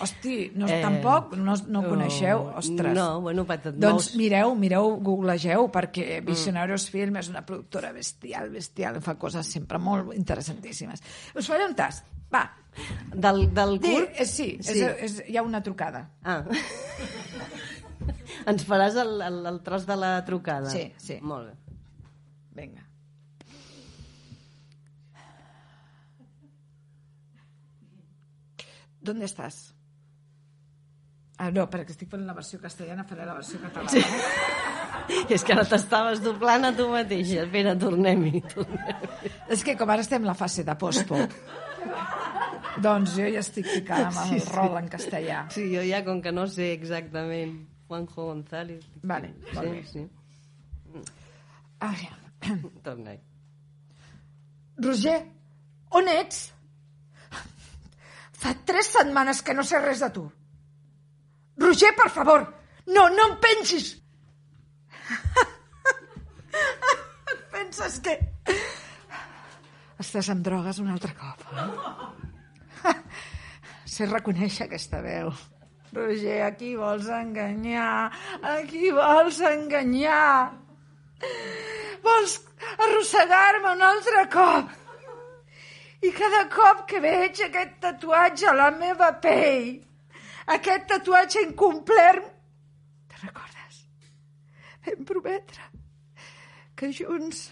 Hosti, 0.00 0.50
no, 0.54 0.66
Eh, 0.68 0.80
tampoc, 0.82 1.32
no, 1.36 1.54
no 1.66 1.80
oh, 1.80 1.88
coneixeu? 1.88 2.42
Ostres. 2.60 2.94
no, 2.94 3.20
bueno, 3.24 3.44
patat 3.48 3.74
Doncs 3.74 4.10
nous. 4.12 4.16
mireu, 4.20 4.54
mireu, 4.54 4.90
googlegeu, 5.02 5.68
perquè 5.72 6.20
Visionarios 6.24 6.88
Film 6.92 7.16
és 7.16 7.28
una 7.32 7.44
productora 7.46 7.90
bestial, 7.92 8.50
bestial, 8.54 9.00
fa 9.02 9.16
coses 9.18 9.46
sempre 9.48 9.78
molt 9.78 10.14
interessantíssimes. 10.14 11.02
Us 11.34 11.48
faré 11.48 11.64
un 11.66 11.74
tast. 11.74 12.04
Va, 12.32 12.44
Del, 13.12 13.48
del 13.54 13.78
Di, 13.80 13.90
curt? 13.94 14.10
eh, 14.20 14.26
sí, 14.26 14.58
sí. 14.60 14.78
És, 14.84 15.00
és, 15.02 15.22
hi 15.32 15.36
ha 15.36 15.42
una 15.42 15.62
trucada. 15.64 16.04
Ah. 16.22 16.44
Ens 18.46 18.62
faràs 18.68 18.94
el, 19.02 19.16
el, 19.24 19.40
el 19.50 19.58
tros 19.66 19.84
de 19.88 19.96
la 19.96 20.12
trucada? 20.24 20.70
Sí, 20.70 20.92
sí. 20.96 21.18
Molt 21.20 21.48
bé. 21.48 21.56
Vinga. 22.60 22.84
¿Dónde 29.00 29.24
estás? 29.24 29.74
Ah, 31.38 31.52
no, 31.54 31.68
perquè 31.70 31.92
estic 31.94 32.08
fent 32.10 32.24
la 32.26 32.34
versió 32.34 32.58
castellana, 32.58 33.04
faré 33.06 33.24
la 33.24 33.34
versió 33.36 33.60
catalana. 33.62 33.90
Sí. 33.94 34.02
És 35.36 35.44
que 35.46 35.54
ara 35.54 35.62
t'estaves 35.64 36.18
doblant 36.24 36.66
a 36.66 36.72
tu 36.76 36.88
mateixa. 36.90 37.44
Espera, 37.44 37.76
tornem-hi. 37.78 38.40
Tornem 38.50 39.46
És 39.54 39.62
que 39.64 39.76
com 39.78 39.88
ara 39.94 40.02
estem 40.02 40.24
en 40.24 40.28
la 40.32 40.34
fase 40.36 40.64
de 40.66 40.74
post-po, 40.80 41.20
doncs 42.82 43.14
jo 43.16 43.28
ja 43.30 43.40
estic 43.44 43.66
ficant 43.70 44.08
amb 44.08 44.18
el 44.24 44.32
Sí, 44.34 44.40
sí. 44.44 44.52
rol 44.56 44.76
en 44.80 44.88
castellà. 44.90 45.44
sí, 45.54 45.68
jo 45.74 45.82
ja, 45.86 46.02
com 46.04 46.20
que 46.22 46.32
no 46.34 46.46
sé 46.50 46.72
exactament 46.74 47.54
Juanjo 47.88 48.26
González... 48.32 48.84
Vale, 49.02 49.30
molt 49.54 49.70
bé. 49.70 49.82
sí, 49.86 50.02
sí. 50.02 51.02
Ai, 51.88 52.08
Torna-hi. 52.84 53.18
Roger, 54.82 55.20
on 55.98 56.08
ets? 56.12 56.42
Fa 58.38 58.52
tres 58.66 58.92
setmanes 58.94 59.40
que 59.42 59.54
no 59.54 59.64
sé 59.66 59.80
res 59.82 60.02
de 60.04 60.10
tu. 60.14 60.26
Roger, 61.58 61.92
per 61.96 62.08
favor, 62.14 62.46
no, 62.86 63.08
no 63.10 63.28
em 63.28 63.36
pensis. 63.42 63.90
Et 67.32 67.44
penses 67.52 68.00
que... 68.04 68.16
Estàs 69.98 70.28
amb 70.30 70.44
drogues 70.46 70.78
un 70.78 70.92
altre 70.94 71.10
cop, 71.18 71.42
eh? 71.52 72.94
sé 73.98 74.06
reconèixer 74.06 74.68
aquesta 74.68 75.00
veu. 75.02 75.32
Roger, 75.96 76.42
a 76.44 76.52
qui 76.54 76.74
vols 76.78 77.08
enganyar? 77.10 78.12
A 78.44 78.58
qui 78.68 78.92
vols 78.94 79.40
enganyar? 79.42 80.52
Vols 82.04 82.36
arrossegar-me 82.86 83.72
un 83.74 83.82
altre 83.88 84.24
cop? 84.30 84.70
I 86.06 86.12
cada 86.14 86.44
cop 86.52 86.84
que 86.86 87.00
veig 87.02 87.40
aquest 87.42 87.80
tatuatge 87.82 88.46
a 88.46 88.54
la 88.54 88.70
meva 88.70 89.10
pell, 89.22 89.80
aquest 90.54 90.88
tatuatge 90.90 91.44
incomplert, 91.44 92.32
te 93.10 93.22
recordes? 93.26 93.84
Vam 94.86 95.04
prometre 95.08 95.68
que 96.78 96.92
junts 96.94 97.48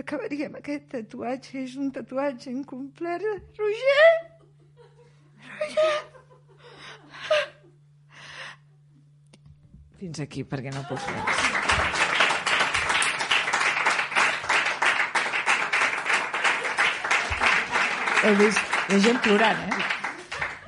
acabaríem 0.00 0.56
aquest 0.58 0.88
tatuatge. 0.94 1.64
És 1.64 1.76
un 1.80 1.92
tatuatge 1.94 2.50
incomplert. 2.52 3.60
Roger! 3.60 4.08
Roger! 5.60 5.98
Fins 10.00 10.20
aquí, 10.24 10.42
perquè 10.48 10.72
no 10.72 10.80
puc 10.88 11.08
més. 11.12 11.48
Heu 18.20 18.36
vist? 18.36 18.78
La 18.90 18.98
gent 19.04 19.20
plorant, 19.24 19.60
eh? 19.68 20.09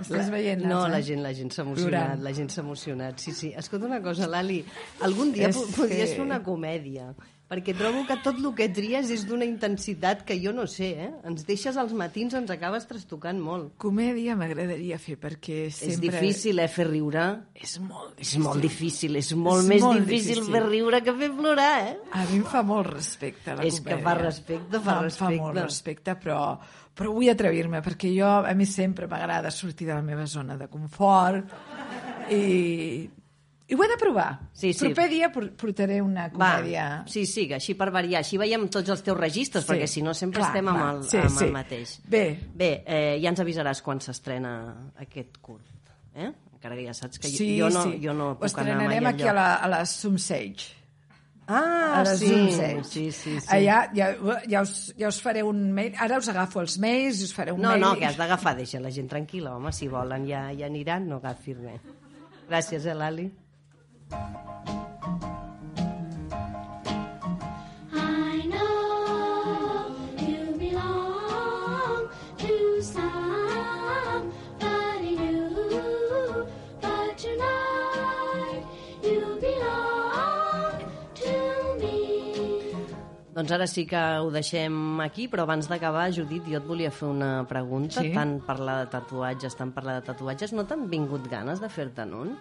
Estàs 0.02 0.30
veient? 0.30 0.62
No, 0.66 0.84
eh? 0.86 0.90
la 0.90 1.00
gent, 1.02 1.22
la 1.22 1.32
gent 1.34 1.50
s'ha 1.54 1.62
emocionat, 1.62 2.20
la 2.20 2.32
gent 2.36 2.50
s'ha 2.52 2.60
emocionat. 2.62 3.18
Sí, 3.22 3.32
sí. 3.32 3.52
Escolta 3.56 3.86
una 3.86 4.00
cosa, 4.02 4.26
Lali, 4.26 4.64
algun 5.00 5.32
dia 5.32 5.48
És 5.48 5.56
podries 5.76 6.10
que- 6.10 6.16
fer 6.16 6.20
una 6.24 6.42
comèdia, 6.42 7.14
perquè 7.52 7.74
trobo 7.76 8.06
que 8.08 8.16
tot 8.24 8.38
el 8.40 8.46
que 8.56 8.70
tries 8.72 9.10
és 9.12 9.26
d'una 9.28 9.44
intensitat 9.44 10.22
que 10.24 10.38
jo 10.40 10.54
no 10.56 10.64
sé, 10.70 10.88
eh? 11.04 11.10
Ens 11.28 11.44
deixes 11.44 11.76
als 11.76 11.92
matins, 11.92 12.32
ens 12.38 12.48
acabes 12.54 12.86
trastocant 12.88 13.36
molt. 13.44 13.74
Comèdia 13.82 14.32
m'agradaria 14.40 14.96
fer, 15.02 15.18
perquè 15.20 15.66
És 15.68 15.76
sempre... 15.82 16.08
difícil, 16.08 16.62
eh, 16.64 16.68
fer 16.72 16.86
riure. 16.88 17.26
És 17.52 17.76
molt 17.84 18.16
És 18.24 18.32
molt 18.40 18.64
difícil, 18.64 19.20
és 19.20 19.34
molt 19.36 19.66
És 19.66 19.68
més 19.68 19.84
molt 19.84 20.00
difícil, 20.00 20.40
difícil. 20.40 20.52
fer 20.56 20.64
riure 20.70 21.02
que 21.04 21.12
fer 21.20 21.30
plorar, 21.36 21.72
eh? 21.90 21.96
A 22.16 22.24
mi 22.30 22.40
em 22.40 22.46
fa 22.48 22.64
molt 22.64 22.88
respecte, 22.94 23.54
la 23.58 23.68
És 23.68 23.82
que 23.82 23.90
comèdia. 23.92 24.04
fa 24.08 24.14
respecte, 24.22 24.80
fa 24.80 24.94
no, 24.96 25.04
em 25.04 25.10
fa 25.12 25.28
respecte. 25.28 25.42
molt 25.44 25.60
respecte, 25.60 26.16
però, 26.24 26.40
però 26.96 27.12
vull 27.12 27.28
atrevir-me, 27.36 27.82
perquè 27.84 28.14
jo, 28.16 28.32
a 28.48 28.54
mi 28.56 28.64
sempre 28.64 29.06
m'agrada 29.06 29.50
sortir 29.52 29.86
de 29.92 29.94
la 29.98 30.02
meva 30.02 30.24
zona 30.26 30.56
de 30.56 30.68
confort 30.72 31.52
i, 32.32 33.10
I 33.72 33.76
ho 33.78 33.84
he 33.84 33.88
de 33.88 33.96
provar. 33.96 34.26
Sí, 34.52 34.74
sí. 34.76 34.84
Proper 34.90 35.06
dia 35.08 35.30
por- 35.32 35.48
portaré 35.56 36.02
una 36.04 36.26
Va, 36.28 36.58
comèdia... 36.58 36.84
sí, 37.08 37.24
sí, 37.24 37.46
que 37.48 37.54
així 37.56 37.72
per 37.78 37.86
variar, 37.94 38.20
així 38.20 38.36
veiem 38.36 38.66
tots 38.68 38.92
els 38.92 39.00
teus 39.06 39.16
registres, 39.16 39.64
Sí, 39.64 39.70
perquè 39.72 39.86
si 39.88 40.02
no 40.04 40.12
sempre 40.12 40.42
clar, 40.42 40.50
estem 40.50 40.68
amb, 40.68 40.82
va, 40.82 40.90
el, 40.98 41.02
sí, 41.08 41.16
amb 41.22 41.32
sí. 41.38 41.44
el 41.46 41.52
mateix. 41.56 41.94
Bé. 42.04 42.22
Bé, 42.52 42.70
eh, 42.84 43.16
ja 43.22 43.32
ens 43.32 43.40
avisaràs 43.40 43.80
quan 43.86 44.02
s'estrena 44.04 44.52
aquest 45.00 45.38
curt, 45.40 45.64
eh? 46.14 46.28
Encara 46.52 46.76
que 46.76 46.84
ja 46.84 46.92
saps 46.94 47.18
que 47.18 47.26
Sí, 47.32 47.56
jo, 47.58 47.70
no, 47.72 47.82
sí. 47.88 47.96
jo 48.04 48.12
no 48.14 48.28
Ho 48.32 48.38
puc 48.38 48.44
anar 48.60 48.76
mai 48.76 48.98
estrenarem 49.00 49.06
aquí 49.10 49.24
a 49.24 49.32
enlloc. 49.32 49.34
la, 49.40 49.48
a 49.56 49.68
la 49.72 49.80
Sumsage. 49.86 50.68
Ah, 51.48 52.00
a 52.00 52.04
la 52.04 52.14
sí, 52.14 52.28
Sumsage. 52.28 52.84
sí, 52.84 53.06
sí, 53.10 53.40
sí. 53.40 53.48
Allà 53.50 53.80
ja, 53.96 54.12
ja, 54.46 54.60
us, 54.62 54.92
ja 54.96 55.08
us 55.08 55.18
faré 55.20 55.42
un 55.42 55.72
mail. 55.74 55.96
Ara 55.98 56.18
us 56.22 56.28
agafo 56.30 56.60
els 56.62 56.76
mails 56.78 57.18
i 57.20 57.24
us 57.26 57.32
faré 57.34 57.50
un 57.56 57.60
No, 57.60 57.70
mail. 57.72 57.80
no, 57.82 57.94
que 57.98 58.06
has 58.06 58.16
d'agafar, 58.20 58.54
deixa 58.56 58.78
la 58.80 58.92
gent 58.94 59.08
tranquil·la, 59.10 59.56
home, 59.56 59.72
si 59.72 59.88
volen 59.88 60.28
ja, 60.28 60.44
ja 60.54 60.66
aniran, 60.68 61.08
no 61.08 61.16
agafis 61.18 61.56
res. 61.58 61.80
Gràcies, 62.48 62.86
eh, 62.86 62.94
Lali? 62.94 63.26
Doncs 83.42 83.50
ara 83.56 83.66
sí 83.66 83.82
que 83.90 84.00
ho 84.22 84.28
deixem 84.30 85.00
aquí, 85.02 85.24
però 85.26 85.42
abans 85.42 85.66
d'acabar, 85.66 86.04
Judit, 86.14 86.46
jo 86.46 86.60
et 86.60 86.66
volia 86.68 86.92
fer 86.94 87.08
una 87.10 87.42
pregunta. 87.50 87.98
Sí? 87.98 88.12
Tant 88.14 88.36
parlar 88.46 88.76
de 88.84 88.92
tatuatges, 88.92 89.56
tant 89.58 89.72
parlar 89.74 89.96
de 89.98 90.06
tatuatges, 90.06 90.54
no 90.54 90.62
t'han 90.62 90.86
vingut 90.92 91.26
ganes 91.32 91.58
de 91.58 91.72
fer-te'n 91.72 92.14
un? 92.14 92.36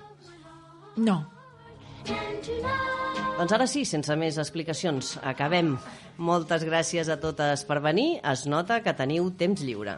No. 1.02 1.18
Doncs 2.08 3.54
ara 3.58 3.68
sí, 3.70 3.84
sense 3.86 4.16
més 4.20 4.38
explicacions, 4.42 5.16
acabem. 5.26 5.76
Moltes 6.22 6.66
gràcies 6.68 7.10
a 7.10 7.18
totes 7.22 7.64
per 7.66 7.80
venir. 7.82 8.20
Es 8.32 8.46
nota 8.46 8.82
que 8.86 8.94
teniu 8.98 9.32
temps 9.38 9.64
lliure. 9.66 9.96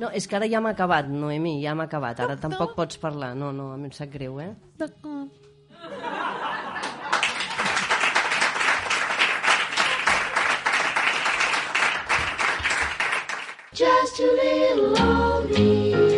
No, 0.00 0.10
és 0.12 0.28
que 0.28 0.36
ara 0.36 0.48
ja 0.48 0.60
m'ha 0.60 0.74
acabat, 0.76 1.08
Noemi, 1.08 1.58
ja 1.64 1.74
m'ha 1.76 1.88
acabat. 1.88 2.20
Ara 2.20 2.36
tampoc 2.40 2.76
pots 2.76 3.00
parlar. 3.00 3.34
No, 3.36 3.52
no, 3.52 3.72
a 3.72 3.80
mi 3.80 3.90
em 3.90 3.96
sap 3.96 4.12
greu, 4.12 4.40
eh? 4.40 4.52
just 13.76 14.20
a 14.20 14.22
little 14.22 14.88
lonely. 14.94 16.15